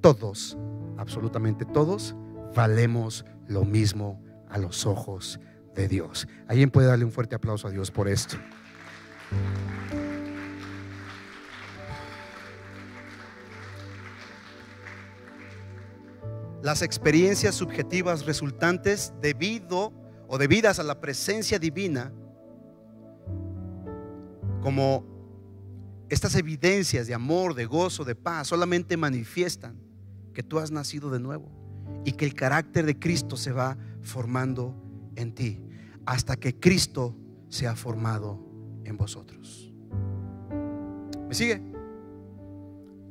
todos, 0.00 0.56
absolutamente 0.96 1.64
todos, 1.64 2.14
valemos 2.54 3.24
lo 3.48 3.64
mismo 3.64 4.22
a 4.48 4.58
los 4.58 4.86
ojos 4.86 5.40
de 5.74 5.88
Dios. 5.88 6.28
Alguien 6.46 6.70
puede 6.70 6.86
darle 6.86 7.06
un 7.06 7.10
fuerte 7.10 7.34
aplauso 7.34 7.66
a 7.66 7.72
Dios 7.72 7.90
por 7.90 8.06
esto. 8.06 8.36
Las 16.64 16.80
experiencias 16.80 17.54
subjetivas 17.54 18.24
resultantes 18.24 19.12
debido 19.20 19.92
o 20.28 20.38
debidas 20.38 20.78
a 20.78 20.82
la 20.82 20.98
presencia 20.98 21.58
divina 21.58 22.10
como 24.62 25.04
estas 26.08 26.34
evidencias 26.36 27.06
de 27.06 27.12
amor, 27.12 27.54
de 27.54 27.66
gozo, 27.66 28.02
de 28.02 28.14
paz, 28.14 28.48
solamente 28.48 28.96
manifiestan 28.96 29.78
que 30.32 30.42
tú 30.42 30.58
has 30.58 30.70
nacido 30.70 31.10
de 31.10 31.20
nuevo 31.20 31.52
y 32.02 32.12
que 32.12 32.24
el 32.24 32.32
carácter 32.32 32.86
de 32.86 32.98
Cristo 32.98 33.36
se 33.36 33.52
va 33.52 33.76
formando 34.00 34.74
en 35.16 35.34
ti 35.34 35.62
hasta 36.06 36.36
que 36.36 36.58
Cristo 36.58 37.14
se 37.50 37.66
ha 37.66 37.76
formado 37.76 38.40
en 38.84 38.96
vosotros. 38.96 39.70
¿Me 41.28 41.34
sigue? 41.34 41.60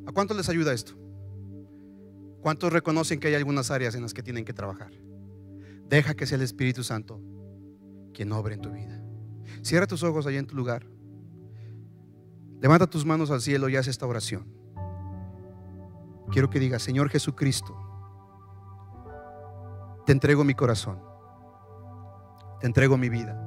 ¿A 0.08 0.12
cuántos 0.12 0.36
les 0.36 0.50
ayuda 0.50 0.74
esto? 0.74 1.03
¿Cuántos 2.44 2.74
reconocen 2.74 3.22
que 3.22 3.30
hay 3.30 3.36
algunas 3.36 3.72
áreas 3.72 3.96
en 3.96 4.02
las 4.02 4.14
que 4.14 4.22
tienen 4.22 4.44
que 4.44 4.52
trabajar? 4.52 4.92
Deja 5.88 6.14
que 6.14 6.26
sea 6.26 6.36
el 6.36 6.42
Espíritu 6.42 6.84
Santo 6.84 7.22
quien 8.14 8.34
obre 8.34 8.56
en 8.56 8.62
tu 8.62 8.70
vida. 8.70 9.02
Cierra 9.62 9.88
tus 9.88 10.04
ojos 10.04 10.28
allá 10.28 10.40
en 10.40 10.46
tu 10.46 10.54
lugar. 10.54 10.86
Levanta 12.60 12.86
tus 12.86 13.06
manos 13.06 13.32
al 13.32 13.40
cielo 13.40 13.70
y 13.70 13.78
haz 13.78 13.88
esta 13.88 14.06
oración. 14.06 14.46
Quiero 16.32 16.50
que 16.50 16.60
digas, 16.60 16.84
Señor 16.84 17.08
Jesucristo, 17.08 17.78
te 20.06 20.12
entrego 20.12 20.44
mi 20.44 20.54
corazón, 20.54 21.02
te 22.60 22.68
entrego 22.68 22.98
mi 22.98 23.08
vida. 23.08 23.40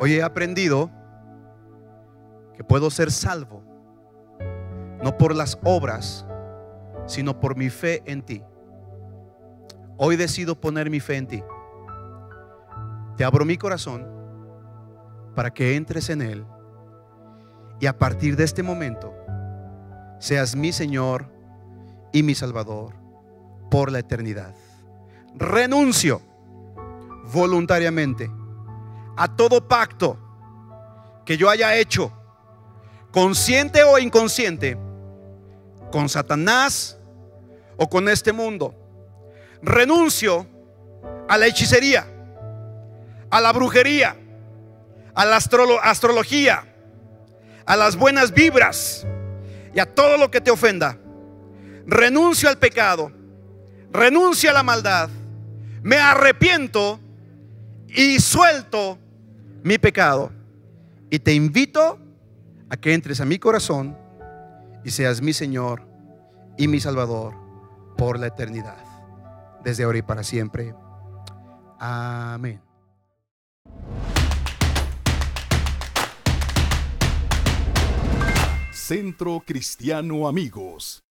Hoy 0.00 0.14
he 0.14 0.22
aprendido 0.22 0.90
que 2.56 2.64
puedo 2.64 2.90
ser 2.90 3.10
salvo, 3.10 3.62
no 5.02 5.18
por 5.18 5.34
las 5.36 5.58
obras, 5.64 6.24
sino 7.10 7.40
por 7.40 7.56
mi 7.56 7.70
fe 7.70 8.02
en 8.06 8.22
ti. 8.22 8.40
Hoy 9.96 10.14
decido 10.14 10.60
poner 10.60 10.88
mi 10.90 11.00
fe 11.00 11.16
en 11.16 11.26
ti. 11.26 11.42
Te 13.16 13.24
abro 13.24 13.44
mi 13.44 13.56
corazón 13.58 14.06
para 15.34 15.52
que 15.52 15.74
entres 15.74 16.08
en 16.08 16.22
él 16.22 16.46
y 17.80 17.86
a 17.86 17.98
partir 17.98 18.36
de 18.36 18.44
este 18.44 18.62
momento 18.62 19.12
seas 20.20 20.54
mi 20.54 20.70
Señor 20.70 21.26
y 22.12 22.22
mi 22.22 22.36
Salvador 22.36 22.94
por 23.72 23.90
la 23.90 23.98
eternidad. 23.98 24.54
Renuncio 25.34 26.22
voluntariamente 27.32 28.30
a 29.16 29.26
todo 29.34 29.66
pacto 29.66 30.16
que 31.24 31.36
yo 31.36 31.50
haya 31.50 31.74
hecho, 31.74 32.12
consciente 33.10 33.82
o 33.82 33.98
inconsciente, 33.98 34.78
con 35.90 36.08
Satanás 36.08 36.99
o 37.82 37.88
con 37.88 38.10
este 38.10 38.32
mundo. 38.34 38.74
Renuncio 39.62 40.46
a 41.26 41.38
la 41.38 41.46
hechicería, 41.46 42.06
a 43.30 43.40
la 43.40 43.52
brujería, 43.52 44.14
a 45.14 45.24
la 45.24 45.36
astrología, 45.36 46.62
a 47.64 47.76
las 47.76 47.96
buenas 47.96 48.32
vibras 48.34 49.06
y 49.74 49.80
a 49.80 49.86
todo 49.86 50.18
lo 50.18 50.30
que 50.30 50.42
te 50.42 50.50
ofenda. 50.50 50.98
Renuncio 51.86 52.50
al 52.50 52.58
pecado, 52.58 53.12
renuncio 53.90 54.50
a 54.50 54.52
la 54.52 54.62
maldad, 54.62 55.08
me 55.82 55.96
arrepiento 55.96 57.00
y 57.88 58.20
suelto 58.20 58.98
mi 59.62 59.78
pecado. 59.78 60.30
Y 61.08 61.18
te 61.18 61.32
invito 61.32 61.98
a 62.68 62.76
que 62.76 62.92
entres 62.92 63.22
a 63.22 63.24
mi 63.24 63.38
corazón 63.38 63.96
y 64.84 64.90
seas 64.90 65.22
mi 65.22 65.32
Señor 65.32 65.82
y 66.58 66.68
mi 66.68 66.78
Salvador 66.78 67.39
por 68.00 68.18
la 68.18 68.28
eternidad, 68.28 68.82
desde 69.62 69.84
ahora 69.84 69.98
y 69.98 70.02
para 70.02 70.22
siempre. 70.22 70.74
Amén. 71.78 72.62
Centro 78.72 79.42
Cristiano 79.46 80.26
Amigos. 80.26 81.04